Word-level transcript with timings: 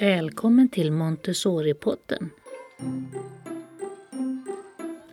Välkommen 0.00 0.68
till 0.68 0.92
Montessori-podden. 0.92 2.30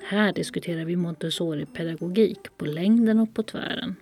Här 0.10 0.34
diskuterar 0.34 0.86
vi 0.86 0.96
Montessori-pedagogik 0.96 2.58
på 2.58 2.66
längden 2.66 3.20
och 3.20 3.34
på 3.34 3.44
tvären. 3.44 3.96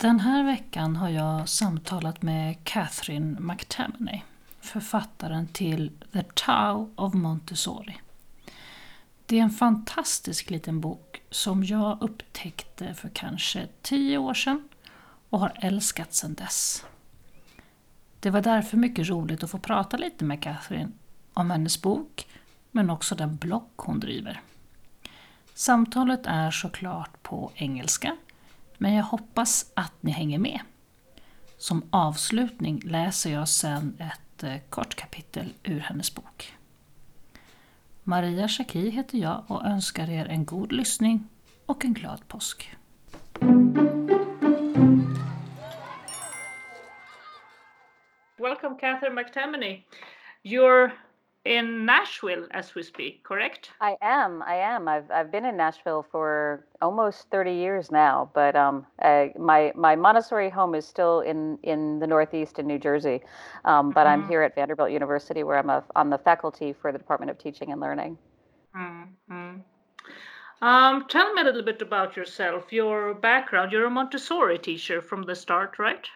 Den 0.00 0.20
här 0.20 0.44
veckan 0.44 0.96
har 0.96 1.08
jag 1.08 1.48
samtalat 1.48 2.22
med 2.22 2.64
Catherine 2.64 3.40
McTaminay, 3.40 4.22
författaren 4.60 5.46
till 5.46 5.90
The 6.12 6.22
Tao 6.34 6.90
of 6.96 7.14
Montessori. 7.14 7.96
Det 9.32 9.38
är 9.38 9.42
en 9.42 9.50
fantastisk 9.50 10.50
liten 10.50 10.80
bok 10.80 11.22
som 11.30 11.64
jag 11.64 12.02
upptäckte 12.02 12.94
för 12.94 13.08
kanske 13.08 13.68
tio 13.82 14.18
år 14.18 14.34
sedan 14.34 14.68
och 15.28 15.40
har 15.40 15.52
älskat 15.60 16.14
sedan 16.14 16.34
dess. 16.34 16.84
Det 18.20 18.30
var 18.30 18.40
därför 18.40 18.76
mycket 18.76 19.08
roligt 19.08 19.42
att 19.42 19.50
få 19.50 19.58
prata 19.58 19.96
lite 19.96 20.24
med 20.24 20.42
Catherine 20.42 20.92
om 21.32 21.50
hennes 21.50 21.82
bok, 21.82 22.26
men 22.70 22.90
också 22.90 23.14
den 23.14 23.36
blogg 23.36 23.70
hon 23.76 24.00
driver. 24.00 24.40
Samtalet 25.54 26.26
är 26.26 26.50
såklart 26.50 27.22
på 27.22 27.52
engelska, 27.54 28.16
men 28.78 28.94
jag 28.94 29.04
hoppas 29.04 29.70
att 29.74 29.94
ni 30.00 30.10
hänger 30.10 30.38
med. 30.38 30.60
Som 31.58 31.82
avslutning 31.90 32.80
läser 32.84 33.32
jag 33.32 33.48
sedan 33.48 33.96
ett 33.98 34.42
eh, 34.42 34.56
kort 34.68 34.94
kapitel 34.94 35.52
ur 35.62 35.80
hennes 35.80 36.14
bok. 36.14 36.54
Maria 38.04 38.48
Schacki 38.48 38.90
heter 38.90 39.18
jag 39.18 39.44
och 39.48 39.66
önskar 39.66 40.10
er 40.10 40.26
en 40.26 40.44
god 40.44 40.72
lyssning 40.72 41.28
och 41.66 41.84
en 41.84 41.94
glad 41.94 42.28
påsk. 42.28 42.76
Welcome 48.38 48.76
Catherine 48.80 49.14
McTamaney. 49.14 49.84
You're 50.44 50.90
in 51.44 51.84
Nashville 51.84 52.46
as 52.52 52.74
we 52.74 52.82
speak, 52.82 53.24
correct? 53.24 53.70
I 53.80 53.96
am. 54.00 54.42
I 54.42 54.54
am. 54.54 54.86
I've 54.86 55.10
I've 55.10 55.32
been 55.32 55.44
in 55.44 55.56
Nashville 55.56 56.06
for 56.10 56.64
almost 56.80 57.28
30 57.30 57.52
years 57.52 57.90
now, 57.90 58.30
but 58.34 58.54
um, 58.54 58.86
uh, 59.00 59.26
my 59.38 59.72
my 59.74 59.96
Montessori 59.96 60.50
home 60.50 60.74
is 60.74 60.86
still 60.86 61.20
in 61.20 61.58
in 61.62 61.98
the 61.98 62.06
Northeast 62.06 62.58
in 62.58 62.66
New 62.66 62.78
Jersey, 62.78 63.22
um, 63.64 63.90
but 63.90 64.06
mm-hmm. 64.06 64.22
I'm 64.22 64.28
here 64.28 64.42
at 64.42 64.54
Vanderbilt 64.54 64.90
University 64.90 65.42
where 65.42 65.58
I'm 65.58 65.70
a, 65.70 65.82
on 65.96 66.10
the 66.10 66.18
faculty 66.18 66.72
for 66.72 66.92
the 66.92 66.98
Department 66.98 67.30
of 67.30 67.38
Teaching 67.38 67.72
and 67.72 67.80
Learning. 67.80 68.16
Mm-hmm. 68.76 69.60
Um, 70.62 71.06
tell 71.08 71.34
me 71.34 71.42
a 71.42 71.44
little 71.44 71.62
bit 71.64 71.82
about 71.82 72.16
yourself, 72.16 72.72
your 72.72 73.14
background. 73.14 73.72
You're 73.72 73.86
a 73.86 73.90
Montessori 73.90 74.58
teacher 74.58 75.02
from 75.02 75.24
the 75.24 75.34
start, 75.34 75.80
right? 75.80 76.06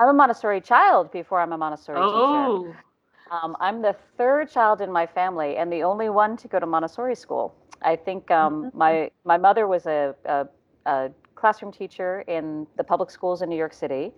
I'm 0.00 0.08
a 0.08 0.12
Montessori 0.12 0.60
child 0.60 1.12
before 1.12 1.40
I'm 1.40 1.52
a 1.52 1.58
Montessori 1.58 1.98
oh. 2.00 2.64
teacher. 2.64 2.84
Um, 3.30 3.56
I'm 3.60 3.80
the 3.80 3.94
third 4.18 4.50
child 4.50 4.80
in 4.80 4.90
my 4.90 5.06
family 5.06 5.56
and 5.56 5.72
the 5.72 5.84
only 5.84 6.08
one 6.08 6.36
to 6.38 6.48
go 6.48 6.58
to 6.58 6.66
Montessori 6.66 7.14
school. 7.14 7.54
I 7.82 7.96
think 7.96 8.30
um, 8.30 8.64
mm-hmm. 8.64 8.78
my 8.78 9.10
my 9.24 9.38
mother 9.38 9.66
was 9.66 9.86
a, 9.86 10.14
a, 10.24 10.46
a, 10.86 11.10
classroom 11.34 11.72
teacher 11.72 12.22
in 12.28 12.66
the 12.76 12.84
public 12.84 13.10
schools 13.10 13.40
in 13.40 13.48
New 13.48 13.56
York 13.56 13.72
City, 13.72 14.12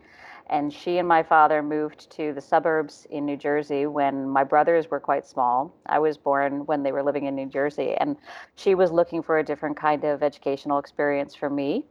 and 0.51 0.73
she 0.73 0.99
and 0.99 1.07
my 1.07 1.23
father 1.23 1.63
moved 1.63 2.11
to 2.11 2.33
the 2.33 2.41
suburbs 2.41 3.07
in 3.11 3.25
New 3.25 3.37
Jersey 3.37 3.87
when 3.87 4.29
my 4.29 4.43
brothers 4.43 4.91
were 4.91 4.99
quite 4.99 5.25
small. 5.25 5.73
I 5.87 6.01
was 6.01 6.17
born 6.17 6.67
when 6.67 6.83
they 6.83 6.91
were 6.91 7.05
living 7.05 7.27
in 7.27 7.37
New 7.37 7.47
Jersey, 7.47 7.95
and 7.95 8.17
she 8.57 8.75
was 8.75 8.91
looking 8.91 9.23
for 9.23 9.39
a 9.39 9.45
different 9.45 9.77
kind 9.77 10.03
of 10.03 10.25
educational 10.25 10.79
experience 10.79 11.37
for 11.37 11.49
me. 11.49 11.85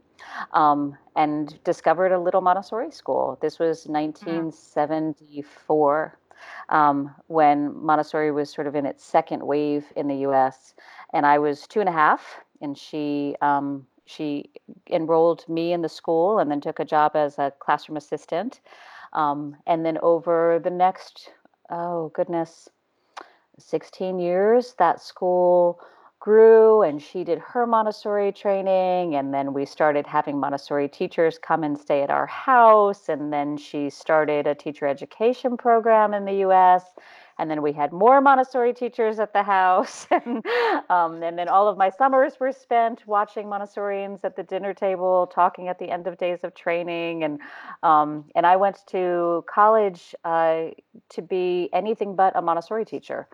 Um, 0.52 0.96
and 1.16 1.58
discovered 1.64 2.12
a 2.12 2.18
little 2.18 2.42
Montessori 2.42 2.92
school. 2.92 3.38
This 3.42 3.58
was 3.58 3.86
1974 3.86 6.18
um, 6.68 7.14
when 7.26 7.74
Montessori 7.84 8.30
was 8.30 8.50
sort 8.50 8.66
of 8.66 8.74
in 8.74 8.86
its 8.86 9.04
second 9.04 9.46
wave 9.46 9.86
in 9.96 10.08
the 10.08 10.16
U.S. 10.16 10.74
And 11.12 11.26
I 11.26 11.38
was 11.38 11.66
two 11.66 11.80
and 11.80 11.88
a 11.88 11.92
half, 11.92 12.40
and 12.60 12.76
she 12.76 13.36
um, 13.40 13.86
she 14.04 14.50
enrolled 14.90 15.48
me 15.48 15.72
in 15.72 15.82
the 15.82 15.88
school, 15.88 16.38
and 16.38 16.50
then 16.50 16.60
took 16.60 16.80
a 16.80 16.84
job 16.84 17.16
as 17.16 17.38
a 17.38 17.52
classroom 17.58 17.96
assistant. 17.96 18.60
Um, 19.12 19.56
and 19.66 19.84
then 19.84 19.98
over 20.02 20.58
the 20.62 20.70
next 20.70 21.30
oh 21.70 22.10
goodness, 22.14 22.68
16 23.58 24.18
years, 24.18 24.74
that 24.78 25.00
school 25.00 25.80
grew 26.22 26.82
and 26.82 27.02
she 27.02 27.24
did 27.24 27.40
her 27.40 27.66
Montessori 27.66 28.30
training. 28.30 29.16
And 29.16 29.34
then 29.34 29.52
we 29.52 29.66
started 29.66 30.06
having 30.06 30.38
Montessori 30.38 30.88
teachers 30.88 31.36
come 31.36 31.64
and 31.64 31.76
stay 31.76 32.00
at 32.02 32.10
our 32.10 32.26
house. 32.26 33.08
And 33.08 33.32
then 33.32 33.56
she 33.56 33.90
started 33.90 34.46
a 34.46 34.54
teacher 34.54 34.86
education 34.86 35.56
program 35.56 36.14
in 36.14 36.24
the 36.24 36.44
US. 36.46 36.84
And 37.40 37.50
then 37.50 37.60
we 37.60 37.72
had 37.72 37.92
more 37.92 38.20
Montessori 38.20 38.72
teachers 38.72 39.18
at 39.18 39.32
the 39.32 39.42
house. 39.42 40.06
and, 40.12 40.46
um, 40.88 41.24
and 41.24 41.36
then 41.36 41.48
all 41.48 41.66
of 41.66 41.76
my 41.76 41.90
summers 41.90 42.38
were 42.38 42.52
spent 42.52 43.04
watching 43.04 43.46
Montessorians 43.46 44.20
at 44.22 44.36
the 44.36 44.44
dinner 44.44 44.72
table, 44.74 45.26
talking 45.26 45.66
at 45.66 45.80
the 45.80 45.90
end 45.90 46.06
of 46.06 46.18
days 46.18 46.44
of 46.44 46.54
training. 46.54 47.24
And, 47.24 47.40
um, 47.82 48.26
and 48.36 48.46
I 48.46 48.54
went 48.54 48.86
to 48.90 49.44
college 49.52 50.14
uh, 50.24 50.66
to 51.08 51.22
be 51.22 51.68
anything 51.72 52.14
but 52.14 52.36
a 52.36 52.42
Montessori 52.42 52.84
teacher 52.84 53.26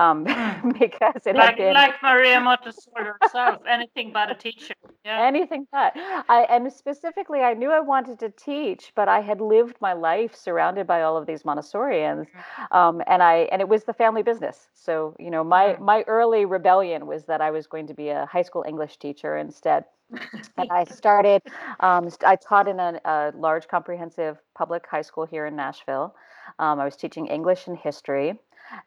um, 0.00 0.24
because 0.78 1.26
it 1.26 1.36
like, 1.36 1.58
been 1.58 1.74
like 1.74 2.02
Maria 2.02 2.40
Montessori 2.40 3.12
herself, 3.20 3.62
anything 3.68 4.12
but 4.12 4.30
a 4.30 4.34
teacher. 4.34 4.74
Yeah. 5.04 5.22
Anything 5.26 5.66
but. 5.70 5.92
I 5.96 6.46
and 6.48 6.72
specifically, 6.72 7.40
I 7.40 7.54
knew 7.54 7.70
I 7.70 7.80
wanted 7.80 8.18
to 8.20 8.30
teach, 8.30 8.92
but 8.94 9.08
I 9.08 9.20
had 9.20 9.40
lived 9.40 9.76
my 9.80 9.92
life 9.92 10.34
surrounded 10.34 10.86
by 10.86 11.02
all 11.02 11.16
of 11.16 11.26
these 11.26 11.42
Montessorians, 11.42 12.26
mm-hmm. 12.26 12.76
um, 12.76 13.02
and 13.06 13.22
I 13.22 13.48
and 13.52 13.60
it 13.60 13.68
was 13.68 13.84
the 13.84 13.94
family 13.94 14.22
business. 14.22 14.68
So 14.74 15.14
you 15.18 15.30
know, 15.30 15.44
my 15.44 15.74
mm-hmm. 15.74 15.84
my 15.84 16.02
early 16.06 16.44
rebellion 16.46 17.06
was 17.06 17.24
that 17.24 17.40
I 17.40 17.50
was 17.50 17.66
going 17.66 17.86
to 17.88 17.94
be 17.94 18.08
a 18.08 18.26
high 18.26 18.42
school 18.42 18.64
English 18.66 18.96
teacher 18.96 19.36
instead. 19.36 19.84
and 20.56 20.72
I 20.72 20.84
started. 20.84 21.42
Um, 21.78 22.08
I 22.26 22.34
taught 22.34 22.66
in 22.66 22.80
a, 22.80 23.00
a, 23.04 23.32
large 23.36 23.68
comprehensive 23.68 24.38
public 24.56 24.84
high 24.90 25.02
school 25.02 25.24
here 25.24 25.46
in 25.46 25.54
Nashville. 25.54 26.16
Um, 26.58 26.80
I 26.80 26.84
was 26.84 26.96
teaching 26.96 27.28
English 27.28 27.68
and 27.68 27.78
history. 27.78 28.36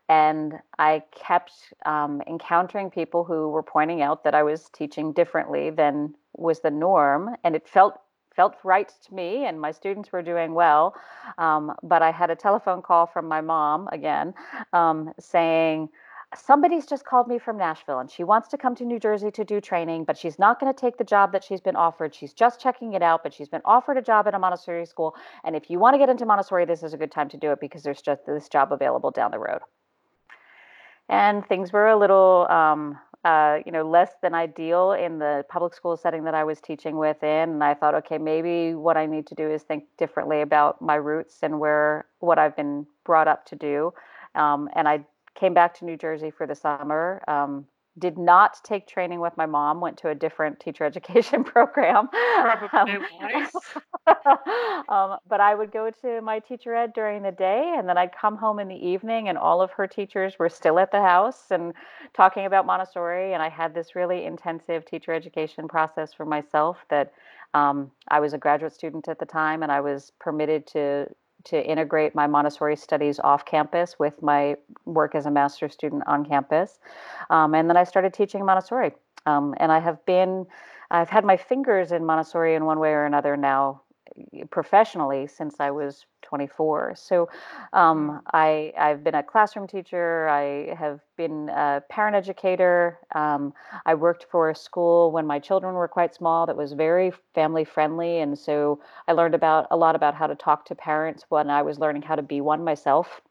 And 0.09 0.59
I 0.79 1.03
kept 1.11 1.51
um, 1.85 2.21
encountering 2.27 2.89
people 2.89 3.23
who 3.23 3.49
were 3.49 3.63
pointing 3.63 4.01
out 4.01 4.23
that 4.23 4.35
I 4.35 4.43
was 4.43 4.69
teaching 4.69 5.13
differently 5.13 5.69
than 5.69 6.15
was 6.35 6.61
the 6.61 6.71
norm, 6.71 7.35
and 7.43 7.55
it 7.55 7.67
felt 7.67 7.99
felt 8.35 8.55
right 8.63 8.91
to 9.05 9.13
me, 9.13 9.45
and 9.45 9.61
my 9.61 9.71
students 9.71 10.11
were 10.11 10.23
doing 10.23 10.55
well. 10.55 10.95
Um, 11.37 11.75
but 11.83 12.01
I 12.01 12.11
had 12.11 12.31
a 12.31 12.35
telephone 12.35 12.81
call 12.81 13.05
from 13.05 13.27
my 13.27 13.41
mom 13.41 13.87
again, 13.91 14.33
um, 14.73 15.13
saying 15.19 15.89
somebody's 16.37 16.85
just 16.85 17.05
called 17.05 17.27
me 17.27 17.39
from 17.39 17.57
Nashville 17.57 17.99
and 17.99 18.09
she 18.09 18.23
wants 18.23 18.47
to 18.49 18.57
come 18.57 18.75
to 18.75 18.85
New 18.85 18.99
Jersey 18.99 19.31
to 19.31 19.43
do 19.43 19.61
training, 19.61 20.03
but 20.03 20.17
she's 20.17 20.39
not 20.39 20.59
going 20.59 20.73
to 20.73 20.79
take 20.79 20.97
the 20.97 21.03
job 21.03 21.31
that 21.31 21.43
she's 21.43 21.61
been 21.61 21.75
offered. 21.75 22.13
She's 22.13 22.33
just 22.33 22.59
checking 22.59 22.93
it 22.93 23.01
out, 23.01 23.23
but 23.23 23.33
she's 23.33 23.49
been 23.49 23.61
offered 23.65 23.97
a 23.97 24.01
job 24.01 24.27
at 24.27 24.33
a 24.33 24.39
Montessori 24.39 24.85
school. 24.85 25.15
And 25.43 25.55
if 25.55 25.69
you 25.69 25.79
want 25.79 25.93
to 25.93 25.97
get 25.97 26.09
into 26.09 26.25
Montessori, 26.25 26.65
this 26.65 26.83
is 26.83 26.93
a 26.93 26.97
good 26.97 27.11
time 27.11 27.29
to 27.29 27.37
do 27.37 27.51
it 27.51 27.59
because 27.59 27.83
there's 27.83 28.01
just 28.01 28.25
this 28.25 28.49
job 28.49 28.71
available 28.71 29.11
down 29.11 29.31
the 29.31 29.39
road 29.39 29.59
and 31.09 31.45
things 31.47 31.73
were 31.73 31.87
a 31.87 31.97
little 31.97 32.47
um, 32.49 32.97
uh, 33.23 33.59
you 33.65 33.71
know 33.71 33.87
less 33.87 34.11
than 34.21 34.33
ideal 34.33 34.91
in 34.93 35.19
the 35.19 35.45
public 35.49 35.73
school 35.73 35.95
setting 35.95 36.23
that 36.25 36.33
I 36.33 36.43
was 36.43 36.59
teaching 36.59 36.97
within 36.97 37.49
and 37.49 37.63
I 37.63 37.73
thought 37.73 37.95
okay 37.95 38.17
maybe 38.17 38.73
what 38.73 38.97
I 38.97 39.05
need 39.05 39.27
to 39.27 39.35
do 39.35 39.49
is 39.49 39.63
think 39.63 39.85
differently 39.97 40.41
about 40.41 40.81
my 40.81 40.95
roots 40.95 41.39
and 41.41 41.59
where 41.59 42.05
what 42.19 42.39
I've 42.39 42.55
been 42.55 42.85
brought 43.05 43.27
up 43.27 43.45
to 43.47 43.55
do 43.55 43.93
um, 44.35 44.69
and 44.75 44.87
I 44.87 45.05
came 45.43 45.53
back 45.53 45.77
to 45.77 45.83
New 45.83 45.97
Jersey 45.97 46.31
for 46.31 46.47
the 46.47 46.55
summer 46.55 47.21
um, 47.27 47.65
did 47.99 48.17
not 48.17 48.63
take 48.63 48.87
training 48.87 49.19
with 49.19 49.35
my 49.35 49.45
mom 49.45 49.81
went 49.81 49.97
to 49.97 50.07
a 50.07 50.15
different 50.15 50.57
teacher 50.57 50.85
education 50.91 51.43
program. 51.43 52.07
Probably 52.07 52.69
um, 54.87 55.17
but 55.27 55.39
i 55.39 55.53
would 55.55 55.71
go 55.71 55.89
to 55.89 56.21
my 56.21 56.39
teacher 56.39 56.73
ed 56.75 56.91
during 56.93 57.23
the 57.23 57.31
day 57.31 57.75
and 57.77 57.87
then 57.87 57.97
i'd 57.97 58.11
come 58.13 58.35
home 58.35 58.59
in 58.59 58.67
the 58.67 58.75
evening 58.75 59.29
and 59.29 59.37
all 59.37 59.61
of 59.61 59.71
her 59.71 59.87
teachers 59.87 60.37
were 60.37 60.49
still 60.49 60.77
at 60.77 60.91
the 60.91 61.01
house 61.01 61.45
and 61.51 61.73
talking 62.13 62.45
about 62.45 62.65
montessori 62.65 63.33
and 63.33 63.41
i 63.41 63.47
had 63.47 63.73
this 63.73 63.95
really 63.95 64.25
intensive 64.25 64.85
teacher 64.85 65.13
education 65.13 65.69
process 65.69 66.13
for 66.13 66.25
myself 66.25 66.77
that 66.89 67.13
um, 67.53 67.89
i 68.09 68.19
was 68.19 68.33
a 68.33 68.37
graduate 68.37 68.73
student 68.73 69.07
at 69.07 69.19
the 69.19 69.25
time 69.25 69.63
and 69.63 69.71
i 69.71 69.79
was 69.79 70.11
permitted 70.19 70.67
to 70.67 71.07
to 71.45 71.63
integrate 71.63 72.15
my 72.15 72.27
Montessori 72.27 72.75
studies 72.75 73.19
off 73.19 73.45
campus 73.45 73.97
with 73.99 74.21
my 74.21 74.55
work 74.85 75.15
as 75.15 75.25
a 75.25 75.31
master's 75.31 75.73
student 75.73 76.03
on 76.07 76.25
campus. 76.25 76.79
Um, 77.29 77.53
and 77.53 77.69
then 77.69 77.77
I 77.77 77.83
started 77.83 78.13
teaching 78.13 78.45
Montessori. 78.45 78.91
Um, 79.25 79.53
and 79.57 79.71
I 79.71 79.79
have 79.79 80.05
been, 80.05 80.45
I've 80.91 81.09
had 81.09 81.25
my 81.25 81.37
fingers 81.37 81.91
in 81.91 82.05
Montessori 82.05 82.55
in 82.55 82.65
one 82.65 82.79
way 82.79 82.89
or 82.89 83.05
another 83.05 83.37
now 83.37 83.81
professionally 84.49 85.27
since 85.27 85.55
I 85.59 85.71
was 85.71 86.05
24. 86.33 86.95
So 86.95 87.29
um, 87.73 88.21
I, 88.33 88.73
I've 88.77 89.03
been 89.03 89.15
a 89.15 89.23
classroom 89.23 89.67
teacher. 89.67 90.27
I 90.29 90.73
have 90.75 90.99
been 91.17 91.49
a 91.49 91.83
parent 91.89 92.15
educator. 92.15 92.99
Um, 93.13 93.53
I 93.85 93.93
worked 93.95 94.25
for 94.31 94.49
a 94.49 94.55
school 94.55 95.11
when 95.11 95.27
my 95.27 95.39
children 95.39 95.75
were 95.75 95.87
quite 95.87 96.15
small 96.15 96.45
that 96.47 96.57
was 96.57 96.73
very 96.73 97.11
family 97.35 97.65
friendly, 97.65 98.19
and 98.19 98.37
so 98.37 98.79
I 99.07 99.13
learned 99.13 99.35
about 99.35 99.67
a 99.71 99.77
lot 99.77 99.95
about 99.95 100.15
how 100.15 100.27
to 100.27 100.35
talk 100.35 100.65
to 100.67 100.75
parents 100.75 101.25
when 101.29 101.49
I 101.49 101.61
was 101.61 101.79
learning 101.79 102.03
how 102.03 102.15
to 102.15 102.23
be 102.23 102.41
one 102.41 102.63
myself. 102.63 103.21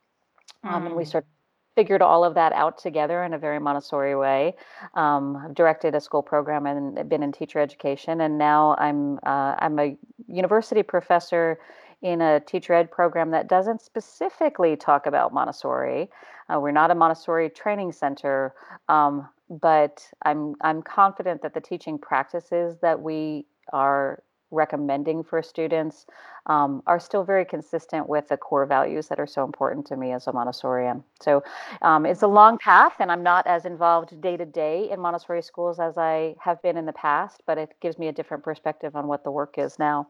Um, 0.65 0.87
and 0.87 0.97
we 0.97 1.05
Mm. 1.05 1.11
sort 1.13 1.25
of 1.25 1.29
figured 1.77 2.03
all 2.03 2.25
of 2.25 2.35
that 2.35 2.53
out 2.53 2.79
together 2.79 3.23
in 3.25 3.33
a 3.35 3.39
very 3.39 3.59
Montessori 3.59 4.15
way. 4.15 4.55
Um, 4.95 5.37
I've 5.37 5.55
directed 5.55 5.95
a 5.95 6.01
school 6.01 6.23
program 6.23 6.67
and 6.67 7.09
been 7.09 7.23
in 7.23 7.33
teacher 7.33 7.59
education, 7.59 8.21
and 8.21 8.39
now 8.39 8.77
I'm 8.79 9.19
uh, 9.25 9.55
I'm 9.59 9.79
a 9.79 9.97
university 10.29 10.83
professor 10.83 11.59
in 12.03 12.21
a 12.21 12.41
teacher 12.41 12.75
ed 12.75 12.91
program 12.91 13.31
that 13.31 13.49
doesn't 13.49 13.81
specifically 13.81 14.77
talk 14.77 15.07
about 15.07 15.33
Montessori. 15.33 16.11
Uh, 16.49 16.59
we're 16.61 16.73
not 16.73 16.91
a 16.91 16.95
Montessori 16.95 17.49
training 17.49 17.93
center, 17.93 18.55
um, 18.89 19.29
but 19.49 20.07
I'm 20.23 20.55
I'm 20.61 20.83
confident 20.83 21.43
that 21.43 21.55
the 21.55 21.61
teaching 21.61 21.99
practices 21.99 22.77
that 22.83 23.01
we 23.01 23.47
are 23.73 24.23
recommending 24.51 25.25
for 25.25 25.43
students 25.43 26.07
um, 26.47 26.83
are 26.87 27.01
still 27.01 27.25
very 27.25 27.45
consistent 27.45 28.09
with 28.09 28.29
the 28.29 28.37
core 28.37 28.67
values 28.67 29.09
that 29.09 29.19
are 29.19 29.27
so 29.27 29.45
important 29.45 29.87
to 29.87 29.97
me 29.97 30.13
as 30.13 30.27
a 30.27 30.33
Montessorian. 30.33 31.03
So 31.21 31.43
um, 31.81 32.05
it's 32.05 32.23
a 32.23 32.27
long 32.27 32.59
path, 32.59 32.93
and 32.99 33.11
I'm 33.11 33.23
not 33.23 33.47
as 33.47 33.65
involved 33.65 34.21
day 34.21 34.37
to 34.37 34.45
day 34.45 34.91
in 34.91 35.01
Montessori 35.01 35.43
schools 35.43 35.81
as 35.81 35.97
I 35.97 36.35
have 36.39 36.61
been 36.61 36.77
in 36.77 36.85
the 36.85 36.93
past, 36.93 37.43
but 37.47 37.57
it 37.57 37.75
gives 37.81 37.99
me 37.99 38.09
a 38.09 38.13
different 38.13 38.45
perspective 38.45 38.95
on 38.95 39.07
what 39.07 39.25
the 39.25 39.31
work 39.31 39.55
is 39.57 39.79
now. 39.79 40.09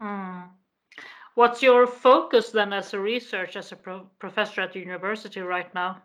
Mm. 0.00 0.44
What's 1.36 1.62
your 1.62 1.86
focus 1.86 2.50
then 2.50 2.72
as 2.72 2.92
a 2.92 2.98
research, 2.98 3.54
as 3.54 3.70
a 3.70 3.76
pro- 3.76 4.10
professor 4.18 4.62
at 4.62 4.72
the 4.72 4.80
university 4.80 5.40
right 5.40 5.72
now? 5.72 6.02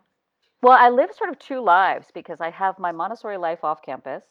Well, 0.62 0.78
I 0.78 0.90
live 0.90 1.12
sort 1.12 1.30
of 1.30 1.38
two 1.38 1.60
lives 1.60 2.10
because 2.14 2.40
I 2.40 2.50
have 2.50 2.78
my 2.78 2.92
Montessori 2.92 3.36
life 3.36 3.64
off 3.64 3.82
campus, 3.82 4.24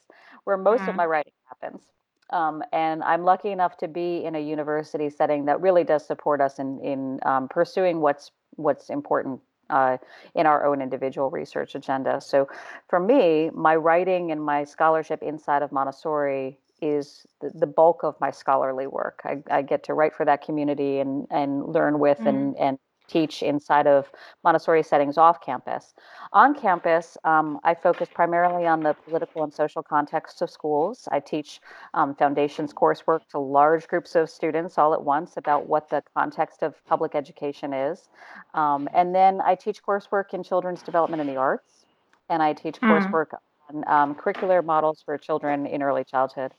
where 0.44 0.56
most 0.56 0.88
of 0.88 0.94
Mm. 0.94 0.96
my 0.96 1.06
writing 1.06 1.32
happens. 1.46 1.82
Um, 2.30 2.62
and 2.72 3.02
I'm 3.02 3.24
lucky 3.24 3.50
enough 3.50 3.76
to 3.78 3.88
be 3.88 4.24
in 4.24 4.34
a 4.34 4.40
university 4.40 5.10
setting 5.10 5.44
that 5.46 5.60
really 5.60 5.84
does 5.84 6.06
support 6.06 6.40
us 6.40 6.58
in 6.58 6.80
in 6.80 7.20
um, 7.26 7.48
pursuing 7.48 8.00
what's 8.00 8.30
what's 8.56 8.88
important 8.88 9.40
uh, 9.68 9.98
in 10.34 10.46
our 10.46 10.64
own 10.64 10.80
individual 10.80 11.30
research 11.30 11.74
agenda. 11.74 12.20
So, 12.22 12.48
for 12.88 12.98
me, 13.00 13.50
my 13.52 13.76
writing 13.76 14.32
and 14.32 14.42
my 14.42 14.64
scholarship 14.64 15.22
inside 15.22 15.62
of 15.62 15.72
Montessori 15.72 16.58
is 16.82 17.26
the, 17.40 17.50
the 17.54 17.66
bulk 17.66 18.02
of 18.04 18.16
my 18.20 18.30
scholarly 18.30 18.86
work. 18.86 19.20
I, 19.24 19.42
I 19.50 19.62
get 19.62 19.84
to 19.84 19.94
write 19.94 20.14
for 20.14 20.26
that 20.26 20.42
community 20.42 20.98
and 20.98 21.26
and 21.30 21.66
learn 21.72 21.98
with 21.98 22.18
Mm. 22.20 22.28
and 22.28 22.56
and 22.58 22.78
teach 23.08 23.42
inside 23.42 23.86
of 23.86 24.10
Montessori 24.44 24.82
settings 24.82 25.18
off 25.18 25.40
campus. 25.42 25.92
On 26.32 26.54
campus, 26.54 27.18
um, 27.24 27.60
I 27.64 27.74
focus 27.74 28.08
primarily 28.14 28.66
on 28.66 28.82
the 28.82 28.94
political 28.94 29.42
and 29.44 29.52
social 29.52 29.82
context 29.82 30.40
of 30.40 30.50
schools. 30.50 31.08
I 31.12 31.20
teach 31.20 31.60
um, 31.94 32.14
foundations 32.14 32.72
coursework 32.72 33.28
to 33.30 33.38
large 33.38 33.86
groups 33.88 34.14
of 34.14 34.30
students 34.30 34.78
all 34.78 34.94
at 34.94 35.04
once 35.04 35.36
about 35.36 35.66
what 35.68 35.90
the 35.90 36.02
context 36.16 36.62
of 36.62 36.74
public 36.86 37.14
education 37.14 37.74
is. 37.74 38.08
Um, 38.54 38.88
and 38.94 39.14
then 39.14 39.40
I 39.44 39.56
teach 39.56 39.82
coursework 39.82 40.32
in 40.32 40.42
children's 40.42 40.82
development 40.82 41.20
in 41.20 41.26
the 41.26 41.36
arts, 41.36 41.84
and 42.30 42.42
I 42.42 42.54
teach 42.54 42.80
Mm. 42.80 42.88
coursework 42.88 43.26
on 43.70 43.84
um, 43.88 44.14
curricular 44.14 44.64
models 44.64 45.02
for 45.04 45.18
children 45.18 45.66
in 45.66 45.82
early 45.82 46.04
childhood. 46.04 46.54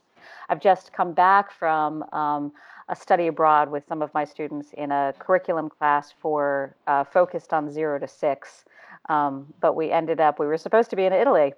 I've 0.49 0.59
just 0.61 0.93
come 0.93 1.13
back 1.13 1.51
from 1.51 2.03
um, 2.13 2.51
a 2.89 2.95
study 2.95 3.27
abroad 3.27 3.71
with 3.71 3.85
some 3.87 4.01
of 4.01 4.13
my 4.13 4.25
students 4.25 4.69
in 4.73 4.91
a 4.91 5.13
curriculum 5.19 5.69
class 5.69 6.13
for 6.21 6.75
uh, 6.87 7.03
focused 7.03 7.53
on 7.53 7.71
zero 7.71 7.99
to 7.99 8.07
six. 8.07 8.65
Um, 9.09 9.53
but 9.59 9.75
we 9.75 9.91
ended 9.91 10.21
up, 10.21 10.39
we 10.39 10.45
were 10.45 10.57
supposed 10.57 10.89
to 10.91 10.95
be 10.95 11.03
in 11.03 11.11
Italy, 11.11 11.53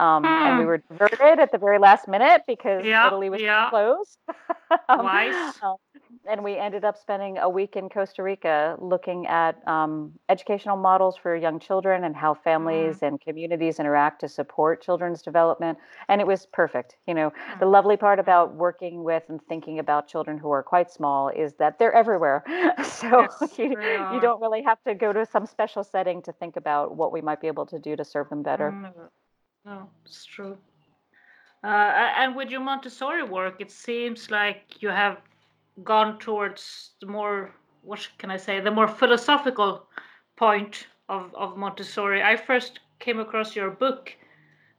um, 0.00 0.24
and 0.24 0.58
we 0.58 0.64
Mm. 0.64 0.66
were 0.66 0.78
diverted 0.78 1.38
at 1.38 1.52
the 1.52 1.58
very 1.58 1.78
last 1.78 2.08
minute 2.08 2.42
because 2.46 2.84
Yeah, 2.84 3.06
Italy 3.06 3.30
was 3.30 3.40
yeah. 3.40 3.70
closed. 3.70 4.18
um, 4.88 5.04
Wise. 5.04 5.60
And 6.28 6.44
we 6.44 6.56
ended 6.56 6.84
up 6.84 6.96
spending 6.98 7.38
a 7.38 7.48
week 7.48 7.76
in 7.76 7.88
Costa 7.88 8.22
Rica 8.22 8.76
looking 8.80 9.26
at 9.26 9.66
um, 9.66 10.12
educational 10.28 10.76
models 10.76 11.16
for 11.16 11.34
young 11.34 11.58
children 11.58 12.04
and 12.04 12.14
how 12.14 12.34
Mm. 12.34 12.42
families 12.44 13.02
and 13.02 13.20
communities 13.20 13.78
interact 13.80 14.20
to 14.20 14.28
support 14.28 14.82
children's 14.82 15.22
development. 15.22 15.78
And 16.08 16.20
it 16.20 16.26
was 16.26 16.46
perfect. 16.46 16.96
You 17.06 17.14
know, 17.14 17.32
the 17.58 17.66
Mm. 17.66 17.72
lovely 17.72 17.96
part 17.96 18.18
about 18.18 18.54
working 18.54 19.02
with 19.04 19.24
and 19.28 19.40
thinking 19.48 19.78
about 19.78 20.08
children 20.08 20.38
who 20.38 20.50
are 20.50 20.62
quite 20.62 20.90
small 20.90 21.28
is 21.28 21.54
that 21.54 21.78
they're 21.78 21.92
everywhere. 21.94 22.44
So 22.84 23.08
Yes, 23.22 23.54
you, 23.58 24.06
you 24.10 24.20
don't 24.20 24.40
really 24.40 24.62
have 24.62 24.82
to 24.84 24.94
go 24.94 25.12
to 25.12 25.24
some 25.26 25.46
special 25.46 25.82
setting 25.84 26.22
to 26.22 26.32
think 26.32 26.56
about 26.56 26.96
what 26.96 27.12
we 27.12 27.20
might 27.20 27.40
be 27.40 27.46
able 27.48 27.66
to 27.66 27.78
do 27.78 27.96
to 27.96 28.04
serve 28.04 28.28
them 28.28 28.42
better. 28.42 28.76
Mm. 28.82 29.10
No, 29.64 29.90
it's 30.04 30.24
true. 30.24 30.58
Uh, 31.62 31.66
and 32.16 32.36
with 32.36 32.50
your 32.50 32.60
Montessori 32.60 33.22
work, 33.24 33.60
it 33.60 33.70
seems 33.70 34.30
like 34.30 34.80
you 34.82 34.88
have 34.88 35.18
gone 35.84 36.18
towards 36.18 36.92
the 37.00 37.06
more, 37.06 37.54
what 37.82 38.08
can 38.18 38.30
I 38.30 38.36
say, 38.36 38.60
the 38.60 38.70
more 38.70 38.88
philosophical 38.88 39.86
point 40.36 40.86
of, 41.08 41.34
of 41.34 41.56
Montessori. 41.56 42.22
I 42.22 42.36
first 42.36 42.80
came 42.98 43.20
across 43.20 43.56
your 43.56 43.70
book, 43.70 44.14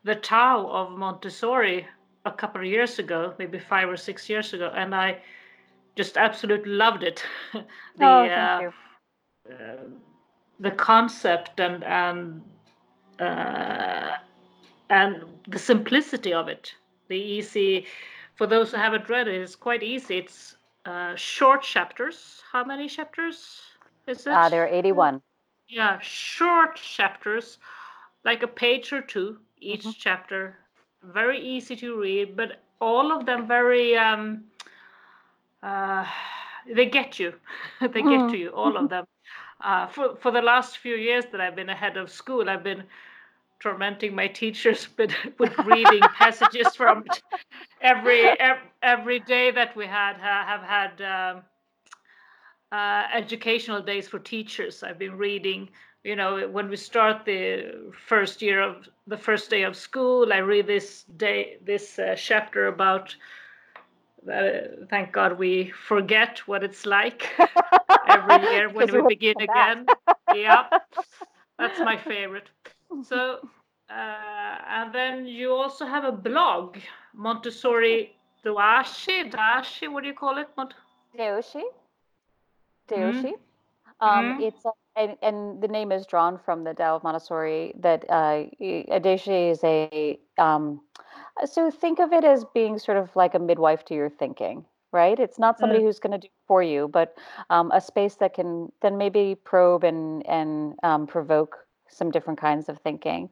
The 0.04 0.16
Tao 0.16 0.68
of 0.68 0.98
Montessori, 0.98 1.88
a 2.25 2.31
couple 2.31 2.62
of 2.62 2.68
years 2.68 3.00
ago, 3.00 3.34
maybe 3.40 3.60
five 3.60 3.90
or 3.90 3.98
six 3.98 4.30
years 4.30 4.54
ago, 4.54 4.72
and 4.75 4.94
I 4.94 5.22
just 5.96 6.18
absolutely 6.18 6.72
loved 6.72 7.04
it. 7.04 7.24
Oh, 8.01 8.24
the 8.24 8.30
thank 8.30 8.31
uh, 8.31 8.60
you. 8.62 8.74
uh, 9.54 9.84
the 10.60 10.72
concept 10.72 11.60
and 11.60 11.84
and 11.84 12.42
uh, 13.19 14.16
and 14.90 15.24
the 15.48 15.60
simplicity 15.60 16.34
of 16.34 16.48
it. 16.48 16.74
The 17.10 17.18
easy, 17.18 17.88
for 18.36 18.48
those 18.48 18.72
who 18.72 18.78
haven't 18.78 19.10
read 19.10 19.28
it, 19.28 19.42
it's 19.42 19.56
quite 19.56 19.84
easy. 19.84 20.19
It's 20.19 20.56
uh, 20.89 21.15
short 21.15 21.63
chapters. 21.63 22.44
How 22.51 22.63
many 22.63 22.88
chapters 22.89 23.62
is 24.07 24.25
Uh, 24.31 24.50
it? 24.50 24.50
there 24.50 24.63
are 24.63 24.68
81. 24.68 25.21
Yeah, 25.68 26.00
short 26.01 26.75
chapters, 26.77 27.57
like 28.24 28.44
a 28.44 28.47
page 28.47 28.91
or 28.94 29.01
two 29.01 29.39
hmm 29.71 29.91
each 29.91 30.00
chapter. 30.00 30.57
Very 31.03 31.39
easy 31.39 31.75
to 31.77 32.00
read, 32.00 32.36
but 32.36 32.63
all 32.81 33.12
of 33.12 33.25
them 33.25 33.47
very 33.47 33.95
um, 33.97 34.45
uh, 35.63 36.06
they 36.74 36.86
get 36.86 37.19
you. 37.19 37.33
they 37.81 38.03
get 38.03 38.27
to 38.30 38.38
you, 38.38 38.50
all 38.50 38.77
of 38.77 38.89
them. 38.89 39.06
Uh, 39.62 39.88
for 39.88 40.15
for 40.18 40.31
the 40.31 40.41
last 40.41 40.77
few 40.77 40.95
years 40.95 41.25
that 41.31 41.41
I've 41.41 41.56
been 41.56 41.69
ahead 41.69 41.97
of 41.97 42.12
school, 42.12 42.50
I've 42.50 42.63
been 42.63 42.83
tormenting 43.59 44.15
my 44.15 44.27
teachers 44.27 44.88
with 44.97 45.13
with 45.38 45.59
reading 45.59 46.09
passages 46.09 46.75
from. 46.75 47.05
Every 47.81 48.39
ev- 48.39 48.71
every 48.81 49.19
day 49.19 49.51
that 49.51 49.75
we 49.75 49.86
had 49.88 50.17
ha, 50.17 50.45
have 50.45 50.63
had 50.63 51.01
um, 51.01 51.43
uh, 52.71 53.03
educational 53.13 53.81
days 53.81 54.07
for 54.07 54.19
teachers. 54.19 54.83
I've 54.83 55.00
been 55.00 55.17
reading. 55.17 55.69
You 56.03 56.15
know, 56.15 56.48
when 56.48 56.69
we 56.69 56.75
start 56.77 57.25
the 57.25 57.91
first 58.07 58.41
year 58.41 58.62
of 58.62 58.88
the 59.07 59.17
first 59.17 59.50
day 59.50 59.63
of 59.63 59.75
school, 59.75 60.31
I 60.31 60.38
read 60.38 60.67
this 60.67 61.03
day 61.03 61.57
this 61.63 62.00
uh, 62.00 62.15
chapter 62.17 62.67
about. 62.67 63.15
Uh, 64.31 64.86
thank 64.89 65.12
God 65.12 65.38
we 65.39 65.69
forget 65.71 66.39
what 66.48 66.63
it's 66.63 66.86
like 66.86 67.29
every 68.05 68.38
year 68.38 68.69
when 68.69 68.91
we 68.91 68.98
you 68.98 69.00
have 69.00 69.07
to 69.07 69.07
begin 69.07 69.39
again. 69.39 69.91
Yeah, 70.29 70.65
that's 71.57 71.81
my 71.81 71.98
favorite. 72.07 72.50
So, 73.03 73.39
uh, 73.89 73.93
and 74.67 74.93
then 74.93 75.25
you 75.25 75.53
also 75.53 75.86
have 75.86 76.03
a 76.03 76.12
blog, 76.12 76.77
Montessori 77.13 78.16
Doashi, 78.44 79.30
Dashi, 79.32 79.92
what 79.92 80.04
do 80.04 80.08
you 80.08 80.13
call 80.13 80.38
it? 80.38 80.48
Mont- 80.58 80.74
Daoshi. 81.18 81.63
Daoshi. 82.89 83.34
Um, 84.01 84.34
mm, 84.34 84.42
it's 84.42 84.63
and, 84.96 85.18
and 85.22 85.62
the 85.62 85.68
name 85.68 85.92
is 85.92 86.06
drawn 86.06 86.38
from 86.38 86.63
the 86.63 86.74
Tao 86.74 86.96
of 86.96 87.04
Montessori. 87.04 87.74
That 87.80 88.06
uh, 88.10 88.46
Adeshi 88.62 89.51
is 89.51 89.63
a 89.63 90.20
um, 90.38 90.82
so 91.46 91.70
think 91.70 92.00
of 92.00 92.13
it 92.13 92.24
as 92.24 92.46
being 92.54 92.80
sort 92.80 92.98
of 92.98 93.16
like 93.16 93.34
a 93.34 93.39
midwife 93.39 93.86
to 93.86 93.94
your 93.94 94.10
thinking, 94.10 94.66
right? 94.92 95.20
It's 95.20 95.39
not 95.39 95.58
mm, 95.58 95.60
somebody 95.60 95.84
who's 95.84 96.00
going 96.00 96.13
to 96.13 96.18
do 96.18 96.28
it 96.28 96.48
for 96.48 96.63
you, 96.63 96.88
but 96.88 97.18
um, 97.50 97.72
a 97.72 97.82
space 97.82 98.16
that 98.16 98.34
can 98.34 98.72
then 98.82 98.98
maybe 98.98 99.36
probe 99.36 99.84
and 99.84 100.25
and 100.28 100.75
um, 100.84 101.08
provoke 101.08 101.58
some 101.89 102.12
different 102.12 102.39
kinds 102.39 102.69
of 102.69 102.79
thinking. 102.79 103.29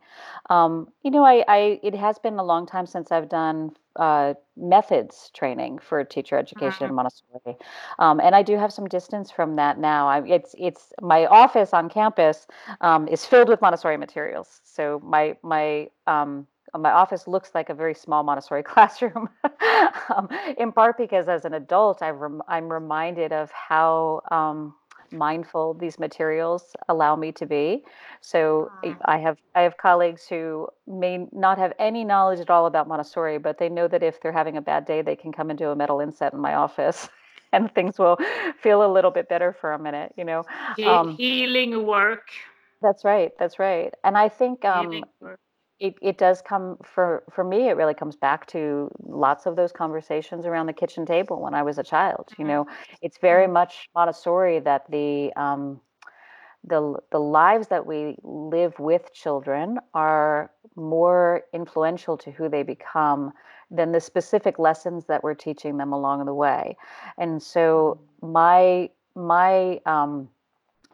Um, 0.50 0.90
you 1.04 1.12
know, 1.12 1.24
I, 1.24 1.44
I 1.48 1.80
it 1.84 1.96
has 1.96 2.20
been 2.20 2.38
a 2.40 2.44
long 2.44 2.66
time 2.66 2.86
since 2.86 3.12
I've 3.12 3.30
done 3.30 3.72
uh, 3.96 4.34
methods 4.56 5.32
training 5.34 5.80
for 5.80 6.04
teacher 6.04 6.38
education 6.38 6.88
mm, 6.88 6.90
in 6.90 6.96
Montessori. 6.96 7.58
Um, 8.00 8.20
and 8.20 8.36
I 8.36 8.44
do 8.44 8.58
have 8.58 8.72
some 8.72 8.88
distance 8.88 9.32
from 9.32 9.56
that 9.56 9.80
now. 9.80 10.08
I, 10.08 10.26
it's 10.28 10.56
it's 10.58 10.94
my 11.02 11.26
office 11.28 11.74
on 11.74 11.90
campus 11.90 12.48
um, 12.82 13.08
is 13.08 13.26
filled 13.26 13.50
with 13.50 13.62
Montessori 13.62 13.98
materials. 13.98 14.62
So 14.64 15.02
my 15.04 15.38
my 15.44 15.90
um, 16.06 16.48
my 16.76 16.92
office 16.92 17.28
looks 17.28 17.52
like 17.56 17.70
a 17.70 17.74
very 17.74 17.96
small 17.96 18.24
Montessori 18.24 18.64
classroom, 18.74 19.30
um, 20.16 20.30
in 20.58 20.72
part 20.72 20.98
because 20.98 21.28
as 21.28 21.46
an 21.46 21.54
adult, 21.54 22.02
I 22.02 22.10
rem- 22.10 22.44
I'm 22.48 22.72
reminded 22.72 23.32
of 23.32 23.52
how 23.52 24.22
um, 24.32 24.76
mindful 25.12 25.74
these 25.76 26.00
materials 26.00 26.76
allow 26.90 27.16
me 27.16 27.32
to 27.34 27.46
be. 27.46 27.84
So 28.22 28.72
I 28.84 28.88
Mm. 28.88 28.98
I 29.06 29.18
have 29.20 29.38
I 29.56 29.62
have 29.62 29.78
colleagues 29.78 30.28
who 30.28 30.68
may 30.88 31.28
not 31.32 31.58
have 31.58 31.74
any 31.80 32.04
knowledge 32.04 32.40
at 32.40 32.50
all 32.50 32.66
about 32.66 32.88
Montessori, 32.88 33.38
but 33.40 33.58
they 33.58 33.70
know 33.70 33.88
that 33.88 34.04
if 34.04 34.22
they're 34.22 34.32
having 34.32 34.58
a 34.58 34.62
bad 34.62 34.86
day, 34.86 35.02
they 35.02 35.16
can 35.16 35.32
come 35.32 35.50
and 35.50 35.58
do 35.60 35.70
a 35.70 35.76
metal 35.76 36.00
inset 36.00 36.34
in 36.34 36.40
my 36.40 36.56
office, 36.56 37.10
and 37.54 37.74
things 37.74 37.98
will 38.00 38.18
feel 38.62 38.84
a 38.84 38.92
little 38.92 39.12
bit 39.12 39.28
better 39.30 39.54
for 39.54 39.74
a 39.74 39.80
minute. 39.80 40.14
You 40.18 40.26
know, 40.26 40.46
um, 40.84 41.18
healing 41.18 41.86
work. 41.86 42.30
that's 42.82 43.04
right. 43.04 43.32
That's 43.40 43.60
right. 43.60 43.94
And 44.04 44.18
I 44.18 44.30
think 44.30 44.66
um. 44.66 45.06
It, 45.80 45.96
it 46.02 46.18
does 46.18 46.42
come 46.42 46.78
for 46.84 47.24
for 47.32 47.44
me. 47.44 47.70
It 47.70 47.78
really 47.78 47.94
comes 47.94 48.16
back 48.16 48.46
to 48.48 48.90
lots 49.04 49.46
of 49.46 49.56
those 49.56 49.72
conversations 49.72 50.46
around 50.46 50.68
the 50.68 50.74
kitchen 50.74 51.06
table 51.06 51.42
when 51.42 51.54
I 51.54 51.64
was 51.64 51.78
a 51.78 51.84
child. 51.84 52.34
You 52.38 52.46
Mhm. 52.46 52.46
know, 52.46 52.68
it's 53.02 53.18
very 53.18 53.48
Mm. 53.48 53.52
much 53.52 53.90
Montessori 53.96 54.60
that 54.60 54.90
the 54.90 55.34
um, 55.36 55.82
the 56.64 56.96
the 57.12 57.20
lives 57.20 57.68
that 57.68 57.86
we 57.86 58.18
live 58.24 58.80
with 58.80 59.14
children 59.14 59.80
are 59.94 60.52
more 60.76 61.44
influential 61.54 62.18
to 62.18 62.32
who 62.32 62.50
they 62.50 62.64
become 62.64 63.32
than 63.72 63.92
the 63.92 64.00
specific 64.02 64.60
lessons 64.60 65.06
that 65.06 65.24
we're 65.24 65.34
teaching 65.36 65.78
them 65.78 65.94
along 65.94 66.26
the 66.26 66.34
way. 66.34 66.76
And 67.18 67.42
so 67.42 68.00
my 68.22 68.90
my 69.16 69.80
um, 69.86 70.30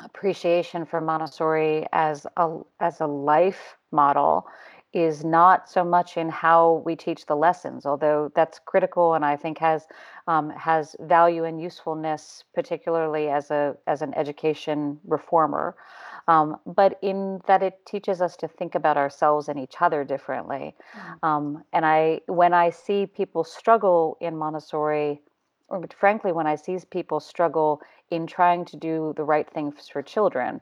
appreciation 0.04 0.86
for 0.86 1.02
Montessori 1.02 1.86
as 1.92 2.26
a 2.38 2.60
as 2.80 3.00
a 3.02 3.08
life 3.08 3.78
model 3.92 4.46
is 4.94 5.26
not 5.26 5.68
so 5.68 5.84
much 5.84 6.18
in 6.18 6.30
how 6.30 6.84
we 6.86 6.96
teach 6.96 7.26
the 7.26 7.36
lessons, 7.36 7.86
although 7.86 8.32
that's 8.36 8.60
critical 8.60 9.16
and 9.16 9.26
I 9.26 9.36
think 9.36 9.58
has 9.58 9.88
um, 10.28 10.52
has 10.52 10.96
value 11.00 11.44
and 11.44 11.60
usefulness, 11.60 12.44
particularly 12.54 13.30
as 13.30 13.50
a 13.50 13.76
as 13.88 14.02
an 14.02 14.14
education 14.14 15.00
reformer. 15.06 15.76
Um, 16.28 16.58
but 16.66 17.00
in 17.02 17.42
that 17.48 17.64
it 17.64 17.86
teaches 17.86 18.22
us 18.22 18.38
to 18.38 18.48
think 18.48 18.76
about 18.76 18.96
ourselves 18.96 19.50
and 19.50 19.60
each 19.60 19.76
other 19.82 20.04
differently. 20.04 20.76
Mm. 20.96 21.28
Um, 21.28 21.64
and 21.74 21.86
I 21.86 22.22
when 22.28 22.54
I 22.54 22.70
see 22.70 23.08
people 23.08 23.44
struggle 23.44 24.18
in 24.22 24.38
Montessori, 24.38 25.22
or 25.70 25.84
frankly, 26.00 26.32
when 26.32 26.48
I 26.48 26.56
see 26.56 26.78
people 26.92 27.20
struggle 27.20 27.82
in 28.12 28.28
trying 28.28 28.64
to 28.66 28.78
do 28.78 29.14
the 29.18 29.24
right 29.24 29.50
things 29.50 29.90
for 29.92 30.04
children, 30.04 30.62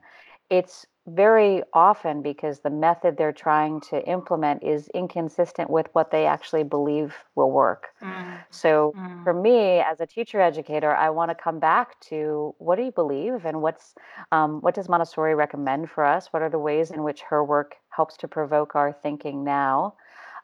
it's 0.52 0.86
very 1.06 1.62
often 1.72 2.22
because 2.22 2.60
the 2.60 2.70
method 2.70 3.16
they're 3.16 3.32
trying 3.32 3.80
to 3.80 4.06
implement 4.08 4.62
is 4.62 4.88
inconsistent 4.94 5.70
with 5.70 5.88
what 5.94 6.10
they 6.12 6.26
actually 6.26 6.62
believe 6.64 7.16
will 7.34 7.50
work. 7.50 7.88
Mm. 8.02 8.44
So 8.50 8.94
for 9.24 9.32
Mm. 9.34 9.42
me 9.42 9.80
as 9.80 10.00
a 10.00 10.06
teacher 10.06 10.40
educator, 10.40 10.94
I 10.94 11.10
want 11.10 11.30
to 11.30 11.34
come 11.34 11.58
back 11.58 11.98
to 12.10 12.54
what 12.58 12.76
do 12.76 12.84
you 12.84 12.92
believe 12.92 13.46
and 13.46 13.62
what's 13.62 13.94
um, 14.30 14.60
what 14.60 14.74
does 14.74 14.88
Montessori 14.88 15.34
recommend 15.34 15.90
for 15.90 16.04
us? 16.04 16.32
What 16.32 16.42
are 16.42 16.50
the 16.50 16.58
ways 16.58 16.90
in 16.90 17.02
which 17.02 17.22
her 17.22 17.42
work 17.44 17.76
helps 17.88 18.16
to 18.18 18.28
provoke 18.28 18.76
our 18.76 18.92
thinking 18.92 19.44
now? 19.44 19.94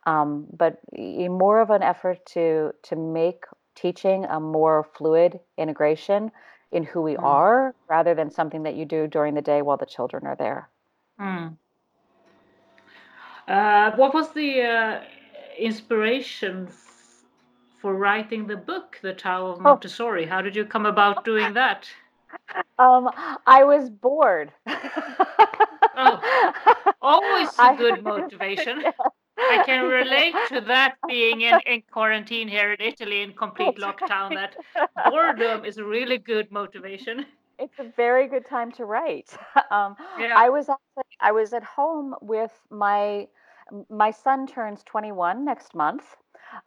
Um, 0.07 0.47
but 0.57 0.79
in 0.93 1.33
more 1.33 1.61
of 1.61 1.71
an 1.71 1.83
effort 1.83 2.25
to 2.35 2.73
to 2.89 2.97
make 2.97 3.45
teaching 3.75 4.25
a 4.25 4.41
more 4.41 4.85
fluid 4.97 5.41
integration 5.57 6.33
in 6.71 6.85
who 6.85 7.03
we 7.03 7.17
Mm. 7.17 7.25
are 7.25 7.75
rather 7.89 8.15
than 8.15 8.31
something 8.31 8.63
that 8.65 8.75
you 8.75 8.85
do 8.85 9.07
during 9.07 9.35
the 9.35 9.43
day 9.43 9.63
while 9.63 9.77
the 9.77 9.87
children 9.87 10.27
are 10.27 10.37
there. 10.37 10.69
Mm. 11.19 11.57
Uh, 13.47 13.93
what 13.97 14.13
was 14.15 14.33
the 14.33 14.63
uh, 14.63 15.01
inspiration 15.59 16.67
f- 16.69 17.25
for 17.81 17.95
writing 17.95 18.47
the 18.47 18.57
book, 18.57 18.99
The 19.03 19.15
Tao 19.15 19.47
of 19.49 19.61
Oh, 19.61 19.63
Montessori? 19.63 20.27
How 20.27 20.43
did 20.43 20.55
you 20.57 20.65
come 20.65 20.87
about 20.87 21.25
doing 21.25 21.55
that? 21.55 21.89
um, 22.79 23.11
I 23.47 23.65
was 23.65 23.89
bored. 23.91 24.53
Oh, 25.97 26.21
always 27.03 27.59
a 27.59 27.77
good 27.77 28.03
motivation. 28.05 28.85
I 29.39 29.63
can 29.65 29.85
relate 29.87 30.35
to 30.49 30.61
that 30.63 30.97
being 31.07 31.43
in, 31.43 31.61
in 31.67 31.83
quarantine 31.91 32.49
here 32.49 32.73
in 32.73 32.81
Italy 32.81 33.23
in 33.23 33.33
complete 33.33 33.77
That's 33.79 34.01
lockdown, 34.03 34.31
right. 34.35 34.51
that 34.75 35.11
boredom 35.11 35.65
is 35.65 35.79
a 35.79 35.85
really 35.85 36.19
good 36.19 36.51
motivation. 36.51 37.27
It's 37.59 37.79
a 37.79 37.85
very 37.97 38.29
good 38.29 38.45
time 38.47 38.71
to 38.73 38.85
write. 38.85 39.37
Um, 39.71 39.97
Yeah. 40.19 40.35
I 40.37 40.49
was 40.51 40.69
actually 40.69 41.17
I 41.21 41.33
was 41.33 41.53
at 41.53 41.65
home 41.65 42.15
with 42.21 42.53
my 42.71 43.29
my 43.91 44.11
son 44.11 44.47
turns 44.47 44.83
21 44.85 45.45
next 45.45 45.75
month. 45.75 46.17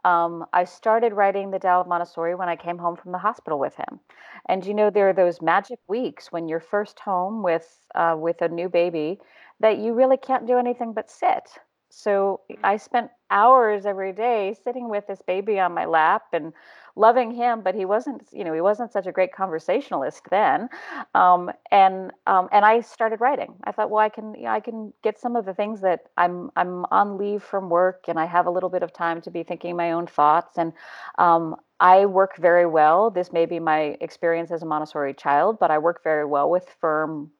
Um, 0.05 0.45
I 0.53 0.65
started 0.65 1.13
writing 1.13 1.49
the 1.51 1.59
Tao 1.59 1.81
of 1.81 1.87
Montessori 1.87 2.35
when 2.35 2.49
I 2.49 2.55
came 2.55 2.77
home 2.77 2.95
from 2.95 3.11
the 3.11 3.17
hospital 3.17 3.59
with 3.59 3.75
him. 3.75 3.99
And 4.47 4.65
you 4.65 4.73
know, 4.73 4.89
there 4.91 5.09
are 5.09 5.13
those 5.13 5.41
magic 5.41 5.79
weeks 5.87 6.31
when 6.31 6.47
you're 6.47 6.59
first 6.59 6.99
home 6.99 7.41
with 7.43 7.67
uh, 7.95 8.15
with 8.17 8.41
a 8.41 8.49
new 8.49 8.69
baby 8.69 9.19
that 9.59 9.77
you 9.79 9.93
really 9.93 10.17
can't 10.17 10.45
do 10.47 10.57
anything 10.57 10.93
but 10.93 11.09
sit. 11.09 11.59
So 11.91 12.41
I 12.63 12.77
spent 12.77 13.11
hours 13.29 13.85
every 13.85 14.11
day 14.11 14.55
sitting 14.63 14.89
with 14.89 15.07
this 15.07 15.21
baby 15.21 15.59
on 15.59 15.73
my 15.73 15.85
lap 15.85 16.23
and 16.33 16.53
loving 16.95 17.31
him, 17.31 17.61
but 17.61 17.75
he 17.75 17.85
wasn't, 17.85 18.27
you 18.31 18.43
know, 18.43 18.53
he 18.53 18.61
wasn't 18.61 18.91
such 18.91 19.07
a 19.07 19.11
great 19.11 19.33
conversationalist 19.33 20.23
then. 20.29 20.69
Um, 21.15 21.51
and 21.71 22.11
um, 22.27 22.49
and 22.51 22.65
I 22.65 22.81
started 22.81 23.21
writing. 23.21 23.55
I 23.63 23.71
thought, 23.71 23.89
well, 23.89 24.03
I 24.03 24.09
can, 24.09 24.35
you 24.35 24.43
know, 24.43 24.51
I 24.51 24.59
can 24.59 24.93
get 25.03 25.19
some 25.19 25.35
of 25.35 25.45
the 25.45 25.53
things 25.53 25.81
that 25.81 26.07
I'm 26.17 26.51
I'm 26.55 26.85
on 26.91 27.17
leave 27.17 27.43
from 27.43 27.69
work, 27.69 28.05
and 28.07 28.19
I 28.19 28.25
have 28.25 28.45
a 28.45 28.51
little 28.51 28.69
bit 28.69 28.83
of 28.83 28.93
time 28.93 29.21
to 29.21 29.31
be 29.31 29.43
thinking 29.43 29.75
my 29.75 29.91
own 29.91 30.07
thoughts. 30.07 30.57
And 30.57 30.73
um, 31.17 31.55
I 31.79 32.05
work 32.05 32.37
very 32.37 32.65
well. 32.65 33.09
This 33.09 33.31
may 33.31 33.45
be 33.45 33.59
my 33.59 33.97
experience 34.01 34.51
as 34.51 34.61
a 34.61 34.65
Montessori 34.65 35.13
child, 35.13 35.59
but 35.59 35.71
I 35.71 35.77
work 35.77 36.03
very 36.03 36.25
well 36.25 36.49
with 36.49 36.67
firm 36.79 37.31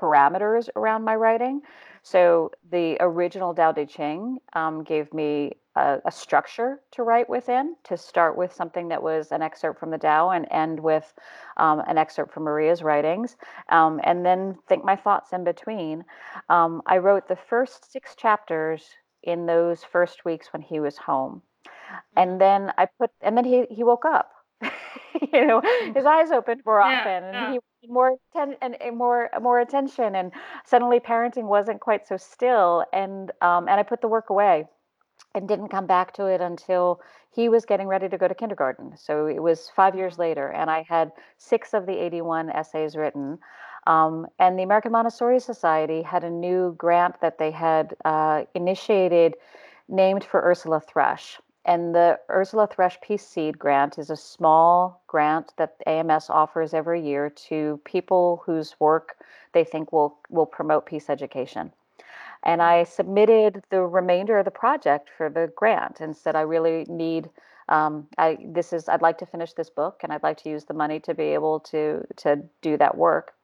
parameters 0.00 0.68
around 0.76 1.04
my 1.04 1.14
writing. 1.14 1.62
So 2.02 2.50
the 2.70 2.96
original 3.00 3.54
Tao 3.54 3.72
Te 3.72 3.86
Ching 3.86 4.38
um, 4.52 4.84
gave 4.84 5.12
me 5.14 5.52
a, 5.76 5.98
a 6.04 6.12
structure 6.12 6.80
to 6.92 7.02
write 7.02 7.28
within, 7.28 7.76
to 7.84 7.96
start 7.96 8.36
with 8.36 8.52
something 8.52 8.88
that 8.88 9.02
was 9.02 9.32
an 9.32 9.42
excerpt 9.42 9.80
from 9.80 9.90
the 9.90 9.98
Tao 9.98 10.30
and 10.30 10.46
end 10.50 10.80
with 10.80 11.12
um, 11.56 11.82
an 11.86 11.98
excerpt 11.98 12.32
from 12.34 12.44
Maria's 12.44 12.82
writings, 12.82 13.36
um, 13.70 14.00
and 14.04 14.24
then 14.24 14.56
think 14.68 14.84
my 14.84 14.96
thoughts 14.96 15.32
in 15.32 15.44
between. 15.44 16.04
Um, 16.48 16.82
I 16.86 16.98
wrote 16.98 17.28
the 17.28 17.36
first 17.48 17.90
six 17.90 18.14
chapters 18.14 18.84
in 19.22 19.46
those 19.46 19.82
first 19.82 20.24
weeks 20.24 20.52
when 20.52 20.62
he 20.62 20.80
was 20.80 20.98
home 20.98 21.42
and 22.16 22.40
then 22.40 22.72
I 22.76 22.86
put, 22.98 23.10
and 23.20 23.36
then 23.36 23.44
he 23.44 23.66
he 23.70 23.84
woke 23.84 24.04
up. 24.04 24.30
you 25.32 25.46
know, 25.46 25.62
his 25.94 26.06
eyes 26.06 26.30
opened 26.30 26.62
more 26.64 26.80
Yeah, 26.80 27.04
often, 27.06 27.24
and 27.24 27.36
yeah. 27.36 27.50
he 27.50 27.58
wanted 27.58 27.92
more 27.92 28.16
atten- 28.34 28.56
and, 28.60 28.80
and 28.82 28.96
more 28.96 29.30
more 29.40 29.60
attention, 29.60 30.14
and 30.14 30.32
suddenly 30.64 31.00
parenting 31.00 31.44
wasn't 31.44 31.80
quite 31.80 32.06
so 32.06 32.16
still. 32.16 32.84
And 32.92 33.30
um, 33.40 33.68
and 33.68 33.80
I 33.80 33.82
put 33.82 34.00
the 34.00 34.08
work 34.08 34.30
away 34.30 34.66
and 35.34 35.48
didn't 35.48 35.68
come 35.68 35.86
back 35.86 36.12
to 36.14 36.26
it 36.26 36.40
until 36.40 37.00
he 37.32 37.48
was 37.48 37.64
getting 37.64 37.88
ready 37.88 38.08
to 38.08 38.18
go 38.18 38.28
to 38.28 38.34
kindergarten. 38.34 38.96
So 38.96 39.26
it 39.26 39.42
was 39.42 39.70
five 39.74 39.94
years 39.96 40.18
later, 40.18 40.48
and 40.48 40.70
I 40.70 40.82
had 40.88 41.12
six 41.38 41.74
of 41.74 41.86
the 41.86 41.96
81 41.98 42.50
essays 42.50 42.96
written. 42.96 43.38
Um, 43.86 44.26
and 44.38 44.58
the 44.58 44.62
American 44.62 44.92
Montessori 44.92 45.40
Society 45.40 46.02
had 46.02 46.24
a 46.24 46.30
new 46.30 46.74
grant 46.78 47.20
that 47.20 47.38
they 47.38 47.50
had 47.50 47.94
uh, 48.04 48.44
initiated 48.54 49.34
named 49.88 50.24
for 50.24 50.40
Ursula 50.40 50.80
Thrush. 50.80 51.40
And 51.66 51.94
the 51.94 52.20
Ursula 52.30 52.66
Thrush 52.66 53.00
Peace 53.00 53.26
Seed 53.26 53.58
Grant 53.58 53.98
is 53.98 54.10
a 54.10 54.16
small 54.16 55.02
grant 55.06 55.54
that 55.56 55.76
AMS 55.86 56.28
offers 56.30 56.74
every 56.74 57.00
year 57.00 57.30
to 57.48 57.80
people 57.84 58.42
whose 58.44 58.78
work 58.80 59.16
they 59.52 59.64
think 59.64 59.92
will, 59.92 60.18
will 60.28 60.46
promote 60.46 60.86
peace 60.86 61.08
education 61.08 61.72
and 62.44 62.62
I 62.62 62.84
submitted 62.84 63.64
the 63.70 63.82
remainder 63.82 64.38
of 64.38 64.44
the 64.44 64.50
project 64.50 65.08
for 65.16 65.28
the 65.30 65.50
grant 65.56 66.00
and 66.00 66.16
said 66.16 66.36
I 66.36 66.42
really 66.42 66.84
need 66.88 67.30
um, 67.68 68.06
I 68.18 68.38
this 68.44 68.72
is 68.72 68.88
I'd 68.88 69.02
like 69.02 69.18
to 69.18 69.26
finish 69.26 69.54
this 69.54 69.70
book 69.70 70.00
and 70.02 70.12
I'd 70.12 70.22
like 70.22 70.36
to 70.42 70.50
use 70.50 70.64
the 70.64 70.74
money 70.74 71.00
to 71.00 71.14
be 71.14 71.24
able 71.24 71.60
to 71.60 72.06
to 72.18 72.42
do 72.62 72.76
that 72.76 72.96
work. 72.96 73.34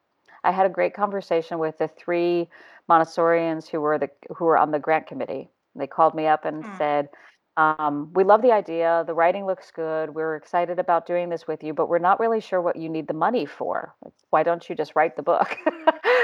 I 0.45 0.51
had 0.53 0.67
a 0.67 0.71
great 0.71 0.95
conversation 0.95 1.59
with 1.59 1.79
the 1.79 1.89
three 1.89 2.49
Montessorians 2.89 3.69
who 3.69 3.81
were 3.81 3.99
the 3.99 4.11
who 4.37 4.45
were 4.45 4.59
on 4.59 4.71
the 4.73 4.79
grant 4.79 5.07
committee. 5.07 5.49
They 5.75 5.87
called 5.87 6.15
me 6.15 6.27
up 6.27 6.45
and 6.45 6.65
Mm. 6.65 6.77
said, 6.79 7.09
um, 7.57 8.11
"We 8.15 8.25
love 8.25 8.43
the 8.43 8.53
idea. 8.53 9.05
The 9.07 9.15
writing 9.15 9.47
looks 9.47 9.71
good. 9.71 10.15
We're 10.15 10.37
excited 10.37 10.79
about 10.79 11.07
doing 11.07 11.29
this 11.29 11.47
with 11.47 11.63
you, 11.63 11.75
but 11.75 11.89
we're 11.89 11.99
not 11.99 12.21
really 12.21 12.41
sure 12.41 12.61
what 12.61 12.77
you 12.77 12.89
need 12.89 13.07
the 13.09 13.15
money 13.15 13.47
for. 13.47 13.95
Like, 14.05 14.15
Why 14.31 14.43
don't 14.43 14.69
you 14.69 14.75
just 14.75 14.97
write 14.97 15.17
the 15.17 15.23
book?" 15.23 15.57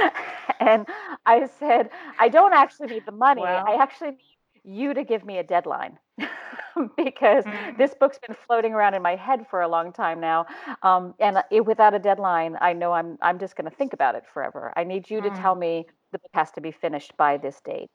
and 0.60 0.86
I 1.26 1.46
said, 1.58 1.90
"I 2.18 2.28
don't 2.28 2.54
actually 2.54 2.88
need 2.88 3.06
the 3.06 3.12
money. 3.12 3.60
I 3.66 3.74
actually 3.82 4.12
need 4.12 4.38
you 4.64 4.94
to 4.94 5.04
give 5.04 5.24
me 5.24 5.38
a 5.38 5.44
deadline." 5.44 5.98
because 6.96 7.44
Mm. 7.44 7.76
this 7.76 7.94
book's 7.94 8.18
been 8.18 8.36
floating 8.46 8.72
around 8.74 8.94
in 8.94 9.02
my 9.02 9.16
head 9.16 9.46
for 9.48 9.60
a 9.62 9.68
long 9.68 9.92
time 9.92 10.20
now. 10.20 10.46
Um, 10.82 11.14
and 11.20 11.42
it, 11.50 11.64
without 11.66 11.94
a 11.94 11.98
deadline, 11.98 12.56
I 12.60 12.72
know 12.72 12.92
I'm 12.92 13.18
I'm 13.22 13.38
just 13.38 13.56
going 13.56 13.68
to 13.70 13.76
think 13.76 13.92
about 13.92 14.14
it 14.14 14.24
forever. 14.32 14.72
I 14.76 14.84
need 14.84 15.10
you 15.10 15.20
to 15.22 15.30
tell 15.30 15.54
Mm. 15.54 15.56
me 15.56 15.86
the 16.12 16.18
book 16.18 16.30
has 16.34 16.50
to 16.52 16.60
be 16.60 16.70
finished 16.72 17.16
by 17.16 17.36
this 17.38 17.60
date. 17.64 17.90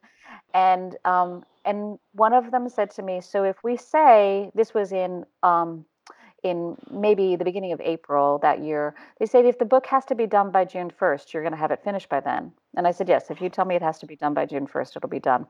And 0.54 0.98
um, 1.06 1.44
and 1.66 1.98
one 2.14 2.34
of 2.34 2.52
them 2.52 2.70
said 2.70 2.92
to 2.92 3.04
me, 3.04 3.22
so 3.22 3.44
if 3.44 3.58
we 3.64 3.78
say 3.78 4.52
this 4.56 4.74
was 4.74 4.92
in 4.92 5.26
um, 5.44 5.86
in 6.44 6.76
maybe 6.90 7.36
the 7.36 7.46
beginning 7.46 7.72
of 7.72 7.80
April 7.82 8.40
that 8.40 8.62
year, 8.64 8.96
they 9.20 9.26
said 9.26 9.46
if 9.46 9.60
the 9.60 9.66
book 9.66 9.86
has 9.86 10.06
to 10.06 10.16
be 10.16 10.26
done 10.26 10.50
by 10.50 10.66
June 10.66 10.92
1st, 10.92 11.34
you're 11.34 11.44
going 11.44 11.54
to 11.54 11.58
have 11.58 11.72
it 11.72 11.84
finished 11.84 12.10
by 12.10 12.20
then. 12.20 12.52
And 12.76 12.88
I 12.88 12.92
said, 12.92 13.08
yes, 13.08 13.30
if 13.30 13.42
you 13.42 13.50
tell 13.50 13.66
me 13.66 13.76
it 13.76 13.82
has 13.82 14.00
to 14.00 14.06
be 14.08 14.16
done 14.16 14.34
by 14.34 14.46
June 14.46 14.66
1st, 14.66 14.98
it'll 14.98 15.10
be 15.10 15.20
done. 15.20 15.46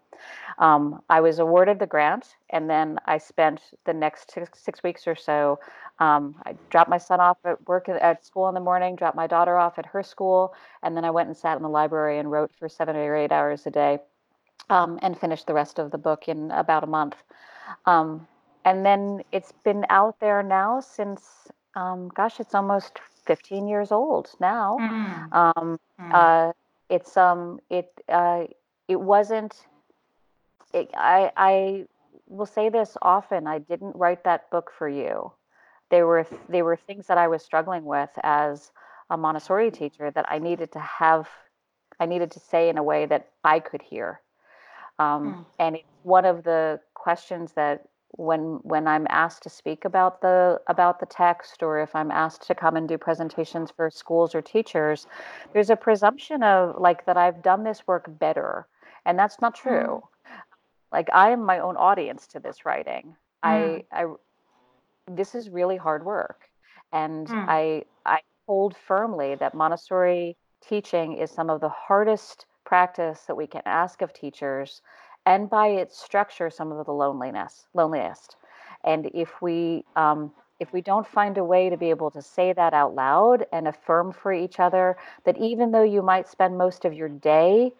Um, 0.57 1.01
I 1.09 1.21
was 1.21 1.39
awarded 1.39 1.79
the 1.79 1.87
grant, 1.87 2.35
and 2.49 2.69
then 2.69 2.99
I 3.05 3.19
spent 3.19 3.61
the 3.85 3.93
next 3.93 4.31
six, 4.31 4.59
six 4.59 4.83
weeks 4.83 5.07
or 5.07 5.15
so. 5.15 5.59
Um, 5.99 6.35
I 6.45 6.55
dropped 6.69 6.89
my 6.89 6.97
son 6.97 7.19
off 7.19 7.37
at 7.45 7.65
work 7.67 7.87
at, 7.87 8.25
school 8.25 8.49
in 8.49 8.53
the 8.53 8.59
morning, 8.59 8.95
dropped 8.95 9.15
my 9.15 9.27
daughter 9.27 9.57
off 9.57 9.79
at 9.79 9.85
her 9.85 10.03
school, 10.03 10.53
and 10.83 10.97
then 10.97 11.05
I 11.05 11.11
went 11.11 11.27
and 11.27 11.37
sat 11.37 11.55
in 11.55 11.63
the 11.63 11.69
library 11.69 12.19
and 12.19 12.31
wrote 12.31 12.51
for 12.57 12.67
seven 12.67 12.95
or 12.95 13.15
eight 13.15 13.31
hours 13.31 13.65
a 13.65 13.71
day 13.71 13.99
um, 14.69 14.99
and 15.01 15.17
finished 15.17 15.47
the 15.47 15.53
rest 15.53 15.79
of 15.79 15.91
the 15.91 15.97
book 15.97 16.27
in 16.27 16.51
about 16.51 16.83
a 16.83 16.87
month. 16.87 17.15
Um, 17.85 18.27
and 18.65 18.85
then 18.85 19.23
it's 19.31 19.51
been 19.63 19.85
out 19.89 20.19
there 20.19 20.43
now 20.43 20.79
since, 20.79 21.47
um, 21.75 22.09
gosh, 22.09 22.39
it's 22.39 22.53
almost 22.55 22.99
15 23.25 23.67
years 23.67 23.91
old 23.91 24.29
now. 24.39 24.77
Mm. 24.79 25.31
Um, 25.31 25.79
Mm. 25.99 26.11
uh, 26.11 26.51
it's 26.89 27.17
um, 27.17 27.59
it 27.69 27.89
uh, 28.09 28.45
it 28.87 28.99
wasn't. 28.99 29.67
It, 30.73 30.89
I 30.95 31.31
I 31.35 31.87
will 32.27 32.45
say 32.45 32.69
this 32.69 32.97
often. 33.01 33.47
I 33.47 33.59
didn't 33.59 33.95
write 33.95 34.23
that 34.23 34.49
book 34.51 34.71
for 34.77 34.87
you. 34.87 35.31
They 35.89 36.03
were 36.03 36.25
they 36.49 36.61
were 36.61 36.75
things 36.75 37.07
that 37.07 37.17
I 37.17 37.27
was 37.27 37.43
struggling 37.43 37.85
with 37.85 38.09
as 38.23 38.71
a 39.09 39.17
Montessori 39.17 39.71
teacher 39.71 40.11
that 40.11 40.25
I 40.29 40.39
needed 40.39 40.71
to 40.73 40.79
have. 40.79 41.29
I 41.99 42.05
needed 42.05 42.31
to 42.31 42.39
say 42.39 42.69
in 42.69 42.77
a 42.77 42.83
way 42.83 43.05
that 43.05 43.29
I 43.43 43.59
could 43.59 43.81
hear. 43.81 44.21
Um, 44.99 45.35
Mm. 45.35 45.45
and 45.59 45.75
it's 45.75 45.85
one 46.03 46.25
of 46.25 46.43
the 46.43 46.81
questions 46.93 47.53
that 47.53 47.87
when 48.11 48.59
when 48.63 48.87
I'm 48.87 49.07
asked 49.09 49.43
to 49.43 49.49
speak 49.49 49.85
about 49.85 50.21
the 50.21 50.61
about 50.67 50.99
the 50.99 51.05
text 51.05 51.63
or 51.63 51.79
if 51.79 51.95
I'm 51.95 52.11
asked 52.11 52.47
to 52.47 52.55
come 52.55 52.75
and 52.75 52.87
do 52.87 52.97
presentations 52.97 53.71
for 53.71 53.89
schools 53.89 54.35
or 54.35 54.41
teachers, 54.41 55.07
there's 55.53 55.69
a 55.69 55.75
presumption 55.75 56.43
of 56.43 56.75
like 56.79 57.05
that 57.05 57.17
I've 57.17 57.41
done 57.41 57.63
this 57.63 57.87
work 57.87 58.05
better. 58.07 58.67
And 59.05 59.17
that's 59.19 59.41
not 59.41 59.55
Mm. 59.65 59.95
true. 59.95 60.03
Like 60.91 61.09
I 61.13 61.29
am 61.31 61.43
my 61.45 61.59
own 61.59 61.77
audience 61.77 62.27
to 62.27 62.39
this 62.39 62.65
writing. 62.65 63.15
Mm. 63.45 63.81
I 63.81 63.83
I 63.91 64.05
this 65.07 65.35
is 65.35 65.49
really 65.49 65.77
hard 65.77 66.05
work. 66.05 66.49
And 66.91 67.31
Mm. 67.31 67.47
I 67.47 67.85
I 68.05 68.19
hold 68.47 68.75
firmly 68.75 69.35
that 69.35 69.53
Montessori 69.53 70.37
teaching 70.61 71.13
is 71.13 71.31
some 71.31 71.49
of 71.49 71.61
the 71.61 71.69
hardest 71.69 72.45
practice 72.65 73.25
that 73.25 73.35
we 73.35 73.47
can 73.47 73.61
ask 73.65 74.01
of 74.01 74.13
teachers 74.13 74.81
and 75.25 75.49
by 75.49 75.67
its 75.67 76.01
structure 76.01 76.49
some 76.49 76.71
of 76.71 76.85
the 76.85 76.93
loneliness 76.93 77.67
loneliest 77.73 78.37
and 78.83 79.09
if 79.13 79.41
we 79.41 79.85
um, 79.95 80.31
if 80.59 80.73
we 80.73 80.81
don't 80.81 81.07
find 81.07 81.37
a 81.37 81.43
way 81.43 81.69
to 81.69 81.77
be 81.77 81.89
able 81.89 82.11
to 82.11 82.21
say 82.21 82.53
that 82.53 82.73
out 82.73 82.95
loud 82.95 83.45
and 83.51 83.67
affirm 83.67 84.11
for 84.11 84.33
each 84.33 84.59
other 84.59 84.97
that 85.25 85.37
even 85.37 85.71
though 85.71 85.83
you 85.83 86.01
might 86.01 86.27
spend 86.27 86.57
most 86.57 86.85
of 86.85 86.93
your 86.93 87.09
day 87.09 87.71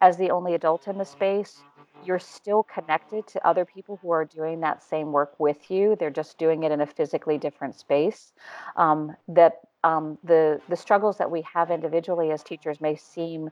as 0.00 0.16
the 0.16 0.30
only 0.30 0.54
adult 0.54 0.88
in 0.88 0.98
the 0.98 1.04
space 1.04 1.64
you're 2.00 2.18
still 2.20 2.62
connected 2.62 3.26
to 3.26 3.44
other 3.46 3.64
people 3.64 3.98
who 4.02 4.10
are 4.10 4.24
doing 4.24 4.60
that 4.60 4.82
same 4.82 5.12
work 5.12 5.34
with 5.38 5.70
you 5.70 5.96
they're 5.98 6.10
just 6.10 6.38
doing 6.38 6.62
it 6.64 6.72
in 6.72 6.80
a 6.80 6.86
physically 6.86 7.38
different 7.38 7.74
space 7.74 8.32
um, 8.76 9.14
that 9.28 9.54
um, 9.84 10.18
the 10.24 10.60
the 10.68 10.76
struggles 10.76 11.18
that 11.18 11.30
we 11.30 11.42
have 11.54 11.70
individually 11.70 12.30
as 12.30 12.42
teachers 12.42 12.80
may 12.80 12.96
seem 12.96 13.50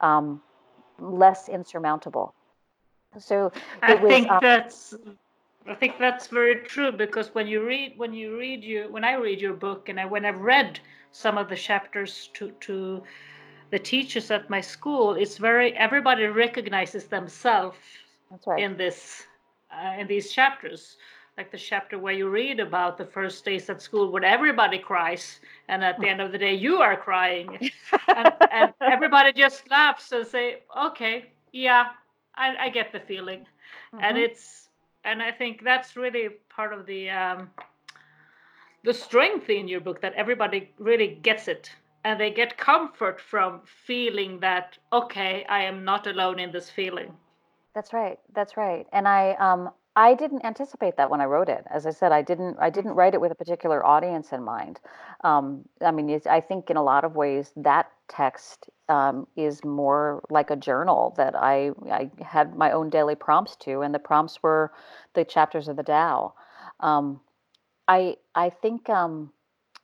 um, 0.00 0.40
less 0.98 1.48
insurmountable. 1.48 2.34
So 3.18 3.52
I 3.82 3.94
was, 3.94 4.10
think 4.10 4.30
um, 4.30 4.38
that's 4.42 4.94
I 5.66 5.74
think 5.74 5.98
that's 5.98 6.26
very 6.26 6.56
true 6.56 6.92
because 6.92 7.34
when 7.34 7.46
you 7.46 7.64
read 7.64 7.94
when 7.96 8.12
you 8.12 8.36
read 8.36 8.62
your 8.62 8.90
when 8.90 9.04
I 9.04 9.14
read 9.14 9.40
your 9.40 9.54
book 9.54 9.88
and 9.88 9.98
I, 9.98 10.04
when 10.04 10.24
I've 10.24 10.40
read 10.40 10.80
some 11.12 11.38
of 11.38 11.48
the 11.48 11.56
chapters 11.56 12.30
to 12.34 12.50
to 12.60 13.02
the 13.70 13.78
teachers 13.78 14.30
at 14.30 14.50
my 14.50 14.60
school, 14.60 15.14
it's 15.14 15.38
very 15.38 15.76
everybody 15.76 16.26
recognizes 16.26 17.04
themselves 17.04 17.78
right. 18.46 18.62
in 18.62 18.76
this 18.76 19.24
uh, 19.72 19.98
in 19.98 20.06
these 20.06 20.32
chapters 20.32 20.96
like 21.36 21.50
the 21.50 21.58
chapter 21.58 21.98
where 21.98 22.12
you 22.12 22.28
read 22.28 22.60
about 22.60 22.96
the 22.96 23.04
first 23.04 23.44
days 23.44 23.68
at 23.68 23.82
school 23.82 24.12
when 24.12 24.22
everybody 24.22 24.78
cries 24.78 25.40
and 25.68 25.82
at 25.82 25.98
the 25.98 26.08
end 26.08 26.20
of 26.20 26.30
the 26.30 26.38
day 26.38 26.54
you 26.54 26.76
are 26.76 26.96
crying 26.96 27.70
and, 28.16 28.32
and 28.52 28.72
everybody 28.80 29.32
just 29.32 29.68
laughs 29.70 30.12
and 30.12 30.26
say 30.26 30.62
okay 30.76 31.26
yeah 31.52 31.86
i, 32.36 32.54
I 32.66 32.68
get 32.68 32.92
the 32.92 33.00
feeling 33.00 33.46
and 33.98 34.16
Mhm. 34.16 34.18
it's 34.18 34.68
and 35.04 35.22
i 35.22 35.30
think 35.30 35.62
that's 35.64 35.96
really 35.96 36.28
part 36.48 36.72
of 36.72 36.86
the 36.86 37.10
um, 37.10 37.50
the 38.84 38.92
strength 38.94 39.48
in 39.50 39.68
your 39.68 39.80
book 39.80 40.00
that 40.00 40.12
everybody 40.14 40.72
really 40.78 41.08
gets 41.08 41.48
it 41.48 41.76
and 42.04 42.20
they 42.20 42.30
get 42.30 42.56
comfort 42.56 43.20
from 43.20 43.60
feeling 43.64 44.40
that 44.40 44.78
okay 44.92 45.44
i 45.48 45.62
am 45.62 45.84
not 45.84 46.06
alone 46.06 46.38
in 46.38 46.52
this 46.52 46.70
feeling 46.70 47.16
That's 47.74 47.92
right. 47.92 48.18
That's 48.34 48.56
right. 48.56 48.86
And 48.92 49.06
I 49.08 49.32
um 49.34 49.70
I 49.96 50.14
didn't 50.14 50.44
anticipate 50.44 50.96
that 50.96 51.08
when 51.08 51.20
I 51.20 51.26
wrote 51.26 51.48
it. 51.48 51.64
As 51.70 51.86
I 51.86 51.90
said, 51.90 52.10
I 52.10 52.22
didn't 52.22 52.56
I 52.58 52.70
didn't 52.70 52.94
write 52.94 53.14
it 53.14 53.20
with 53.20 53.30
a 53.30 53.36
particular 53.36 53.84
audience 53.84 54.32
in 54.32 54.42
mind. 54.42 54.80
Um, 55.22 55.68
I 55.80 55.92
mean, 55.92 56.20
I 56.28 56.40
think 56.40 56.68
in 56.68 56.76
a 56.76 56.82
lot 56.82 57.04
of 57.04 57.14
ways 57.14 57.52
that 57.56 57.90
text 58.08 58.68
um, 58.88 59.26
is 59.36 59.64
more 59.64 60.22
like 60.30 60.50
a 60.50 60.56
journal 60.56 61.14
that 61.16 61.36
I 61.36 61.70
I 61.90 62.10
had 62.24 62.56
my 62.56 62.72
own 62.72 62.90
daily 62.90 63.14
prompts 63.14 63.54
to, 63.56 63.82
and 63.82 63.94
the 63.94 64.00
prompts 64.00 64.42
were 64.42 64.72
the 65.14 65.24
chapters 65.24 65.68
of 65.68 65.76
the 65.76 65.84
Tao. 65.84 66.34
Um, 66.80 67.20
I 67.86 68.16
I 68.34 68.50
think 68.50 68.88
um, 68.90 69.32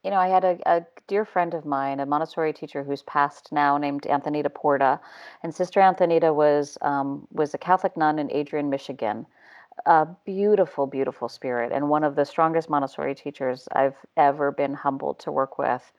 you 0.02 0.10
know, 0.10 0.16
I 0.16 0.28
had 0.28 0.44
a, 0.44 0.58
a 0.66 0.86
dear 1.06 1.24
friend 1.24 1.54
of 1.54 1.64
mine, 1.64 2.00
a 2.00 2.06
Montessori 2.06 2.52
teacher 2.52 2.82
who's 2.82 3.02
passed 3.02 3.52
now, 3.52 3.76
named 3.78 4.06
Antonita 4.08 4.52
Porta, 4.52 4.98
and 5.42 5.54
Sister 5.54 5.80
Antonita 5.80 6.34
was 6.34 6.78
um, 6.80 7.28
was 7.32 7.54
a 7.54 7.58
Catholic 7.58 7.96
nun 7.96 8.18
in 8.18 8.30
Adrian, 8.32 8.70
Michigan. 8.70 9.26
A 9.86 10.06
beautiful, 10.24 10.86
beautiful 10.86 11.28
spirit, 11.28 11.72
and 11.72 11.88
one 11.88 12.04
of 12.04 12.14
the 12.16 12.24
strongest 12.24 12.68
Montessori 12.70 13.14
teachers 13.14 13.68
I've 13.72 13.96
ever 14.16 14.50
been 14.52 14.74
humbled 14.74 15.18
to 15.20 15.32
work 15.32 15.58
with. 15.58 15.92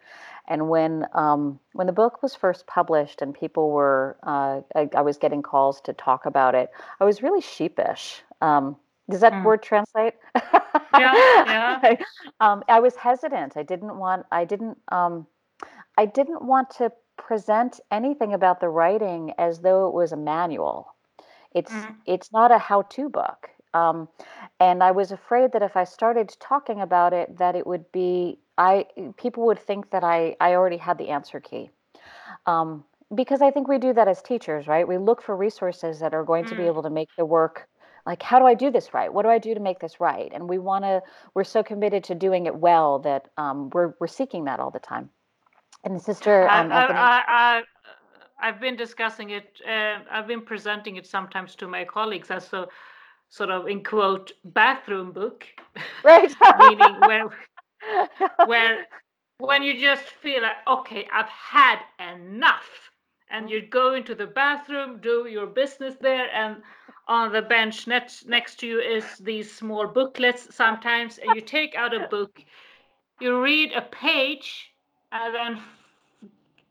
And 0.47 0.69
when 0.69 1.07
um, 1.13 1.59
when 1.73 1.87
the 1.87 1.93
book 1.93 2.21
was 2.21 2.35
first 2.35 2.67
published, 2.67 3.21
and 3.21 3.33
people 3.33 3.71
were, 3.71 4.17
uh, 4.23 4.61
I, 4.75 4.89
I 4.95 5.01
was 5.01 5.17
getting 5.17 5.41
calls 5.41 5.81
to 5.81 5.93
talk 5.93 6.25
about 6.25 6.55
it, 6.55 6.69
I 6.99 7.05
was 7.05 7.21
really 7.23 7.41
sheepish. 7.41 8.21
Um, 8.41 8.75
does 9.09 9.21
that 9.21 9.41
Mm. 9.41 9.43
word 9.43 9.63
translate? 9.63 10.13
Yeah, 10.91 11.19
yeah. 11.47 11.79
I, 11.83 11.97
um, 12.39 12.63
I 12.67 12.79
was 12.79 12.95
hesitant. 12.95 13.57
I 13.57 13.63
didn't 13.63 13.97
want. 13.97 14.25
I 14.31 14.45
didn't. 14.45 14.77
Um, 14.91 15.27
I 15.97 16.05
didn't 16.05 16.43
want 16.43 16.69
to 16.71 16.91
present 17.17 17.79
anything 17.91 18.33
about 18.33 18.59
the 18.59 18.69
writing 18.69 19.33
as 19.37 19.61
though 19.61 19.87
it 19.87 19.93
was 19.93 20.11
a 20.11 20.17
manual. 20.17 20.95
It's 21.53 21.87
Mhm. 21.87 21.95
it's 22.05 22.31
not 22.31 22.51
a 22.51 22.57
how-to 22.59 23.09
book. 23.09 23.49
Um, 23.73 24.09
and 24.59 24.83
I 24.83 24.91
was 24.91 25.11
afraid 25.11 25.53
that 25.53 25.61
if 25.61 25.77
I 25.77 25.83
started 25.85 26.35
talking 26.39 26.81
about 26.81 27.13
it, 27.13 27.37
that 27.37 27.55
it 27.55 27.65
would 27.65 27.91
be 27.91 28.39
I 28.57 28.85
people 29.17 29.45
would 29.47 29.59
think 29.59 29.91
that 29.91 30.03
I 30.03 30.35
I 30.41 30.53
already 30.55 30.77
had 30.77 30.97
the 30.97 31.09
answer 31.09 31.39
key. 31.39 31.69
Um, 32.45 32.83
because 33.13 33.41
I 33.41 33.51
think 33.51 33.67
we 33.67 33.77
do 33.77 33.93
that 33.93 34.07
as 34.07 34.21
teachers, 34.21 34.67
right? 34.67 34.87
We 34.87 34.97
look 34.97 35.21
for 35.21 35.35
resources 35.35 35.99
that 35.99 36.13
are 36.13 36.23
going 36.23 36.45
to 36.45 36.55
be 36.55 36.63
Mm. 36.63 36.67
able 36.67 36.83
to 36.83 36.89
make 36.89 37.09
the 37.17 37.25
work 37.25 37.67
like 38.05 38.23
how 38.23 38.39
do 38.39 38.45
I 38.45 38.55
do 38.55 38.71
this 38.71 38.93
right? 38.93 39.13
What 39.13 39.23
do 39.23 39.29
I 39.29 39.37
do 39.37 39.53
to 39.53 39.59
make 39.59 39.79
this 39.79 39.99
right? 39.99 40.31
And 40.33 40.49
we 40.49 40.57
want 40.57 40.85
to 40.85 41.01
we're 41.35 41.43
so 41.43 41.63
committed 41.63 42.03
to 42.05 42.15
doing 42.15 42.45
it 42.47 42.55
well 42.55 42.99
that 42.99 43.29
um, 43.37 43.69
we're 43.71 43.93
we're 43.99 44.07
seeking 44.07 44.45
that 44.45 44.59
all 44.59 44.71
the 44.71 44.79
time. 44.79 45.09
And 45.83 46.01
Sister 46.01 46.49
um, 46.49 46.71
I, 46.71 46.85
I, 46.85 47.23
I, 47.27 47.63
I've 48.39 48.59
been 48.59 48.75
discussing 48.75 49.31
it. 49.31 49.61
Uh, 49.67 49.99
I've 50.11 50.27
been 50.27 50.41
presenting 50.41 50.95
it 50.95 51.05
sometimes 51.05 51.55
to 51.55 51.67
my 51.67 51.85
colleagues 51.85 52.31
as 52.31 52.51
a 52.53 52.67
sort 53.31 53.49
of 53.49 53.67
in 53.67 53.83
quote 53.83 54.33
bathroom 54.43 55.11
book, 55.11 55.47
right? 56.03 56.31
meaning 56.59 56.99
where 56.99 57.29
where 58.45 58.85
when 59.39 59.63
you 59.63 59.79
just 59.79 60.03
feel 60.03 60.43
like 60.43 60.57
okay, 60.67 61.07
I've 61.11 61.29
had 61.29 61.79
enough, 62.13 62.91
and 63.31 63.49
you 63.49 63.65
go 63.65 63.95
into 63.95 64.13
the 64.13 64.27
bathroom, 64.27 64.99
do 65.01 65.27
your 65.27 65.47
business 65.47 65.95
there, 65.99 66.29
and 66.33 66.57
on 67.07 67.31
the 67.31 67.41
bench 67.41 67.87
next 67.87 68.27
next 68.27 68.59
to 68.59 68.67
you 68.67 68.79
is 68.79 69.05
these 69.17 69.51
small 69.51 69.87
booklets 69.87 70.53
sometimes, 70.53 71.17
and 71.17 71.33
you 71.33 71.41
take 71.41 71.73
out 71.73 71.95
a 71.95 72.07
book, 72.09 72.43
you 73.21 73.41
read 73.41 73.71
a 73.71 73.81
page, 73.81 74.73
and 75.13 75.33
then 75.33 75.61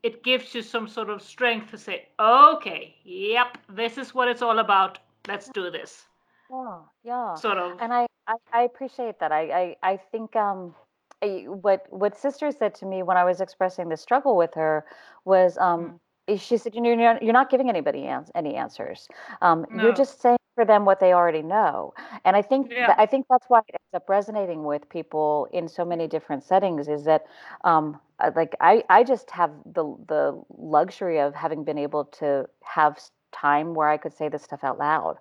it 0.03 0.23
gives 0.23 0.53
you 0.53 0.61
some 0.61 0.87
sort 0.87 1.09
of 1.09 1.21
strength 1.21 1.71
to 1.71 1.77
say, 1.77 2.07
okay, 2.19 2.95
yep, 3.03 3.57
this 3.69 3.97
is 3.97 4.15
what 4.15 4.27
it's 4.27 4.41
all 4.41 4.59
about. 4.59 4.97
Let's 5.27 5.49
do 5.49 5.69
this. 5.69 6.07
Yeah, 6.51 6.79
yeah. 7.03 7.35
sort 7.35 7.57
of. 7.57 7.79
And 7.79 7.93
I, 7.93 8.07
I, 8.27 8.35
I 8.53 8.61
appreciate 8.63 9.19
that. 9.19 9.31
I, 9.31 9.75
I, 9.83 9.91
I 9.93 9.97
think 9.97 10.35
um, 10.35 10.75
I, 11.23 11.45
what 11.47 11.85
what 11.91 12.17
sister 12.17 12.51
said 12.51 12.75
to 12.75 12.85
me 12.85 13.03
when 13.03 13.17
I 13.17 13.23
was 13.23 13.41
expressing 13.41 13.89
the 13.89 13.97
struggle 13.97 14.35
with 14.37 14.53
her 14.55 14.85
was 15.25 15.57
um, 15.57 15.93
Mm. 16.29 16.39
she 16.39 16.57
said, 16.57 16.75
you 16.75 16.81
know, 16.81 16.89
you're 16.89 16.97
not, 17.13 17.23
you're 17.23 17.33
not 17.33 17.49
giving 17.49 17.69
anybody 17.69 18.05
ans- 18.05 18.31
any 18.35 18.55
answers. 18.55 19.07
Um, 19.41 19.65
you're 19.73 19.91
just 19.93 20.21
saying 20.21 20.37
for 20.55 20.65
them 20.65 20.85
what 20.85 20.99
they 20.99 21.13
already 21.13 21.41
know. 21.41 21.93
And 22.25 22.35
I 22.35 22.41
think 22.41 22.71
Yeah. 22.71 22.87
that 22.87 22.99
I 22.99 23.05
think 23.05 23.25
that's 23.29 23.45
why 23.47 23.59
it 23.67 23.75
ends 23.75 23.93
up 23.95 24.09
resonating 24.09 24.63
with 24.65 24.87
people 24.89 25.47
in 25.53 25.67
so 25.67 25.85
many 25.85 26.07
different 26.07 26.43
settings 26.43 26.87
is 26.87 27.05
that 27.05 27.25
um, 27.63 27.99
like 28.35 28.55
I, 28.61 28.83
I 28.89 29.03
just 29.03 29.31
have 29.31 29.51
the 29.65 29.83
the 30.07 30.41
luxury 30.57 31.19
of 31.19 31.33
having 31.35 31.63
been 31.63 31.77
able 31.77 32.05
to 32.19 32.47
have 32.63 32.99
time 33.31 33.73
where 33.73 33.89
I 33.89 33.97
could 33.97 34.13
say 34.13 34.27
this 34.29 34.43
stuff 34.43 34.63
out 34.63 34.77
loud. 34.77 35.17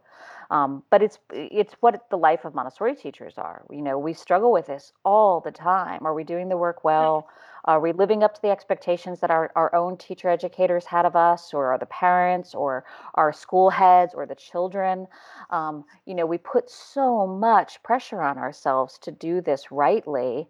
Um, 0.50 0.82
but 0.90 1.02
it's 1.02 1.18
it's 1.32 1.74
what 1.80 2.10
the 2.10 2.18
life 2.18 2.44
of 2.44 2.54
Montessori 2.54 2.96
teachers 2.96 3.34
are. 3.38 3.64
You 3.70 3.82
know, 3.82 3.98
we 3.98 4.12
struggle 4.12 4.52
with 4.52 4.66
this 4.66 4.92
all 5.04 5.40
the 5.40 5.52
time. 5.52 6.04
Are 6.04 6.14
we 6.14 6.24
doing 6.24 6.48
the 6.48 6.56
work 6.56 6.84
well? 6.84 7.28
Are 7.64 7.80
we 7.80 7.92
living 7.92 8.22
up 8.22 8.34
to 8.34 8.42
the 8.42 8.50
expectations 8.50 9.20
that 9.20 9.30
our, 9.30 9.52
our 9.54 9.74
own 9.74 9.96
teacher 9.96 10.28
educators 10.28 10.86
had 10.86 11.04
of 11.06 11.14
us, 11.14 11.52
or 11.54 11.72
are 11.72 11.78
the 11.78 11.86
parents, 11.86 12.54
or 12.54 12.84
our 13.14 13.32
school 13.32 13.70
heads, 13.70 14.14
or 14.14 14.26
the 14.26 14.34
children? 14.34 15.06
Um, 15.50 15.84
you 16.06 16.14
know, 16.14 16.26
we 16.26 16.38
put 16.38 16.70
so 16.70 17.26
much 17.26 17.82
pressure 17.82 18.22
on 18.22 18.38
ourselves 18.38 18.98
to 19.00 19.12
do 19.12 19.40
this 19.40 19.70
rightly. 19.70 20.48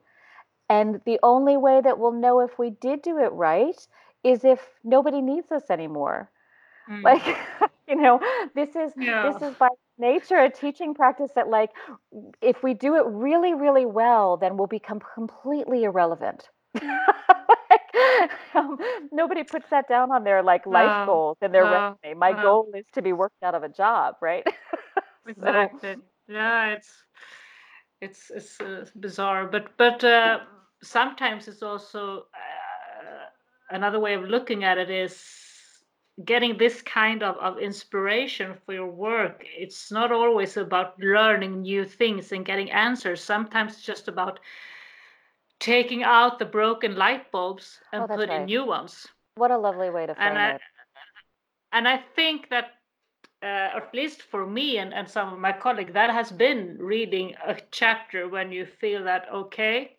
And 0.68 1.00
the 1.04 1.18
only 1.22 1.56
way 1.56 1.80
that 1.80 1.98
we'll 1.98 2.12
know 2.12 2.40
if 2.40 2.58
we 2.58 2.70
did 2.70 3.02
do 3.02 3.18
it 3.18 3.32
right 3.32 3.86
is 4.22 4.44
if 4.44 4.60
nobody 4.84 5.20
needs 5.20 5.50
us 5.50 5.70
anymore. 5.70 6.30
Mm. 6.88 7.02
Like, 7.04 7.36
you 7.88 7.96
know, 7.96 8.20
this 8.54 8.76
is 8.76 8.92
Yeah. 8.96 9.22
this 9.32 9.42
is 9.42 9.54
by 9.56 9.68
nature 10.00 10.38
a 10.38 10.50
teaching 10.50 10.94
practice 10.94 11.30
that 11.36 11.48
like 11.48 11.70
if 12.42 12.62
we 12.62 12.74
do 12.74 12.96
it 12.96 13.04
really, 13.06 13.54
really 13.54 13.86
well, 13.86 14.36
then 14.36 14.56
we'll 14.56 14.66
become 14.66 15.00
completely 15.14 15.84
irrelevant. 15.84 16.48
Like, 17.70 17.94
um, 18.54 18.78
nobody 19.12 19.44
puts 19.44 19.70
that 19.70 19.88
down 19.88 20.10
on 20.10 20.24
their 20.24 20.42
like 20.42 20.66
life 20.66 20.92
No. 20.92 21.04
goals 21.04 21.38
and 21.40 21.54
their 21.54 21.66
No. 21.66 21.98
resume. 22.02 22.18
My 22.18 22.32
No. 22.32 22.42
goal 22.42 22.72
is 22.74 22.84
to 22.94 23.02
be 23.02 23.12
worked 23.12 23.42
out 23.44 23.54
of 23.54 23.62
a 23.62 23.68
job, 23.68 24.16
right? 24.20 24.44
So, 25.40 25.68
Yeah, 26.28 26.70
it's 26.74 27.04
it's 28.00 28.30
it's 28.30 28.60
uh, 28.60 28.86
bizarre, 28.98 29.46
but 29.46 29.76
but 29.76 30.02
uh, 30.04 30.40
sometimes 30.82 31.48
it's 31.48 31.62
also 31.62 32.26
uh, 32.34 33.26
another 33.70 34.00
way 34.00 34.14
of 34.14 34.22
looking 34.22 34.64
at 34.64 34.78
it 34.78 34.90
is 34.90 35.14
getting 36.24 36.58
this 36.58 36.82
kind 36.82 37.22
of, 37.22 37.36
of 37.36 37.58
inspiration 37.58 38.54
for 38.64 38.74
your 38.74 38.88
work. 38.88 39.44
It's 39.56 39.90
not 39.90 40.12
always 40.12 40.56
about 40.56 40.98
learning 41.00 41.62
new 41.62 41.84
things 41.84 42.32
and 42.32 42.44
getting 42.44 42.70
answers. 42.70 43.22
Sometimes 43.22 43.74
it's 43.74 43.82
just 43.82 44.08
about 44.08 44.40
taking 45.58 46.02
out 46.02 46.38
the 46.38 46.44
broken 46.46 46.96
light 46.96 47.30
bulbs 47.30 47.80
oh, 47.92 48.02
and 48.02 48.08
that's 48.08 48.18
put 48.18 48.28
in 48.30 48.36
right. 48.36 48.46
new 48.46 48.64
ones. 48.64 49.06
What 49.36 49.50
a 49.50 49.58
lovely 49.58 49.90
way 49.90 50.06
to 50.06 50.20
And 50.20 50.38
I 50.38 50.50
it. 50.52 50.60
and 51.72 51.88
I 51.88 51.98
think 51.98 52.48
that 52.50 52.80
uh, 53.42 53.76
at 53.76 53.94
least 53.94 54.22
for 54.22 54.46
me 54.46 54.78
and, 54.78 54.92
and 54.92 55.08
some 55.08 55.32
of 55.32 55.38
my 55.38 55.52
colleagues, 55.52 55.92
that 55.94 56.10
has 56.10 56.30
been 56.30 56.76
reading 56.78 57.34
a 57.46 57.56
chapter 57.70 58.28
when 58.28 58.52
you 58.52 58.66
feel 58.66 59.04
that, 59.04 59.26
okay, 59.32 59.96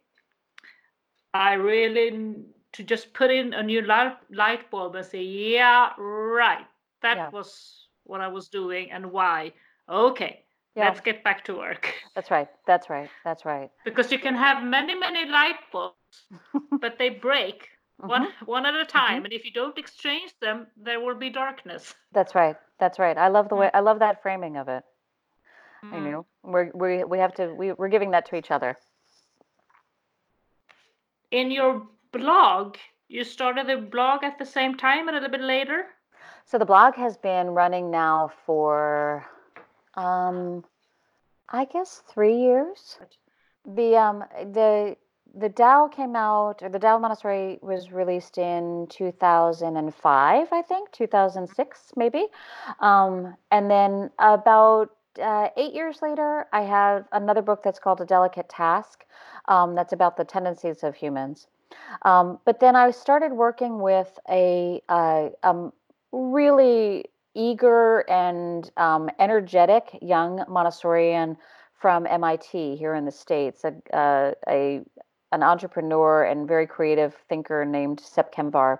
I 1.33 1.53
really 1.53 2.45
to 2.73 2.83
just 2.83 3.13
put 3.13 3.31
in 3.31 3.53
a 3.53 3.63
new 3.63 3.81
light, 3.81 4.17
light 4.29 4.69
bulb 4.71 4.95
and 4.95 5.05
say, 5.05 5.21
yeah, 5.23 5.91
right, 5.97 6.65
that 7.01 7.19
Yeah. 7.19 7.31
was 7.31 7.87
what 8.03 8.21
I 8.21 8.27
was 8.27 8.47
doing 8.49 8.91
and 8.91 9.11
why. 9.11 9.53
Okay, 9.89 10.45
Yeah, 10.75 10.95
let's 10.95 11.01
get 11.01 11.23
back 11.23 11.43
to 11.45 11.55
work. 11.55 11.93
that's 12.15 12.31
right. 12.31 12.47
That's 12.65 12.89
right. 12.89 13.09
That's 13.23 13.45
right. 13.45 13.71
because 13.83 14.11
you 14.11 14.19
can 14.19 14.35
have 14.35 14.63
many, 14.63 14.95
many 14.95 15.25
light 15.25 15.57
bulbs, 15.71 16.27
but 16.79 16.97
they 16.97 17.09
break 17.09 17.69
one 18.05 18.05
hmm 18.05 18.25
one 18.45 18.65
at 18.65 18.75
a 18.75 18.85
time. 18.85 19.23
And 19.25 19.33
if 19.33 19.45
you 19.45 19.51
don't 19.51 19.77
exchange 19.77 20.33
them, 20.39 20.67
there 20.75 20.99
will 20.99 21.15
be 21.15 21.29
darkness. 21.29 21.95
That's 22.11 22.35
right. 22.35 22.57
That's 22.79 22.99
right. 22.99 23.17
I 23.17 23.27
love 23.27 23.49
the 23.49 23.55
Mm, 23.55 23.57
way 23.57 23.69
I 23.73 23.79
love 23.79 23.99
that 23.99 24.21
framing 24.21 24.57
of 24.57 24.67
it. 24.67 24.83
You 25.91 26.01
mm. 26.01 26.01
know, 26.01 26.25
we're 26.43 26.71
we 26.73 27.03
we 27.03 27.19
have 27.19 27.33
to 27.35 27.53
we 27.53 27.71
we're 27.73 27.87
giving 27.89 28.11
that 28.11 28.25
to 28.27 28.35
each 28.35 28.51
other. 28.51 28.77
in 31.31 31.51
your 31.51 31.87
blog, 32.11 32.77
you 33.07 33.23
started 33.23 33.67
the 33.67 33.77
blog 33.77 34.23
at 34.23 34.39
the 34.39 34.45
same 34.45 34.75
time, 34.75 35.09
a 35.09 35.11
little 35.11 35.29
bit 35.29 35.41
later. 35.41 35.87
So 36.45 36.57
the 36.57 36.65
blog 36.65 36.95
has 36.95 37.17
been 37.17 37.51
running 37.51 37.91
now 37.91 38.31
for 38.45 39.25
um 39.95 40.63
I 41.49 41.65
guess 41.65 42.03
3 42.07 42.35
years. 42.37 42.99
The 43.65 43.95
um 43.97 44.23
the 44.53 44.95
the 45.33 45.49
Tao 45.49 45.87
came 45.87 46.15
out 46.15 46.61
or 46.61 46.69
the 46.69 46.79
Tao 46.79 46.97
Montessori 46.97 47.59
was 47.61 47.91
released 47.91 48.37
in 48.37 48.87
2005, 48.89 50.47
I 50.51 50.61
think, 50.61 50.91
2006 50.91 51.93
maybe. 51.95 52.27
Um 52.79 53.35
and 53.51 53.69
then 53.71 54.11
about 54.19 54.91
uh, 55.21 55.49
eight 55.57 55.73
years 55.73 56.01
later, 56.01 56.47
I 56.53 56.61
have 56.61 57.05
another 57.11 57.41
book 57.41 57.63
that's 57.63 57.79
called 57.79 57.99
A 57.99 58.05
Delicate 58.05 58.47
Task. 58.47 59.03
Um, 59.47 59.75
that's 59.75 59.91
about 59.91 60.15
the 60.15 60.23
tendencies 60.23 60.83
of 60.83 60.95
humans. 60.95 61.47
Um, 62.03 62.39
but 62.45 62.59
then 62.59 62.75
I 62.75 62.91
started 62.91 63.33
working 63.33 63.79
with 63.79 64.17
a, 64.29 64.81
um, 65.43 65.73
really 66.11 67.05
eager 67.33 67.99
and 68.09 68.69
um, 68.77 69.09
energetic 69.19 69.97
young 70.01 70.43
Montessorian 70.49 71.37
from 71.79 72.05
MIT 72.05 72.75
here 72.75 72.93
in 72.93 73.05
the 73.05 73.11
States, 73.11 73.63
a, 73.63 73.97
uh, 73.97 74.33
a 74.47 74.81
an 75.31 75.43
entrepreneur 75.43 76.23
and 76.23 76.47
very 76.47 76.67
creative 76.67 77.15
thinker 77.29 77.65
named 77.65 77.99
Sep 77.99 78.33
Kamvar. 78.33 78.79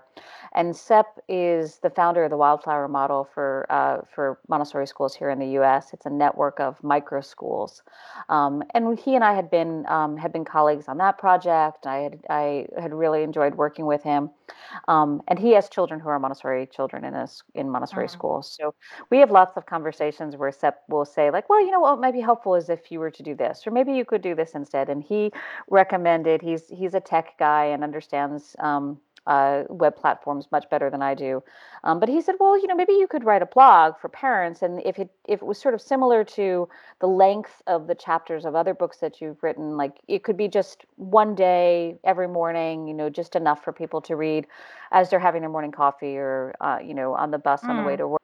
And 0.54 0.76
Sep 0.76 1.06
is 1.28 1.78
the 1.78 1.90
founder 1.90 2.24
of 2.24 2.30
the 2.30 2.36
Wildflower 2.36 2.88
Model 2.88 3.24
for 3.32 3.66
uh, 3.70 4.02
for 4.14 4.38
Montessori 4.48 4.86
schools 4.86 5.14
here 5.14 5.30
in 5.30 5.38
the 5.38 5.48
U.S. 5.60 5.92
It's 5.94 6.04
a 6.06 6.10
network 6.10 6.60
of 6.60 6.82
micro 6.82 7.22
schools, 7.22 7.82
um, 8.28 8.62
and 8.74 8.98
he 8.98 9.14
and 9.14 9.24
I 9.24 9.34
had 9.34 9.50
been 9.50 9.86
um, 9.88 10.16
had 10.18 10.32
been 10.32 10.44
colleagues 10.44 10.88
on 10.88 10.98
that 10.98 11.16
project. 11.18 11.86
I 11.86 11.98
had 11.98 12.20
I 12.28 12.66
had 12.78 12.92
really 12.92 13.22
enjoyed 13.22 13.54
working 13.54 13.86
with 13.86 14.02
him, 14.02 14.30
um, 14.88 15.22
and 15.28 15.38
he 15.38 15.52
has 15.52 15.68
children 15.68 16.00
who 16.00 16.08
are 16.08 16.18
Montessori 16.18 16.66
children 16.66 17.04
in 17.04 17.14
us 17.14 17.42
in 17.54 17.70
Montessori 17.70 18.08
Mm, 18.08 18.08
schools. 18.08 18.54
So 18.60 18.74
we 19.10 19.18
have 19.18 19.30
lots 19.30 19.56
of 19.56 19.66
conversations 19.66 20.36
where 20.36 20.52
Sep 20.52 20.82
will 20.88 21.04
say 21.04 21.30
like, 21.30 21.48
well, 21.48 21.60
you 21.64 21.70
know 21.70 21.80
what 21.80 22.00
might 22.00 22.12
be 22.12 22.20
helpful 22.20 22.54
is 22.54 22.68
if 22.68 22.90
you 22.90 23.00
were 23.00 23.10
to 23.10 23.22
do 23.22 23.34
this, 23.34 23.66
or 23.66 23.70
maybe 23.70 23.92
you 23.92 24.04
could 24.04 24.22
do 24.22 24.34
this 24.34 24.54
instead. 24.54 24.88
And 24.88 25.02
he 25.02 25.32
recommended 25.70 26.41
he's 26.42 26.68
he's 26.68 26.94
a 26.94 27.00
tech 27.00 27.38
guy 27.38 27.66
and 27.66 27.84
understands. 27.84 28.56
Um, 28.58 29.00
uh, 29.26 29.62
web 29.68 29.94
platforms 29.94 30.48
much 30.50 30.68
better 30.68 30.90
than 30.90 31.00
I 31.00 31.14
do, 31.14 31.42
um, 31.84 32.00
but 32.00 32.08
he 32.08 32.20
said, 32.20 32.34
"Well, 32.40 32.58
you 32.58 32.66
know, 32.66 32.74
maybe 32.74 32.94
you 32.94 33.06
could 33.06 33.24
write 33.24 33.42
a 33.42 33.46
blog 33.46 33.94
for 34.00 34.08
parents, 34.08 34.62
and 34.62 34.82
if 34.84 34.98
it 34.98 35.10
if 35.28 35.40
it 35.42 35.44
was 35.44 35.58
sort 35.58 35.74
of 35.74 35.80
similar 35.80 36.24
to 36.24 36.68
the 37.00 37.06
length 37.06 37.62
of 37.68 37.86
the 37.86 37.94
chapters 37.94 38.44
of 38.44 38.56
other 38.56 38.74
books 38.74 38.98
that 38.98 39.20
you've 39.20 39.40
written, 39.42 39.76
like 39.76 40.00
it 40.08 40.24
could 40.24 40.36
be 40.36 40.48
just 40.48 40.84
one 40.96 41.34
day 41.36 41.96
every 42.04 42.26
morning, 42.26 42.88
you 42.88 42.94
know, 42.94 43.08
just 43.08 43.36
enough 43.36 43.62
for 43.62 43.72
people 43.72 44.00
to 44.02 44.16
read 44.16 44.46
as 44.90 45.08
they're 45.08 45.20
having 45.20 45.42
their 45.42 45.50
morning 45.50 45.70
coffee 45.70 46.16
or 46.16 46.54
uh, 46.60 46.78
you 46.84 46.94
know 46.94 47.14
on 47.14 47.30
the 47.30 47.38
bus 47.38 47.62
on 47.68 47.76
the 47.76 47.82
way 47.84 47.94
mm, 47.94 47.98
to 47.98 48.08
work." 48.08 48.20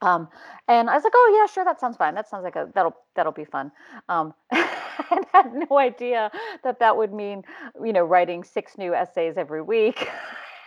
Um, 0.00 0.28
and 0.68 0.88
I 0.88 0.94
was 0.94 1.04
like, 1.04 1.12
"Oh 1.14 1.36
yeah, 1.38 1.52
sure, 1.52 1.64
that 1.64 1.80
sounds 1.80 1.96
fine. 1.96 2.14
That 2.14 2.28
sounds 2.28 2.44
like 2.44 2.56
a 2.56 2.70
that'll 2.74 2.96
that'll 3.14 3.32
be 3.32 3.44
fun." 3.44 3.72
Um, 4.08 4.32
and 5.10 5.24
had 5.32 5.52
no 5.52 5.78
idea 5.78 6.30
that 6.64 6.78
that 6.80 6.96
would 6.96 7.12
mean, 7.12 7.44
you 7.84 7.92
know, 7.92 8.04
writing 8.04 8.44
six 8.44 8.78
new 8.78 8.94
essays 8.94 9.36
every 9.36 9.62
week 9.62 10.08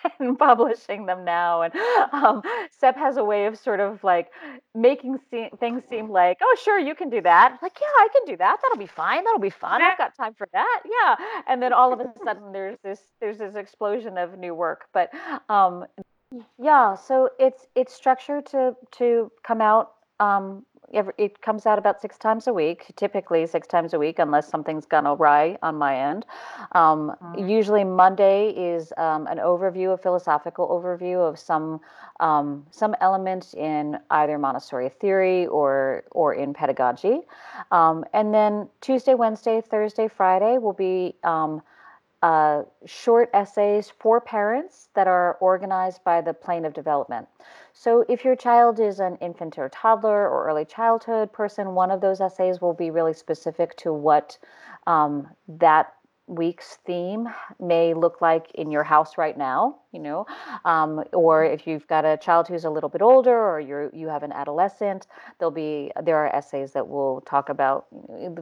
and 0.19 0.37
publishing 0.37 1.05
them 1.05 1.23
now. 1.25 1.61
And 1.61 1.73
um, 2.11 2.41
Sep 2.69 2.97
has 2.97 3.17
a 3.17 3.23
way 3.23 3.45
of 3.45 3.57
sort 3.57 3.79
of 3.79 4.03
like 4.03 4.31
making 4.73 5.19
se- 5.29 5.51
things 5.59 5.83
seem 5.89 6.09
like, 6.21 6.37
"Oh, 6.41 6.55
sure, 6.61 6.79
you 6.79 6.95
can 6.95 7.09
do 7.09 7.21
that." 7.21 7.57
Like, 7.61 7.77
yeah, 7.79 7.87
I 7.87 8.07
can 8.11 8.25
do 8.25 8.37
that. 8.37 8.57
That'll 8.61 8.77
be 8.77 8.87
fine. 8.87 9.23
That'll 9.23 9.39
be 9.39 9.49
fun. 9.49 9.81
I've 9.81 9.97
got 9.97 10.15
time 10.15 10.33
for 10.33 10.47
that. 10.53 10.81
Yeah. 10.85 11.15
And 11.47 11.61
then 11.61 11.73
all 11.73 11.93
of 11.93 11.99
a 11.99 12.11
sudden, 12.23 12.51
there's 12.51 12.77
this 12.83 12.99
there's 13.19 13.37
this 13.37 13.55
explosion 13.55 14.17
of 14.17 14.37
new 14.37 14.55
work. 14.55 14.85
But 14.93 15.11
um, 15.49 15.85
yeah, 16.57 16.95
so 16.95 17.29
it's 17.39 17.67
it's 17.75 17.93
structured 17.93 18.45
to 18.47 18.75
to 18.93 19.31
come 19.43 19.61
out. 19.61 19.93
Um, 20.19 20.65
every, 20.93 21.13
it 21.17 21.41
comes 21.41 21.65
out 21.65 21.77
about 21.77 22.01
six 22.01 22.17
times 22.17 22.47
a 22.47 22.53
week, 22.53 22.85
typically 22.95 23.45
six 23.47 23.67
times 23.67 23.93
a 23.93 23.99
week, 23.99 24.19
unless 24.19 24.47
something's 24.47 24.85
gone 24.85 25.07
awry 25.07 25.57
on 25.61 25.75
my 25.75 25.95
end. 25.95 26.25
Um, 26.73 27.15
mm, 27.23 27.49
usually 27.49 27.83
Monday 27.83 28.49
is 28.49 28.93
um, 28.97 29.27
an 29.27 29.37
overview, 29.37 29.93
a 29.93 29.97
philosophical 29.97 30.67
overview 30.67 31.27
of 31.27 31.39
some 31.39 31.79
um, 32.19 32.65
some 32.71 32.95
element 33.01 33.53
in 33.55 33.97
either 34.11 34.37
Montessori 34.37 34.89
theory 34.89 35.47
or 35.47 36.03
or 36.11 36.33
in 36.33 36.53
pedagogy, 36.53 37.21
um, 37.71 38.05
and 38.13 38.33
then 38.33 38.69
Tuesday, 38.81 39.15
Wednesday, 39.15 39.61
Thursday, 39.61 40.07
Friday 40.07 40.57
will 40.57 40.73
be 40.73 41.15
um, 41.23 41.61
uh, 42.21 42.63
short 42.85 43.29
essays 43.33 43.91
for 43.99 44.21
parents 44.21 44.89
that 44.93 45.07
are 45.07 45.37
organized 45.39 46.03
by 46.03 46.21
the 46.21 46.33
plane 46.33 46.65
of 46.65 46.73
development. 46.73 47.27
So, 47.73 48.05
if 48.07 48.23
your 48.23 48.35
child 48.35 48.79
is 48.79 48.99
an 48.99 49.17
infant 49.21 49.57
or 49.57 49.69
toddler 49.69 50.29
or 50.29 50.47
early 50.47 50.65
childhood 50.65 51.33
person, 51.33 51.73
one 51.73 51.89
of 51.89 52.01
those 52.01 52.21
essays 52.21 52.61
will 52.61 52.73
be 52.73 52.91
really 52.91 53.13
specific 53.13 53.75
to 53.77 53.91
what 53.93 54.37
um, 54.85 55.29
that 55.47 55.93
week's 56.27 56.77
theme 56.85 57.27
may 57.59 57.93
look 57.93 58.21
like 58.21 58.51
in 58.55 58.71
your 58.71 58.83
house 58.83 59.17
right 59.17 59.37
now 59.37 59.75
you 59.91 59.99
know 59.99 60.25
um, 60.65 61.03
or 61.13 61.43
if 61.43 61.67
you've 61.67 61.87
got 61.87 62.05
a 62.05 62.17
child 62.17 62.47
who's 62.47 62.63
a 62.63 62.69
little 62.69 62.89
bit 62.89 63.01
older 63.01 63.37
or 63.37 63.59
you 63.59 63.89
you 63.93 64.07
have 64.07 64.23
an 64.23 64.31
adolescent 64.31 65.07
there'll 65.39 65.51
be 65.51 65.91
there 66.03 66.17
are 66.17 66.33
essays 66.35 66.71
that 66.71 66.87
will 66.87 67.21
talk 67.21 67.49
about 67.49 67.85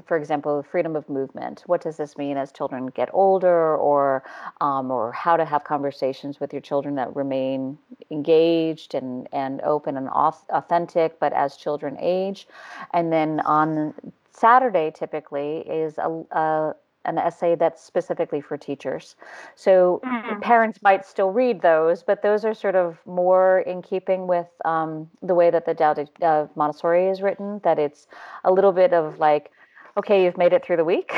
for 0.05 0.17
example 0.17 0.63
freedom 0.63 0.95
of 0.95 1.09
movement. 1.09 1.63
What 1.65 1.81
does 1.81 1.97
this 1.97 2.17
mean 2.17 2.37
as 2.37 2.51
children 2.51 2.87
get 2.87 3.09
older 3.13 3.75
or 3.75 4.23
um, 4.61 4.91
or 4.91 5.11
how 5.11 5.37
to 5.37 5.45
have 5.45 5.63
conversations 5.63 6.39
with 6.39 6.53
your 6.53 6.61
children 6.61 6.95
that 6.95 7.15
remain 7.15 7.77
engaged 8.11 8.93
and 8.93 9.27
and 9.31 9.61
open 9.61 9.97
and 9.97 10.09
authentic 10.09 11.19
but 11.19 11.33
as 11.33 11.57
children 11.57 11.97
age? 11.99 12.47
And 12.93 13.11
then 13.11 13.39
on 13.41 13.93
Saturday 14.31 14.91
typically 14.95 15.59
is 15.59 15.97
a, 15.97 16.23
a 16.31 16.75
an 17.09 17.17
essay 17.17 17.55
that's 17.55 17.83
specifically 17.83 18.39
for 18.39 18.57
teachers. 18.57 19.15
So 19.55 19.99
mm. 20.05 20.41
parents 20.41 20.81
might 20.81 21.05
still 21.05 21.31
read 21.31 21.61
those, 21.61 22.03
but 22.03 22.21
those 22.21 22.45
are 22.45 22.53
sort 22.53 22.75
of 22.75 22.99
more 23.05 23.59
in 23.61 23.81
keeping 23.81 24.27
with 24.27 24.47
um, 24.63 25.09
the 25.21 25.35
way 25.35 25.49
that 25.49 25.65
the 25.65 25.73
Tao 25.73 25.95
of 26.21 26.55
Montessori 26.55 27.09
is 27.09 27.21
written, 27.21 27.59
that 27.63 27.79
it's 27.79 28.07
a 28.45 28.51
little 28.51 28.71
bit 28.71 28.93
of 28.93 29.19
like, 29.19 29.51
okay, 29.97 30.23
you've 30.23 30.37
made 30.37 30.53
it 30.53 30.63
through 30.63 30.77
the 30.77 30.85
week. 30.85 31.11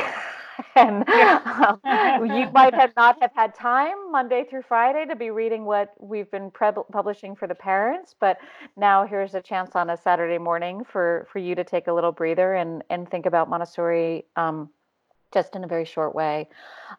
and 0.76 1.08
um, 1.08 1.80
you 2.26 2.50
might 2.52 2.74
have 2.74 2.92
not 2.96 3.16
have 3.20 3.32
had 3.34 3.54
time 3.54 4.10
Monday 4.10 4.44
through 4.48 4.62
Friday 4.62 5.04
to 5.06 5.16
be 5.16 5.30
reading 5.30 5.64
what 5.64 5.94
we've 5.98 6.30
been 6.30 6.50
pre- 6.50 6.70
publishing 6.92 7.34
for 7.34 7.46
the 7.46 7.54
parents, 7.54 8.14
but 8.18 8.38
now 8.76 9.06
here's 9.06 9.34
a 9.34 9.40
chance 9.40 9.74
on 9.74 9.90
a 9.90 9.96
Saturday 9.96 10.38
morning 10.38 10.84
for 10.84 11.26
for 11.32 11.38
you 11.38 11.54
to 11.54 11.64
take 11.64 11.86
a 11.86 11.92
little 11.92 12.12
breather 12.12 12.54
and 12.54 12.84
and 12.90 13.10
think 13.10 13.26
about 13.26 13.48
Montessori 13.48 14.24
um, 14.36 14.70
just 15.32 15.56
in 15.56 15.64
a 15.64 15.66
very 15.66 15.84
short 15.84 16.14
way. 16.14 16.48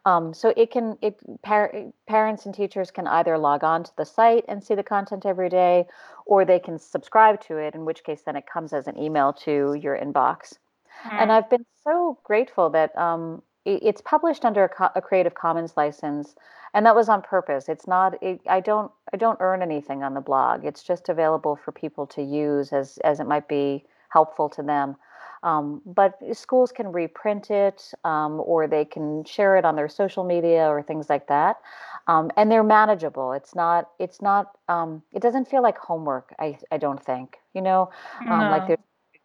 Um, 0.04 0.34
so 0.34 0.52
it 0.56 0.70
can, 0.70 0.98
it 1.00 1.20
par- 1.42 1.92
parents 2.06 2.46
and 2.46 2.54
teachers 2.54 2.90
can 2.90 3.06
either 3.06 3.38
log 3.38 3.64
on 3.64 3.84
to 3.84 3.92
the 3.96 4.04
site 4.04 4.44
and 4.48 4.62
see 4.62 4.74
the 4.74 4.82
content 4.82 5.24
every 5.24 5.48
day, 5.48 5.86
or 6.26 6.44
they 6.44 6.58
can 6.58 6.78
subscribe 6.78 7.40
to 7.42 7.56
it. 7.56 7.74
In 7.74 7.84
which 7.84 8.04
case, 8.04 8.22
then 8.24 8.36
it 8.36 8.46
comes 8.46 8.72
as 8.72 8.86
an 8.86 8.98
email 8.98 9.32
to 9.44 9.74
your 9.74 9.96
inbox. 9.98 10.58
Mm. 11.04 11.22
And 11.22 11.32
I've 11.32 11.50
been 11.50 11.66
so 11.82 12.18
grateful 12.24 12.70
that 12.70 12.96
um, 12.96 13.42
it, 13.64 13.80
it's 13.82 14.00
published 14.00 14.44
under 14.44 14.64
a, 14.64 14.68
co- 14.68 14.90
a, 14.94 15.00
Creative 15.00 15.34
Commons 15.34 15.74
license, 15.76 16.34
and 16.72 16.86
that 16.86 16.96
was 16.96 17.08
on 17.08 17.22
purpose. 17.22 17.68
It's 17.68 17.86
not. 17.86 18.22
It, 18.22 18.40
I 18.48 18.60
don't. 18.60 18.90
I 19.12 19.16
don't 19.16 19.38
earn 19.40 19.62
anything 19.62 20.02
on 20.02 20.14
the 20.14 20.20
blog. 20.20 20.64
It's 20.64 20.82
just 20.82 21.08
available 21.08 21.56
for 21.56 21.72
people 21.72 22.06
to 22.08 22.22
use 22.22 22.72
as 22.72 22.98
as 22.98 23.20
it 23.20 23.26
might 23.26 23.48
be 23.48 23.84
helpful 24.10 24.48
to 24.50 24.62
them. 24.62 24.96
Um, 25.44 25.82
but 25.84 26.18
schools 26.32 26.72
can 26.72 26.90
reprint 26.90 27.50
it 27.50 27.92
um, 28.02 28.40
or 28.44 28.66
they 28.66 28.86
can 28.86 29.24
share 29.24 29.56
it 29.56 29.66
on 29.66 29.76
their 29.76 29.90
social 29.90 30.24
media 30.24 30.66
or 30.66 30.82
things 30.82 31.10
like 31.10 31.28
that. 31.28 31.60
Um, 32.08 32.30
and 32.36 32.50
they're 32.50 32.64
manageable. 32.64 33.32
It's 33.32 33.54
not, 33.54 33.90
it's 33.98 34.22
not, 34.22 34.56
um, 34.68 35.02
it 35.12 35.20
doesn't 35.20 35.46
feel 35.48 35.62
like 35.62 35.76
homework, 35.76 36.34
I, 36.38 36.58
I 36.72 36.78
don't 36.78 37.02
think, 37.02 37.36
you 37.52 37.60
know, 37.60 37.90
no. 38.24 38.32
Um, 38.32 38.50
like 38.50 38.68
they 38.68 38.76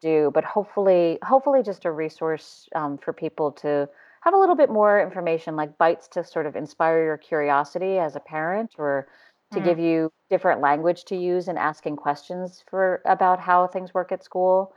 do, 0.02 0.30
but 0.34 0.44
hopefully, 0.44 1.20
hopefully 1.24 1.64
just 1.64 1.86
a 1.86 1.92
resource 1.92 2.68
um, 2.76 2.98
for 2.98 3.14
people 3.14 3.54
to 3.54 3.88
have 4.22 4.34
a 4.34 4.38
little 4.38 4.56
bit 4.56 4.70
more 4.70 5.02
information, 5.02 5.56
like 5.56 5.78
bites 5.78 6.10
to 6.10 6.24
sort 6.26 6.46
of 6.46 6.58
inspire 6.58 7.04
your 7.04 7.18
curiosity 7.18 7.98
as 7.98 8.18
a 8.18 8.20
parent 8.20 8.76
or 8.78 9.08
to 9.54 9.60
mm. 9.60 9.64
give 9.64 9.80
you 9.80 10.12
different 10.30 10.60
language 10.60 11.06
to 11.06 11.16
use 11.16 11.48
in 11.48 11.58
asking 11.58 11.96
questions 11.96 12.62
for 12.70 13.02
about 13.06 13.40
how 13.40 13.68
things 13.68 13.94
work 13.94 14.12
at 14.12 14.24
school. 14.24 14.74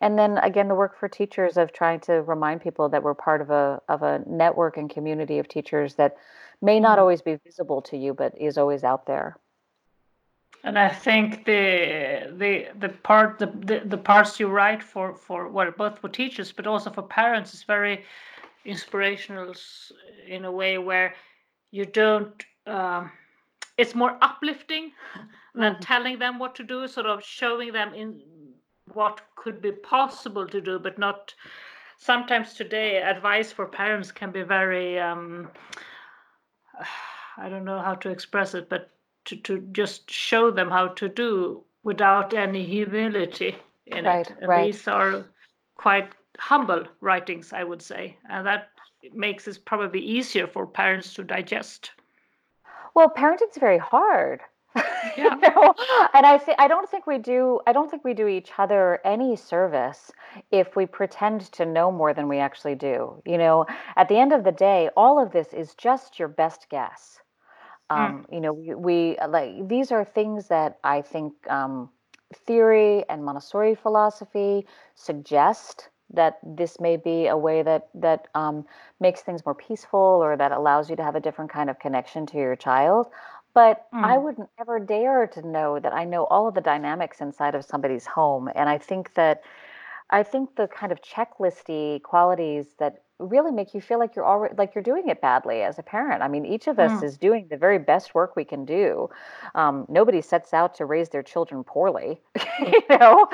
And 0.00 0.18
then 0.18 0.38
again 0.38 0.68
the 0.68 0.74
work 0.74 0.98
for 0.98 1.08
teachers 1.08 1.56
of 1.56 1.72
trying 1.72 2.00
to 2.00 2.22
remind 2.22 2.62
people 2.62 2.88
that 2.88 3.02
we're 3.02 3.14
part 3.14 3.40
of 3.40 3.50
a 3.50 3.80
of 3.88 4.02
a 4.02 4.22
network 4.26 4.76
and 4.76 4.88
community 4.88 5.38
of 5.38 5.48
teachers 5.48 5.94
that 5.94 6.16
may 6.62 6.80
not 6.80 6.92
mm-hmm. 6.92 7.00
always 7.00 7.22
be 7.22 7.36
visible 7.44 7.82
to 7.82 7.96
you 7.96 8.14
but 8.14 8.34
is 8.38 8.58
always 8.58 8.84
out 8.84 9.06
there 9.06 9.36
and 10.64 10.78
i 10.78 10.88
think 10.88 11.44
the 11.44 12.32
the 12.36 12.68
the 12.78 12.88
part 12.88 13.38
the 13.38 13.46
the, 13.46 13.82
the 13.84 13.96
parts 13.96 14.38
you 14.38 14.48
write 14.48 14.82
for 14.82 15.14
for 15.14 15.48
well 15.48 15.70
both 15.76 15.98
for 15.98 16.08
teachers 16.08 16.52
but 16.52 16.66
also 16.66 16.90
for 16.90 17.02
parents 17.02 17.54
is 17.54 17.62
very 17.62 18.04
inspirational 18.64 19.54
in 20.26 20.44
a 20.44 20.52
way 20.52 20.76
where 20.78 21.14
you 21.70 21.86
don't 21.86 22.44
um, 22.66 23.10
it's 23.78 23.94
more 23.94 24.18
uplifting 24.20 24.92
than 25.54 25.72
mm-hmm. 25.72 25.82
telling 25.82 26.18
them 26.18 26.38
what 26.38 26.54
to 26.54 26.62
do 26.62 26.86
sort 26.86 27.06
of 27.06 27.24
showing 27.24 27.72
them 27.72 27.94
in 27.94 28.20
what 28.94 29.20
could 29.36 29.60
be 29.60 29.72
possible 29.72 30.46
to 30.46 30.60
do, 30.60 30.78
but 30.78 30.98
not. 30.98 31.34
Sometimes 31.98 32.54
today, 32.54 33.02
advice 33.02 33.52
for 33.52 33.66
parents 33.66 34.10
can 34.12 34.30
be 34.30 34.42
very. 34.42 34.98
Um, 34.98 35.50
I 37.36 37.48
don't 37.48 37.64
know 37.64 37.80
how 37.80 37.94
to 37.94 38.10
express 38.10 38.54
it, 38.54 38.68
but 38.68 38.90
to, 39.26 39.36
to 39.36 39.60
just 39.72 40.10
show 40.10 40.50
them 40.50 40.70
how 40.70 40.88
to 40.88 41.08
do 41.08 41.64
without 41.82 42.34
any 42.34 42.64
humility 42.64 43.56
in 43.86 44.04
right, 44.04 44.28
it. 44.28 44.36
And 44.40 44.48
right. 44.48 44.66
these 44.66 44.86
are 44.88 45.24
quite 45.76 46.10
humble 46.38 46.84
writings, 47.00 47.52
I 47.52 47.64
would 47.64 47.82
say, 47.82 48.16
and 48.28 48.46
that 48.46 48.68
makes 49.14 49.48
it 49.48 49.64
probably 49.64 50.00
easier 50.00 50.46
for 50.46 50.66
parents 50.66 51.14
to 51.14 51.24
digest. 51.24 51.92
Well, 52.94 53.08
parenting's 53.08 53.56
very 53.58 53.78
hard. 53.78 54.40
Yeah. 55.16 55.34
you 55.34 55.40
know? 55.40 55.74
And 56.14 56.24
I 56.26 56.38
say 56.38 56.54
I 56.58 56.68
don't 56.68 56.88
think 56.88 57.06
we 57.06 57.18
do 57.18 57.60
I 57.66 57.72
don't 57.72 57.90
think 57.90 58.04
we 58.04 58.14
do 58.14 58.28
each 58.28 58.50
other 58.58 59.00
any 59.04 59.34
service 59.34 60.12
if 60.50 60.76
we 60.76 60.86
pretend 60.86 61.40
to 61.52 61.64
know 61.66 61.90
more 61.90 62.14
than 62.14 62.28
we 62.28 62.38
actually 62.38 62.74
do. 62.74 63.20
You 63.24 63.38
know, 63.38 63.66
at 63.96 64.08
the 64.08 64.18
end 64.18 64.32
of 64.32 64.44
the 64.44 64.52
day, 64.52 64.90
all 64.96 65.20
of 65.20 65.32
this 65.32 65.52
is 65.52 65.74
just 65.74 66.18
your 66.18 66.28
best 66.28 66.68
guess. 66.70 67.18
Mm. 67.90 67.96
Um, 67.96 68.26
mm. 68.30 68.34
you 68.34 68.40
know, 68.40 68.52
we, 68.52 68.74
we, 68.74 69.16
like 69.28 69.68
these 69.68 69.90
are 69.90 70.04
things 70.04 70.48
that 70.48 70.78
I 70.84 71.02
think 71.02 71.32
um, 71.48 71.90
theory 72.46 73.04
and 73.08 73.24
Montessori 73.24 73.74
philosophy 73.74 74.66
suggest 74.94 75.88
that 76.12 76.38
this 76.42 76.80
may 76.80 76.96
be 76.96 77.28
a 77.28 77.36
way 77.36 77.62
that 77.62 77.88
that 77.94 78.28
um, 78.34 78.64
makes 78.98 79.20
things 79.20 79.44
more 79.44 79.54
peaceful 79.54 79.98
or 80.00 80.36
that 80.36 80.52
allows 80.52 80.90
you 80.90 80.96
to 80.96 81.02
have 81.02 81.14
a 81.14 81.20
different 81.20 81.50
kind 81.50 81.70
of 81.70 81.78
connection 81.78 82.26
to 82.26 82.36
your 82.36 82.56
child 82.56 83.06
but 83.54 83.86
I 84.02 84.16
mm. 84.16 84.18
wouldn't 84.18 84.48
ever 84.58 84.78
dare 84.78 85.26
to 85.28 85.46
know 85.46 85.78
that 85.80 85.92
I 85.92 86.04
know 86.04 86.24
all 86.24 86.48
of 86.48 86.54
the 86.54 86.60
dynamics 86.60 87.20
inside 87.20 87.54
of 87.54 87.64
somebody's 87.64 88.06
home. 88.06 88.48
And 88.54 88.68
I 88.68 88.78
think 88.78 89.14
that 89.14 89.42
I 90.10 90.22
think 90.22 90.56
the 90.56 90.68
kind 90.68 90.92
of 90.92 91.00
checklisty 91.02 92.02
qualities 92.02 92.74
that 92.78 93.02
really 93.18 93.52
make 93.52 93.74
you 93.74 93.80
feel 93.80 93.98
like 93.98 94.16
you're 94.16 94.26
already 94.26 94.54
like 94.56 94.74
you're 94.74 94.82
doing 94.82 95.08
it 95.08 95.20
badly 95.20 95.62
as 95.62 95.78
a 95.78 95.82
parent. 95.82 96.22
I 96.22 96.28
mean, 96.28 96.44
each 96.46 96.66
of 96.68 96.78
us 96.78 97.02
Mm. 97.02 97.04
is 97.04 97.16
doing 97.18 97.46
the 97.50 97.56
very 97.56 97.78
best 97.78 98.14
work 98.14 98.36
we 98.36 98.44
can 98.44 98.64
do. 98.64 99.08
Um, 99.54 99.86
nobody 99.88 100.20
sets 100.20 100.52
out 100.54 100.74
to 100.76 100.86
raise 100.86 101.10
their 101.10 101.22
children 101.22 101.62
poorly, 101.64 102.20
you 102.60 102.82
know. 102.98 103.26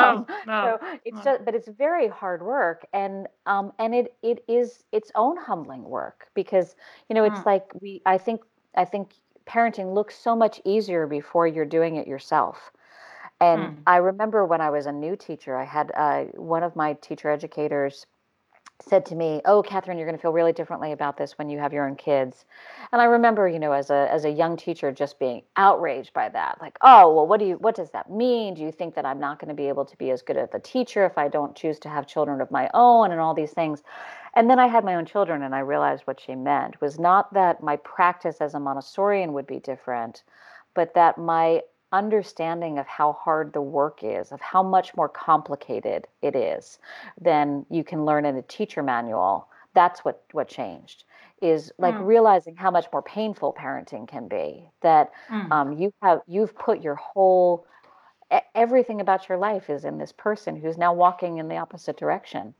Um, 0.00 0.26
No, 0.44 0.60
so 0.60 0.78
it's 1.04 1.20
no. 1.20 1.22
just, 1.22 1.44
but 1.44 1.54
it's 1.54 1.68
very 1.68 2.08
hard 2.08 2.42
work, 2.42 2.86
and 2.92 3.26
um, 3.46 3.72
and 3.78 3.94
it 3.94 4.14
it 4.22 4.44
is 4.48 4.84
its 4.92 5.10
own 5.14 5.36
humbling 5.36 5.84
work 5.84 6.28
because 6.34 6.74
you 7.08 7.14
know 7.14 7.24
it's 7.24 7.44
Mm. 7.44 7.46
like 7.46 7.70
we. 7.80 8.02
I 8.06 8.18
think 8.18 8.42
I 8.74 8.84
think 8.84 9.10
parenting 9.48 9.94
looks 9.94 10.18
so 10.18 10.36
much 10.36 10.60
easier 10.64 11.06
before 11.06 11.46
you're 11.46 11.64
doing 11.64 11.96
it 11.96 12.06
yourself. 12.06 12.72
And 13.40 13.62
hmm. 13.62 13.80
I 13.86 13.96
remember 13.96 14.44
when 14.44 14.60
I 14.60 14.70
was 14.70 14.86
a 14.86 14.92
new 14.92 15.16
teacher, 15.16 15.56
I 15.56 15.64
had 15.64 15.92
uh, 15.94 16.24
one 16.34 16.62
of 16.62 16.74
my 16.74 16.94
teacher 16.94 17.30
educators 17.30 18.06
said 18.80 19.06
to 19.06 19.14
me, 19.14 19.40
"Oh, 19.44 19.62
Catherine, 19.62 19.98
you're 19.98 20.06
going 20.06 20.18
to 20.18 20.22
feel 20.22 20.32
really 20.32 20.52
differently 20.52 20.92
about 20.92 21.16
this 21.16 21.38
when 21.38 21.48
you 21.48 21.58
have 21.58 21.72
your 21.72 21.86
own 21.86 21.96
kids." 21.96 22.44
And 22.92 23.00
I 23.00 23.06
remember, 23.06 23.48
you 23.48 23.58
know, 23.58 23.72
as 23.72 23.90
a 23.90 24.08
as 24.10 24.24
a 24.24 24.30
young 24.30 24.56
teacher, 24.56 24.92
just 24.92 25.18
being 25.18 25.42
outraged 25.56 26.12
by 26.12 26.28
that. 26.30 26.58
Like, 26.60 26.76
"Oh, 26.82 27.14
well, 27.14 27.26
what 27.26 27.40
do 27.40 27.46
you 27.46 27.56
what 27.56 27.74
does 27.74 27.90
that 27.90 28.10
mean? 28.10 28.54
Do 28.54 28.62
you 28.62 28.72
think 28.72 28.94
that 28.94 29.06
I'm 29.06 29.20
not 29.20 29.38
going 29.38 29.48
to 29.48 29.54
be 29.54 29.68
able 29.68 29.84
to 29.86 29.96
be 29.96 30.10
as 30.10 30.22
good 30.22 30.36
of 30.36 30.52
a 30.52 30.60
teacher 30.60 31.04
if 31.06 31.16
I 31.16 31.28
don't 31.28 31.56
choose 31.56 31.78
to 31.80 31.88
have 31.88 32.06
children 32.06 32.40
of 32.40 32.50
my 32.50 32.70
own 32.74 33.12
and 33.12 33.20
all 33.20 33.34
these 33.34 33.52
things?" 33.52 33.82
And 34.36 34.50
then 34.50 34.58
I 34.58 34.66
had 34.66 34.84
my 34.84 34.96
own 34.96 35.06
children, 35.06 35.42
and 35.42 35.54
I 35.54 35.60
realized 35.60 36.02
what 36.06 36.20
she 36.20 36.34
meant 36.34 36.78
was 36.82 36.98
not 36.98 37.32
that 37.32 37.62
my 37.62 37.76
practice 37.76 38.42
as 38.42 38.54
a 38.54 38.58
Montessorian 38.58 39.32
would 39.32 39.46
be 39.46 39.58
different, 39.58 40.24
but 40.74 40.92
that 40.92 41.16
my 41.16 41.62
understanding 41.90 42.78
of 42.78 42.86
how 42.86 43.14
hard 43.14 43.54
the 43.54 43.62
work 43.62 44.00
is, 44.02 44.32
of 44.32 44.40
how 44.42 44.62
much 44.62 44.94
more 44.94 45.08
complicated 45.08 46.06
it 46.20 46.36
is 46.36 46.78
than 47.18 47.64
you 47.70 47.82
can 47.82 48.04
learn 48.04 48.26
in 48.26 48.36
a 48.36 48.42
teacher 48.42 48.82
manual. 48.82 49.48
That's 49.72 50.04
what 50.04 50.22
what 50.32 50.48
changed 50.48 51.04
is 51.42 51.72
like 51.78 51.94
mm. 51.94 52.06
realizing 52.06 52.56
how 52.56 52.70
much 52.70 52.86
more 52.92 53.02
painful 53.02 53.54
parenting 53.58 54.06
can 54.08 54.28
be. 54.28 54.68
That 54.82 55.12
mm. 55.30 55.50
um, 55.50 55.72
you 55.72 55.92
have 56.02 56.20
you've 56.26 56.54
put 56.54 56.82
your 56.82 56.96
whole 56.96 57.66
everything 58.54 59.00
about 59.00 59.28
your 59.28 59.38
life 59.38 59.70
is 59.70 59.84
in 59.84 59.98
this 59.98 60.12
person 60.12 60.56
who's 60.56 60.76
now 60.76 60.92
walking 60.92 61.38
in 61.38 61.48
the 61.48 61.56
opposite 61.56 61.96
direction 61.96 62.54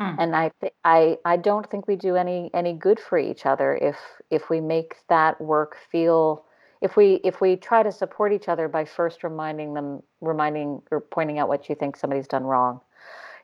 Mm. 0.00 0.16
And 0.18 0.36
I, 0.36 0.50
th- 0.60 0.72
I, 0.84 1.18
I 1.24 1.36
don't 1.36 1.68
think 1.68 1.88
we 1.88 1.96
do 1.96 2.14
any 2.14 2.50
any 2.54 2.72
good 2.72 3.00
for 3.00 3.18
each 3.18 3.46
other 3.46 3.76
if 3.76 3.96
if 4.30 4.48
we 4.48 4.60
make 4.60 4.96
that 5.08 5.40
work 5.40 5.76
feel 5.90 6.44
if 6.80 6.96
we 6.96 7.14
if 7.24 7.40
we 7.40 7.56
try 7.56 7.82
to 7.82 7.90
support 7.90 8.32
each 8.32 8.48
other 8.48 8.68
by 8.68 8.84
first 8.84 9.24
reminding 9.24 9.74
them 9.74 10.02
reminding 10.20 10.82
or 10.90 11.00
pointing 11.00 11.38
out 11.38 11.48
what 11.48 11.68
you 11.68 11.74
think 11.74 11.96
somebody's 11.96 12.28
done 12.28 12.44
wrong 12.44 12.80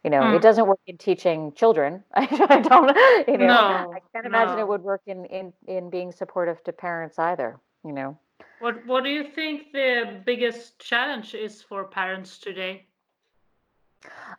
you 0.05 0.11
know 0.11 0.21
mm. 0.21 0.37
it 0.37 0.43
doesn't 0.43 0.67
work 0.67 0.81
in 0.87 0.97
teaching 0.99 1.53
children 1.53 2.03
i 2.15 2.27
don't 2.61 2.97
you 3.29 3.39
know 3.39 3.47
no, 3.47 3.93
i 3.95 4.01
can't 4.13 4.27
imagine 4.27 4.57
no. 4.57 4.61
it 4.61 4.69
would 4.69 4.83
work 4.83 5.03
in 5.07 5.25
in 5.27 5.53
in 5.67 5.91
being 5.91 6.13
supportive 6.13 6.63
to 6.65 6.73
parents 6.73 7.19
either 7.19 7.59
you 7.85 7.93
know 7.93 8.17
what 8.61 8.87
what 8.87 9.03
do 9.03 9.11
you 9.11 9.25
think 9.35 9.73
the 9.73 10.21
biggest 10.25 10.79
challenge 10.79 11.35
is 11.35 11.63
for 11.63 11.85
parents 11.85 12.39
today 12.39 12.87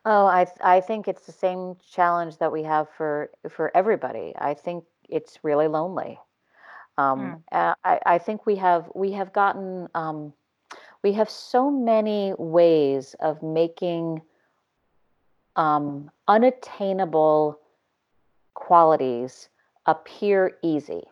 oh 0.06 0.25
i 0.25 0.45
i 0.62 0.80
think 0.80 1.08
it's 1.08 1.25
the 1.25 1.32
same 1.32 1.75
challenge 1.91 2.38
that 2.38 2.51
we 2.51 2.63
have 2.63 2.88
for 2.97 3.30
for 3.49 3.71
everybody. 3.75 4.34
I 4.38 4.54
think 4.54 4.84
it's 5.10 5.39
really 5.43 5.67
lonely. 5.67 6.19
Um, 6.97 7.43
mm. 7.54 7.75
I, 7.84 7.99
I 8.06 8.17
think 8.17 8.45
we 8.45 8.56
have 8.56 8.89
we 8.95 9.12
have 9.12 9.34
gotten 9.34 9.88
um, 9.95 10.34
we 11.04 11.13
have 11.13 11.30
so 11.30 11.69
many 11.69 12.34
ways 12.38 13.15
of 13.19 13.43
making 13.43 14.21
um, 15.56 16.10
unattainable 16.28 17.60
qualities 18.54 19.49
appear 19.86 20.58
easy 20.63 21.04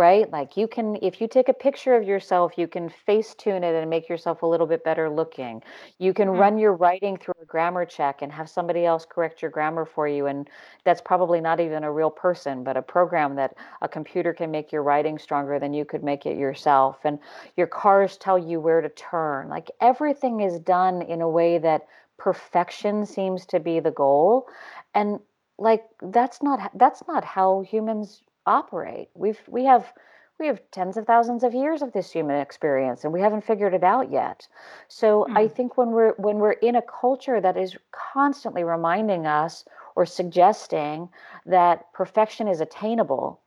right? 0.00 0.32
Like 0.32 0.56
you 0.56 0.66
can, 0.66 0.96
if 1.02 1.20
you 1.20 1.28
take 1.28 1.50
a 1.50 1.52
picture 1.52 1.94
of 1.94 2.04
yourself, 2.08 2.56
you 2.56 2.66
can 2.66 2.88
face 2.88 3.34
tune 3.34 3.62
it 3.62 3.74
and 3.74 3.90
make 3.90 4.08
yourself 4.08 4.40
a 4.40 4.46
little 4.46 4.66
bit 4.66 4.82
better 4.82 5.10
looking. 5.10 5.62
You 5.98 6.14
can 6.14 6.28
mm-hmm. 6.28 6.40
run 6.40 6.58
your 6.58 6.72
writing 6.72 7.18
through 7.18 7.34
a 7.42 7.44
grammar 7.44 7.84
check 7.84 8.22
and 8.22 8.32
have 8.32 8.48
somebody 8.48 8.86
else 8.86 9.04
correct 9.04 9.42
your 9.42 9.50
grammar 9.50 9.84
for 9.84 10.08
you. 10.08 10.24
And 10.24 10.48
that's 10.84 11.02
probably 11.02 11.38
not 11.42 11.60
even 11.60 11.84
a 11.84 11.92
real 11.92 12.10
person, 12.10 12.64
but 12.64 12.78
a 12.78 12.82
program 12.82 13.36
that 13.36 13.54
a 13.82 13.88
computer 13.88 14.32
can 14.32 14.50
make 14.50 14.72
your 14.72 14.82
writing 14.82 15.18
stronger 15.18 15.58
than 15.58 15.74
you 15.74 15.84
could 15.84 16.02
make 16.02 16.24
it 16.24 16.38
yourself. 16.38 16.96
And 17.04 17.18
your 17.58 17.66
cars 17.66 18.16
tell 18.16 18.38
you 18.38 18.58
where 18.58 18.80
to 18.80 18.88
turn. 18.88 19.50
Like 19.50 19.70
everything 19.82 20.40
is 20.40 20.58
done 20.60 21.02
in 21.02 21.20
a 21.20 21.28
way 21.28 21.58
that 21.58 21.86
perfection 22.16 23.04
seems 23.04 23.44
to 23.46 23.60
be 23.60 23.80
the 23.80 23.90
goal. 23.90 24.48
And 24.94 25.20
like 25.58 25.84
that's 26.00 26.42
not 26.42 26.70
that's 26.74 27.02
not 27.06 27.22
how 27.22 27.60
humans 27.60 28.22
operate. 28.46 29.08
We've 29.14 29.40
we 29.48 29.64
have 29.64 29.92
we 30.38 30.46
have 30.46 30.60
tens 30.70 30.96
of 30.96 31.06
thousands 31.06 31.44
of 31.44 31.54
years 31.54 31.82
of 31.82 31.92
this 31.92 32.10
human 32.10 32.40
experience 32.40 33.04
and 33.04 33.12
we 33.12 33.20
haven't 33.20 33.44
figured 33.44 33.74
it 33.74 33.84
out 33.84 34.10
yet. 34.10 34.48
So 34.88 35.26
mm. 35.28 35.36
I 35.36 35.46
hmm. 35.46 35.54
think 35.54 35.76
when 35.76 35.90
we're 35.90 36.14
when 36.16 36.38
we're 36.38 36.52
in 36.52 36.76
a 36.76 36.82
culture 36.82 37.40
that 37.40 37.56
is 37.56 37.76
constantly 37.92 38.64
reminding 38.64 39.26
us 39.26 39.64
or 39.94 40.06
suggesting 40.06 41.10
that 41.46 41.92
perfection 41.92 42.48
is 42.48 42.60
attainable, 42.60 43.40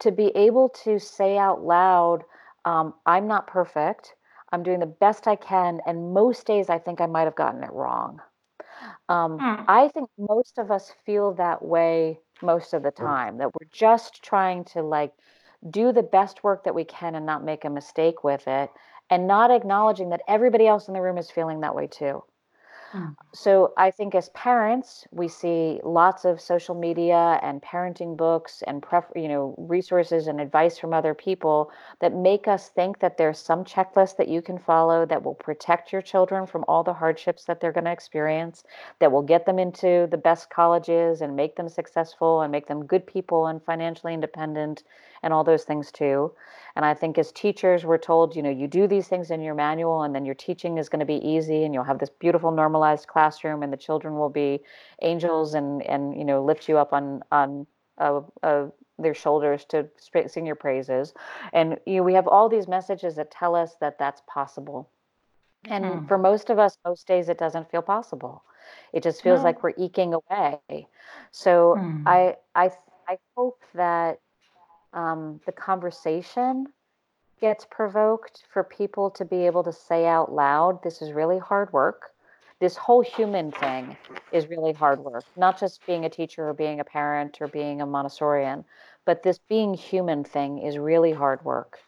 to 0.00 0.10
be 0.10 0.28
able 0.36 0.68
to 0.84 0.98
say 0.98 1.38
out 1.38 1.64
loud, 1.64 2.24
um, 2.64 2.94
I'm 3.06 3.26
not 3.26 3.46
perfect. 3.46 4.14
I'm 4.50 4.62
doing 4.62 4.80
the 4.80 4.86
best 4.86 5.26
I 5.26 5.36
can. 5.36 5.80
And 5.86 6.12
most 6.12 6.46
days 6.46 6.68
I 6.68 6.78
think 6.78 7.00
I 7.00 7.06
might 7.06 7.24
have 7.24 7.36
gotten 7.36 7.62
it 7.62 7.72
wrong. 7.72 8.20
Um, 9.08 9.38
mm. 9.38 9.64
I 9.68 9.88
think 9.88 10.08
most 10.18 10.58
of 10.58 10.70
us 10.70 10.94
feel 11.04 11.34
that 11.34 11.64
way 11.64 12.20
most 12.42 12.74
of 12.74 12.82
the 12.82 12.90
time, 12.90 13.38
that 13.38 13.48
we're 13.48 13.68
just 13.72 14.22
trying 14.22 14.64
to 14.64 14.82
like 14.82 15.12
do 15.70 15.92
the 15.92 16.02
best 16.02 16.44
work 16.44 16.64
that 16.64 16.74
we 16.74 16.84
can 16.84 17.14
and 17.14 17.26
not 17.26 17.44
make 17.44 17.64
a 17.64 17.70
mistake 17.70 18.24
with 18.24 18.46
it, 18.48 18.70
and 19.10 19.26
not 19.26 19.50
acknowledging 19.50 20.10
that 20.10 20.22
everybody 20.28 20.66
else 20.66 20.88
in 20.88 20.94
the 20.94 21.02
room 21.02 21.18
is 21.18 21.30
feeling 21.30 21.60
that 21.60 21.74
way 21.74 21.86
too. 21.86 22.22
Mm. 22.94 23.16
So 23.34 23.74
I 23.76 23.90
think 23.90 24.14
as 24.14 24.30
parents, 24.30 25.06
we 25.10 25.28
see 25.28 25.80
lots 25.84 26.24
of 26.24 26.40
social 26.40 26.74
media 26.74 27.38
and 27.42 27.60
parenting 27.62 28.16
books 28.16 28.62
and 28.66 28.82
pref- 28.82 29.12
you 29.14 29.28
know 29.28 29.54
resources 29.58 30.26
and 30.26 30.40
advice 30.40 30.78
from 30.78 30.94
other 30.94 31.12
people 31.14 31.70
that 32.00 32.14
make 32.14 32.48
us 32.48 32.70
think 32.70 33.00
that 33.00 33.18
there's 33.18 33.38
some 33.38 33.64
checklist 33.64 34.16
that 34.16 34.28
you 34.28 34.40
can 34.40 34.58
follow 34.58 35.04
that 35.04 35.22
will 35.22 35.34
protect 35.34 35.92
your 35.92 36.00
children 36.00 36.46
from 36.46 36.64
all 36.66 36.82
the 36.82 36.94
hardships 36.94 37.44
that 37.44 37.60
they're 37.60 37.72
going 37.72 37.84
to 37.84 37.92
experience, 37.92 38.64
that 39.00 39.12
will 39.12 39.22
get 39.22 39.44
them 39.44 39.58
into 39.58 40.08
the 40.10 40.16
best 40.18 40.48
colleges 40.48 41.20
and 41.20 41.36
make 41.36 41.56
them 41.56 41.68
successful 41.68 42.40
and 42.40 42.50
make 42.50 42.66
them 42.68 42.86
good 42.86 43.06
people 43.06 43.46
and 43.46 43.62
financially 43.62 44.14
independent 44.14 44.82
and 45.22 45.32
all 45.32 45.44
those 45.44 45.64
things 45.64 45.90
too. 45.90 46.32
And 46.76 46.84
I 46.84 46.94
think 46.94 47.18
as 47.18 47.32
teachers, 47.32 47.84
we're 47.84 47.98
told, 47.98 48.36
you 48.36 48.42
know, 48.42 48.50
you 48.50 48.68
do 48.68 48.86
these 48.86 49.08
things 49.08 49.30
in 49.30 49.40
your 49.40 49.54
manual 49.54 50.02
and 50.02 50.14
then 50.14 50.24
your 50.24 50.34
teaching 50.34 50.78
is 50.78 50.88
going 50.88 51.00
to 51.00 51.06
be 51.06 51.16
easy 51.26 51.64
and 51.64 51.74
you'll 51.74 51.84
have 51.84 51.98
this 51.98 52.10
beautiful 52.10 52.50
normalized 52.50 53.08
classroom 53.08 53.62
and 53.62 53.72
the 53.72 53.76
children 53.76 54.14
will 54.14 54.28
be 54.28 54.60
angels 55.02 55.54
and, 55.54 55.82
and 55.82 56.16
you 56.16 56.24
know, 56.24 56.44
lift 56.44 56.68
you 56.68 56.78
up 56.78 56.92
on, 56.92 57.22
on 57.32 57.66
uh, 57.98 58.20
uh, 58.42 58.66
their 58.98 59.14
shoulders 59.14 59.64
to 59.66 59.88
sing 60.26 60.46
your 60.46 60.56
praises. 60.56 61.14
And 61.52 61.78
you 61.86 61.96
know, 61.96 62.02
we 62.02 62.14
have 62.14 62.28
all 62.28 62.48
these 62.48 62.68
messages 62.68 63.16
that 63.16 63.30
tell 63.30 63.54
us 63.54 63.74
that 63.80 63.98
that's 63.98 64.22
possible. 64.26 64.88
And 65.64 65.84
mm. 65.84 66.08
for 66.08 66.18
most 66.18 66.50
of 66.50 66.58
us, 66.58 66.78
most 66.84 67.06
days 67.06 67.28
it 67.28 67.38
doesn't 67.38 67.70
feel 67.70 67.82
possible. 67.82 68.42
It 68.92 69.02
just 69.02 69.22
feels 69.22 69.40
no. 69.40 69.44
like 69.44 69.62
we're 69.62 69.74
eking 69.76 70.14
away. 70.14 70.86
So 71.32 71.76
mm. 71.78 72.02
I 72.06 72.36
I 72.54 72.70
I 73.08 73.18
hope 73.36 73.62
that 73.74 74.20
um, 74.92 75.40
the 75.46 75.52
conversation 75.52 76.66
gets 77.40 77.66
provoked 77.70 78.44
for 78.52 78.64
people 78.64 79.10
to 79.10 79.24
be 79.24 79.46
able 79.46 79.62
to 79.62 79.72
say 79.72 80.06
out 80.06 80.32
loud, 80.32 80.82
this 80.82 81.00
is 81.00 81.12
really 81.12 81.38
hard 81.38 81.72
work. 81.72 82.10
This 82.60 82.76
whole 82.76 83.02
human 83.02 83.52
thing 83.52 83.96
is 84.32 84.48
really 84.48 84.72
hard 84.72 84.98
work, 84.98 85.22
not 85.36 85.60
just 85.60 85.86
being 85.86 86.04
a 86.04 86.10
teacher 86.10 86.48
or 86.48 86.54
being 86.54 86.80
a 86.80 86.84
parent 86.84 87.38
or 87.40 87.46
being 87.46 87.80
a 87.80 87.86
Montessorian, 87.86 88.64
but 89.04 89.22
this 89.22 89.38
being 89.48 89.74
human 89.74 90.24
thing 90.24 90.58
is 90.58 90.76
really 90.76 91.12
hard 91.12 91.44
work. 91.44 91.78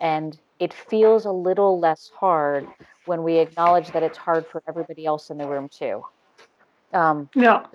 And 0.00 0.38
it 0.58 0.72
feels 0.72 1.26
a 1.26 1.30
little 1.30 1.78
less 1.78 2.10
hard 2.18 2.66
when 3.04 3.22
we 3.22 3.36
acknowledge 3.36 3.92
that 3.92 4.02
it's 4.02 4.16
hard 4.16 4.46
for 4.46 4.62
everybody 4.66 5.04
else 5.04 5.28
in 5.28 5.36
the 5.36 5.46
room 5.46 5.68
too. 5.68 6.02
Um, 6.94 7.28
yeah. 7.34 7.66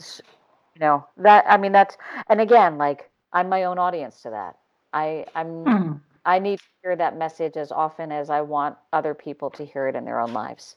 You 0.73 0.79
know, 0.79 1.05
that, 1.17 1.45
I 1.47 1.57
mean, 1.57 1.73
that's, 1.73 1.95
and 2.27 2.41
again, 2.41 2.79
like, 2.79 3.10
I'm 3.33 3.49
my 3.49 3.63
own 3.63 3.77
audience 3.77 4.21
to 4.23 4.29
that. 4.31 4.57
I 4.93 5.25
I'm 5.35 5.65
mm. 5.65 5.99
I 6.25 6.39
need 6.39 6.59
to 6.59 6.65
hear 6.83 6.95
that 6.95 7.17
message 7.17 7.57
as 7.57 7.71
often 7.71 8.11
as 8.11 8.29
I 8.29 8.41
want 8.41 8.77
other 8.93 9.13
people 9.13 9.49
to 9.51 9.65
hear 9.65 9.87
it 9.87 9.95
in 9.95 10.05
their 10.05 10.19
own 10.19 10.33
lives. 10.33 10.75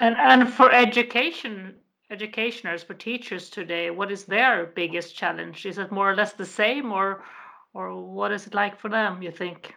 And 0.00 0.16
and 0.16 0.52
for 0.52 0.70
education 0.72 1.74
educationers 2.10 2.84
for 2.84 2.94
teachers 2.94 3.48
today, 3.48 3.90
what 3.90 4.12
is 4.12 4.24
their 4.24 4.66
biggest 4.66 5.16
challenge? 5.16 5.64
Is 5.64 5.78
it 5.78 5.90
more 5.90 6.10
or 6.10 6.14
less 6.14 6.34
the 6.34 6.46
same 6.46 6.92
or 6.92 7.24
or 7.74 7.94
what 7.94 8.32
is 8.32 8.46
it 8.46 8.54
like 8.54 8.78
for 8.78 8.88
them, 8.88 9.22
you 9.22 9.30
think? 9.30 9.74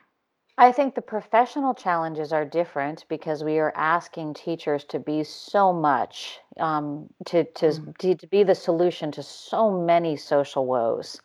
I 0.58 0.72
think 0.72 0.96
the 0.96 1.02
professional 1.02 1.74
challenges 1.74 2.32
are 2.32 2.46
different 2.46 3.06
because 3.10 3.44
we 3.44 3.60
are 3.60 3.74
asking 3.76 4.36
teachers 4.36 4.86
to 4.86 5.00
be 5.00 5.24
so 5.24 5.74
much, 5.74 6.40
um, 6.58 7.10
to, 7.26 7.44
to, 7.44 7.66
mm. 7.68 7.98
to, 7.98 8.16
to 8.16 8.28
be 8.28 8.44
the 8.44 8.56
solution 8.56 9.12
to 9.14 9.24
so 9.24 9.70
many 9.70 10.16
social 10.16 10.66
woes 10.66 11.22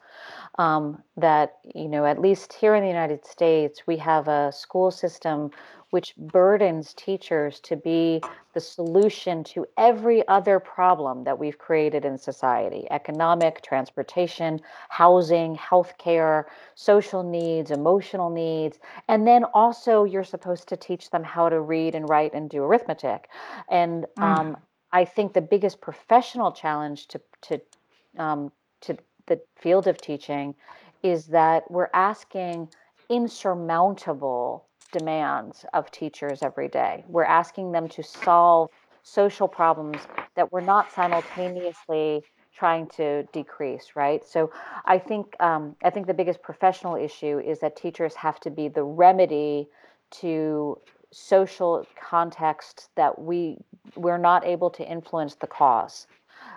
um, 0.58 1.02
that, 1.16 1.58
you 1.74 1.88
know, 1.88 2.04
at 2.04 2.20
least 2.20 2.52
here 2.52 2.74
in 2.74 2.82
the 2.82 2.88
United 2.88 3.24
States, 3.24 3.86
we 3.86 3.96
have 3.98 4.26
a 4.26 4.50
school 4.52 4.90
system 4.90 5.50
which 5.90 6.14
burdens 6.16 6.94
teachers 6.94 7.60
to 7.60 7.76
be 7.76 8.20
the 8.54 8.60
solution 8.60 9.44
to 9.44 9.66
every 9.76 10.26
other 10.28 10.58
problem 10.58 11.24
that 11.24 11.38
we've 11.38 11.58
created 11.58 12.04
in 12.04 12.16
society 12.16 12.86
economic, 12.90 13.62
transportation, 13.62 14.60
housing, 14.88 15.56
healthcare, 15.56 16.44
social 16.74 17.22
needs, 17.22 17.70
emotional 17.70 18.30
needs. 18.30 18.78
And 19.08 19.26
then 19.26 19.44
also, 19.54 20.04
you're 20.04 20.24
supposed 20.24 20.68
to 20.68 20.76
teach 20.76 21.10
them 21.10 21.24
how 21.24 21.48
to 21.48 21.60
read 21.60 21.94
and 21.94 22.08
write 22.08 22.34
and 22.34 22.48
do 22.48 22.62
arithmetic. 22.62 23.28
And 23.68 24.06
mm. 24.18 24.22
um, 24.22 24.56
I 24.92 25.04
think 25.04 25.32
the 25.32 25.40
biggest 25.40 25.80
professional 25.80 26.52
challenge 26.52 27.08
to, 27.08 27.20
to, 27.42 27.60
um, 28.16 28.52
to 28.82 28.96
the 29.26 29.40
field 29.56 29.86
of 29.86 30.00
teaching 30.00 30.54
is 31.02 31.26
that 31.26 31.70
we're 31.70 31.90
asking 31.94 32.68
insurmountable 33.08 34.66
demands 34.92 35.64
of 35.72 35.90
teachers 35.90 36.42
every 36.42 36.68
day. 36.68 37.04
We're 37.08 37.24
asking 37.24 37.72
them 37.72 37.88
to 37.90 38.02
solve 38.02 38.70
social 39.02 39.48
problems 39.48 40.00
that 40.34 40.52
we're 40.52 40.60
not 40.60 40.92
simultaneously 40.92 42.22
trying 42.54 42.86
to 42.88 43.22
decrease, 43.32 43.92
right? 43.94 44.24
So 44.24 44.50
I 44.84 44.98
think 44.98 45.34
um, 45.40 45.76
I 45.82 45.90
think 45.90 46.06
the 46.06 46.14
biggest 46.14 46.42
professional 46.42 46.96
issue 46.96 47.38
is 47.38 47.60
that 47.60 47.76
teachers 47.76 48.14
have 48.16 48.38
to 48.40 48.50
be 48.50 48.68
the 48.68 48.82
remedy 48.82 49.68
to 50.22 50.78
social 51.12 51.86
contexts 52.00 52.90
that 52.96 53.18
we 53.18 53.56
we're 53.96 54.18
not 54.18 54.44
able 54.44 54.70
to 54.70 54.84
influence 54.86 55.34
the 55.36 55.46
cause. 55.46 56.06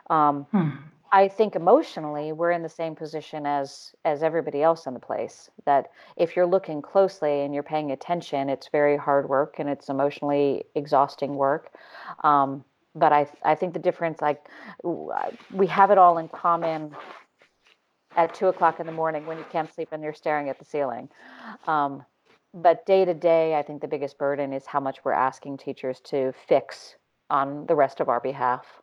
Um, 0.10 0.46
hmm. 0.52 0.70
I 1.14 1.28
think 1.28 1.56
emotionally 1.56 2.32
we're 2.32 2.50
in 2.50 2.64
the 2.64 2.70
same 2.70 2.96
position 2.96 3.46
as 3.46 3.94
as 4.04 4.24
everybody 4.24 4.64
else 4.64 4.88
in 4.88 4.96
the 4.96 5.00
place. 5.00 5.52
That 5.66 5.92
if 6.18 6.36
you're 6.36 6.48
looking 6.48 6.82
closely 6.82 7.42
and 7.42 7.54
you're 7.54 7.62
paying 7.62 7.92
attention, 7.92 8.50
it's 8.50 8.68
very 8.70 8.98
hard 8.98 9.30
work 9.30 9.60
and 9.60 9.70
it's 9.70 9.90
emotionally 9.90 10.66
exhausting 10.74 11.36
work. 11.36 11.72
Um, 12.24 12.66
but 12.96 13.14
I 13.14 13.28
I 13.46 13.54
think 13.54 13.74
the 13.74 13.80
difference 13.80 14.22
like 14.22 14.44
we 14.84 15.68
have 15.68 15.92
it 15.92 16.00
all 16.00 16.18
in 16.18 16.30
common 16.30 16.96
at 18.18 18.34
two 18.34 18.48
o'clock 18.48 18.80
in 18.80 18.88
the 18.88 18.92
morning 18.92 19.28
when 19.28 19.38
you 19.38 19.46
can't 19.52 19.72
sleep 19.72 19.90
and 19.92 20.02
you're 20.04 20.14
staring 20.14 20.50
at 20.50 20.58
the 20.58 20.66
ceiling. 20.66 21.10
Um, 21.68 22.04
but 22.56 22.88
day 22.88 23.06
to 23.06 23.14
day, 23.14 23.56
I 23.56 23.62
think 23.62 23.82
the 23.82 23.88
biggest 23.88 24.18
burden 24.18 24.52
is 24.52 24.66
how 24.66 24.80
much 24.80 25.06
we're 25.06 25.14
asking 25.14 25.58
teachers 25.58 26.00
to 26.06 26.34
fix 26.48 26.96
on 27.30 27.68
the 27.68 27.76
rest 27.76 28.00
of 28.00 28.10
our 28.10 28.20
behalf. 28.20 28.83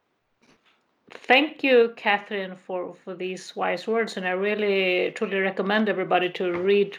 Thank 1.13 1.63
you, 1.63 1.93
Catherine, 1.97 2.57
for, 2.57 2.95
for 3.05 3.15
these 3.15 3.55
wise 3.57 3.87
words. 3.87 4.17
And 4.17 4.27
I 4.27 4.31
really 4.31 5.13
truly 5.13 5.39
recommend 5.39 5.89
everybody 5.89 6.31
to 6.31 6.53
read 6.53 6.99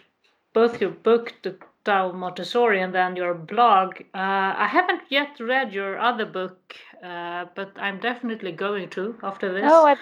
both 0.54 0.82
your 0.82 0.92
book, 0.92 1.34
The 1.44 1.56
Tao 1.84 2.12
Montessori, 2.12 2.82
and 2.82 2.94
then 2.94 3.16
your 3.16 3.34
blog. 3.34 4.02
Uh, 4.14 4.54
I 4.58 4.68
haven't 4.68 5.04
yet 5.10 5.40
read 5.40 5.74
your 5.74 5.98
other 6.00 6.26
book, 6.26 6.76
uh, 7.04 7.46
but 7.56 7.72
I'm 7.76 8.00
definitely 8.00 8.52
going 8.52 8.90
to 8.92 9.18
after 9.24 9.54
this. 9.54 9.64
Oh, 9.66 9.86
I, 9.86 9.96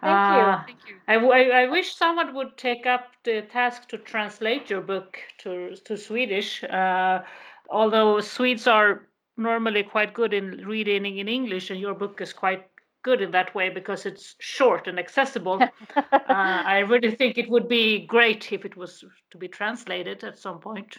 thank 0.00 0.36
you. 0.36 0.42
Uh, 0.42 0.64
thank 0.64 0.78
you. 0.88 0.96
I, 1.08 1.14
I, 1.14 1.62
I, 1.62 1.68
wish 1.68 1.94
someone 1.94 2.34
would 2.34 2.56
take 2.56 2.86
up 2.86 3.12
the 3.24 3.42
task 3.42 3.88
to 3.88 3.98
translate 3.98 4.70
your 4.70 4.82
book 4.82 5.18
to, 5.38 5.74
to 5.76 5.96
Swedish. 5.96 6.62
Uh, 6.64 7.22
although 7.70 8.20
Swedes 8.20 8.66
are 8.66 9.06
normally 9.36 9.82
quite 9.82 10.14
good 10.14 10.32
in 10.32 10.64
reading 10.66 11.18
in 11.18 11.28
English, 11.28 11.70
and 11.70 11.80
your 11.80 11.94
book 11.94 12.20
is 12.20 12.32
quite 12.32 12.68
good 13.04 13.22
in 13.22 13.30
that 13.30 13.54
way 13.54 13.68
because 13.68 14.06
it's 14.06 14.34
short 14.40 14.88
and 14.88 14.98
accessible. 14.98 15.62
uh, 15.96 16.02
I 16.28 16.78
really 16.80 17.14
think 17.14 17.38
it 17.38 17.48
would 17.48 17.68
be 17.68 18.06
great 18.06 18.52
if 18.52 18.64
it 18.64 18.76
was 18.76 19.04
to 19.30 19.38
be 19.38 19.46
translated 19.46 20.24
at 20.24 20.38
some 20.38 20.58
point. 20.58 20.98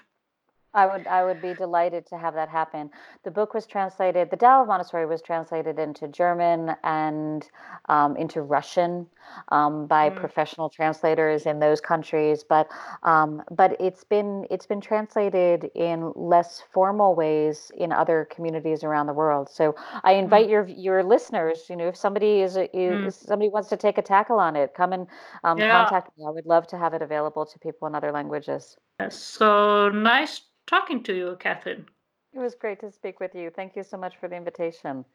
I 0.75 0.85
would 0.85 1.07
I 1.07 1.23
would 1.23 1.41
be 1.41 1.53
delighted 1.53 2.05
to 2.07 2.17
have 2.17 2.33
that 2.35 2.49
happen. 2.49 2.91
The 3.23 3.31
book 3.31 3.53
was 3.53 3.65
translated. 3.65 4.29
The 4.29 4.35
Tao 4.35 4.61
of 4.61 4.67
Montessori 4.67 5.05
was 5.05 5.21
translated 5.21 5.79
into 5.79 6.07
German 6.07 6.75
and 6.83 7.49
um, 7.87 8.17
into 8.17 8.41
Russian 8.41 9.07
um, 9.49 9.87
by 9.87 10.09
mm. 10.09 10.15
professional 10.17 10.69
translators 10.69 11.45
in 11.45 11.59
those 11.59 11.79
countries. 11.79 12.43
But 12.43 12.69
um, 13.03 13.41
but 13.49 13.79
it's 13.79 14.03
been 14.03 14.45
it's 14.51 14.65
been 14.65 14.81
translated 14.81 15.71
in 15.75 16.11
less 16.15 16.61
formal 16.73 17.15
ways 17.15 17.71
in 17.77 17.93
other 17.93 18.27
communities 18.29 18.83
around 18.83 19.07
the 19.07 19.13
world. 19.13 19.49
So 19.49 19.75
I 20.03 20.15
mm. 20.15 20.23
invite 20.23 20.47
mm. 20.47 20.51
your 20.51 20.67
your 20.67 21.03
listeners. 21.03 21.67
You 21.69 21.77
know, 21.77 21.87
if 21.87 21.95
somebody 21.95 22.41
is, 22.41 22.57
is 22.57 22.67
mm. 22.73 23.13
somebody 23.13 23.49
wants 23.49 23.69
to 23.69 23.77
take 23.77 23.97
a 23.97 24.01
tackle 24.01 24.39
on 24.39 24.57
it, 24.57 24.73
come 24.73 24.91
and 24.91 25.07
um, 25.45 25.57
yeah. 25.57 25.85
contact 25.85 26.11
me. 26.17 26.25
I 26.27 26.31
would 26.31 26.45
love 26.45 26.67
to 26.67 26.77
have 26.77 26.93
it 26.93 27.01
available 27.01 27.45
to 27.45 27.59
people 27.59 27.87
in 27.87 27.95
other 27.95 28.11
languages. 28.11 28.75
So 29.09 29.89
nice 29.89 30.41
talking 30.67 31.03
to 31.03 31.13
you, 31.15 31.37
Catherine. 31.39 31.85
It 32.33 32.39
was 32.39 32.55
great 32.55 32.79
to 32.81 32.91
speak 32.91 33.19
with 33.19 33.33
you. 33.33 33.49
Thank 33.49 33.75
you 33.75 33.83
so 33.83 33.97
much 33.97 34.15
for 34.19 34.27
the 34.27 34.35
invitation. 34.35 35.05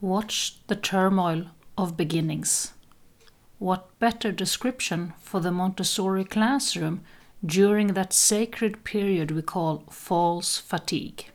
Watch 0.00 0.66
the 0.66 0.76
turmoil 0.76 1.46
of 1.76 1.96
beginnings. 1.96 2.72
What 3.58 3.98
better 3.98 4.32
description 4.32 5.12
for 5.18 5.40
the 5.40 5.52
Montessori 5.52 6.24
classroom 6.24 7.02
during 7.44 7.88
that 7.88 8.12
sacred 8.12 8.82
period 8.84 9.30
we 9.30 9.42
call 9.42 9.84
false 9.90 10.56
fatigue? 10.56 11.26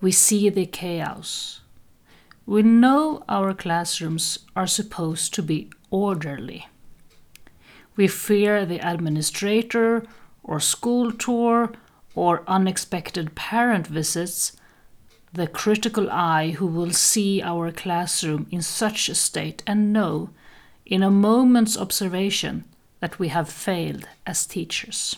We 0.00 0.10
see 0.10 0.48
the 0.48 0.66
chaos. 0.66 1.60
We 2.46 2.62
know 2.62 3.22
our 3.28 3.54
classrooms 3.54 4.40
are 4.56 4.66
supposed 4.66 5.32
to 5.34 5.42
be 5.42 5.70
orderly. 5.90 6.66
We 7.96 8.08
fear 8.08 8.64
the 8.64 8.78
administrator 8.78 10.04
or 10.42 10.60
school 10.60 11.12
tour 11.12 11.72
or 12.14 12.42
unexpected 12.46 13.34
parent 13.34 13.86
visits, 13.86 14.56
the 15.32 15.46
critical 15.46 16.10
eye 16.10 16.50
who 16.50 16.66
will 16.66 16.92
see 16.92 17.42
our 17.42 17.70
classroom 17.70 18.46
in 18.50 18.62
such 18.62 19.08
a 19.08 19.14
state 19.14 19.62
and 19.66 19.92
know, 19.92 20.30
in 20.86 21.02
a 21.02 21.10
moment's 21.10 21.76
observation, 21.76 22.64
that 23.00 23.18
we 23.18 23.28
have 23.28 23.48
failed 23.48 24.08
as 24.26 24.46
teachers. 24.46 25.16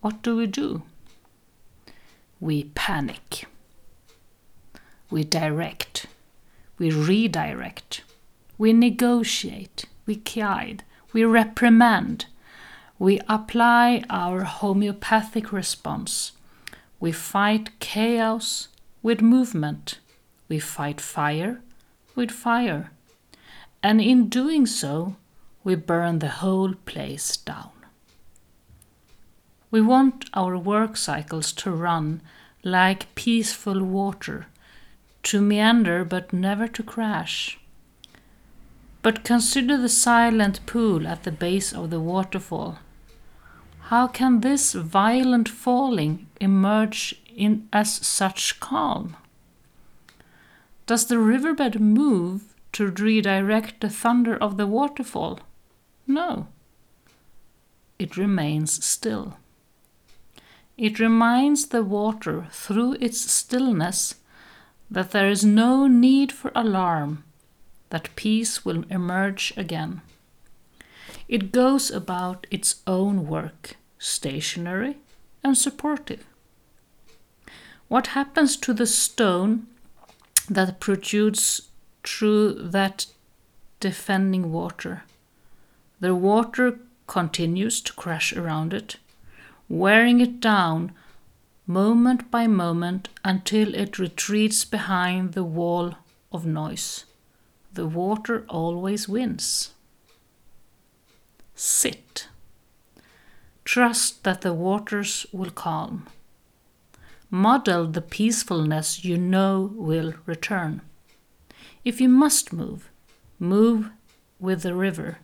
What 0.00 0.22
do 0.22 0.36
we 0.36 0.46
do? 0.46 0.82
We 2.40 2.64
panic. 2.74 3.46
We 5.10 5.24
direct. 5.24 6.06
We 6.78 6.90
redirect. 6.90 8.02
We 8.58 8.72
negotiate, 8.72 9.86
we 10.04 10.16
guide, 10.16 10.84
we 11.12 11.24
reprimand, 11.24 12.26
we 12.98 13.20
apply 13.28 14.02
our 14.10 14.42
homeopathic 14.42 15.52
response. 15.52 16.32
We 16.98 17.12
fight 17.12 17.78
chaos 17.78 18.68
with 19.02 19.22
movement. 19.22 20.00
We 20.48 20.58
fight 20.58 21.00
fire 21.00 21.60
with 22.16 22.32
fire. 22.32 22.90
And 23.82 24.00
in 24.00 24.28
doing 24.28 24.66
so, 24.66 25.14
we 25.62 25.76
burn 25.76 26.18
the 26.18 26.28
whole 26.42 26.74
place 26.74 27.36
down. 27.36 27.70
We 29.70 29.80
want 29.80 30.24
our 30.34 30.58
work 30.58 30.96
cycles 30.96 31.52
to 31.52 31.70
run 31.70 32.20
like 32.64 33.14
peaceful 33.14 33.84
water, 33.84 34.46
to 35.22 35.40
meander 35.40 36.04
but 36.04 36.32
never 36.32 36.66
to 36.66 36.82
crash. 36.82 37.60
But 39.02 39.24
consider 39.24 39.76
the 39.76 39.88
silent 39.88 40.64
pool 40.66 41.06
at 41.06 41.22
the 41.22 41.32
base 41.32 41.72
of 41.72 41.90
the 41.90 42.00
waterfall. 42.00 42.78
How 43.82 44.06
can 44.06 44.40
this 44.40 44.74
violent 44.74 45.48
falling 45.48 46.26
emerge 46.40 47.14
in 47.34 47.68
as 47.72 47.94
such 48.06 48.60
calm? 48.60 49.16
Does 50.86 51.06
the 51.06 51.18
riverbed 51.18 51.80
move 51.80 52.54
to 52.72 52.88
redirect 52.88 53.80
the 53.80 53.88
thunder 53.88 54.36
of 54.36 54.56
the 54.56 54.66
waterfall? 54.66 55.40
No. 56.06 56.48
It 57.98 58.16
remains 58.16 58.84
still. 58.84 59.36
It 60.76 60.98
reminds 60.98 61.66
the 61.66 61.82
water 61.82 62.46
through 62.50 62.94
its 63.00 63.20
stillness 63.30 64.16
that 64.90 65.10
there 65.10 65.28
is 65.28 65.44
no 65.44 65.86
need 65.86 66.30
for 66.30 66.52
alarm 66.54 67.24
that 67.90 68.14
peace 68.16 68.64
will 68.64 68.84
emerge 68.90 69.52
again. 69.56 70.02
It 71.28 71.52
goes 71.52 71.90
about 71.90 72.46
its 72.50 72.82
own 72.86 73.26
work, 73.26 73.76
stationary 73.98 74.96
and 75.42 75.56
supportive. 75.56 76.24
What 77.88 78.08
happens 78.08 78.56
to 78.58 78.74
the 78.74 78.86
stone 78.86 79.66
that 80.48 80.80
protrudes 80.80 81.68
through 82.04 82.54
that 82.70 83.06
defending 83.80 84.52
water? 84.52 85.04
The 86.00 86.14
water 86.14 86.78
continues 87.06 87.80
to 87.82 87.92
crash 87.92 88.32
around 88.32 88.74
it, 88.74 88.96
wearing 89.68 90.20
it 90.20 90.40
down 90.40 90.92
moment 91.66 92.30
by 92.30 92.46
moment 92.46 93.08
until 93.24 93.74
it 93.74 93.98
retreats 93.98 94.64
behind 94.64 95.32
the 95.32 95.44
wall 95.44 95.94
of 96.32 96.46
noise 96.46 97.04
the 97.78 97.86
water 97.86 98.44
always 98.48 99.08
wins. 99.08 99.70
Sit. 101.54 102.26
Trust 103.64 104.24
that 104.24 104.40
the 104.40 104.52
waters 104.52 105.26
will 105.30 105.52
calm. 105.52 106.08
Model 107.30 107.86
the 107.86 108.02
peacefulness 108.02 109.04
you 109.04 109.16
know 109.16 109.70
will 109.76 110.14
return. 110.26 110.80
If 111.84 112.00
you 112.00 112.08
must 112.08 112.52
move, 112.52 112.90
move 113.38 113.90
with 114.40 114.62
the 114.62 114.74
river. 114.74 115.18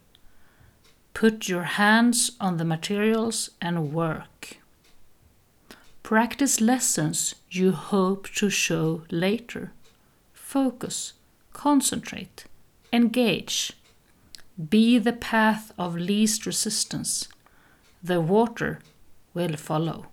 Put 1.12 1.48
your 1.48 1.64
hands 1.64 2.30
on 2.40 2.58
the 2.58 2.64
materials 2.64 3.50
and 3.60 3.92
work. 3.92 4.58
Practice 6.04 6.60
lessons 6.60 7.34
you 7.50 7.72
hope 7.72 8.28
to 8.36 8.48
show 8.48 9.02
later. 9.10 9.72
Focus 10.32 11.14
concentrate, 11.54 12.44
engage, 12.92 13.72
be 14.68 14.98
the 14.98 15.14
path 15.14 15.72
of 15.78 15.96
least 15.96 16.44
resistance. 16.44 17.28
The 18.02 18.20
water 18.20 18.80
will 19.32 19.56
follow. 19.56 20.06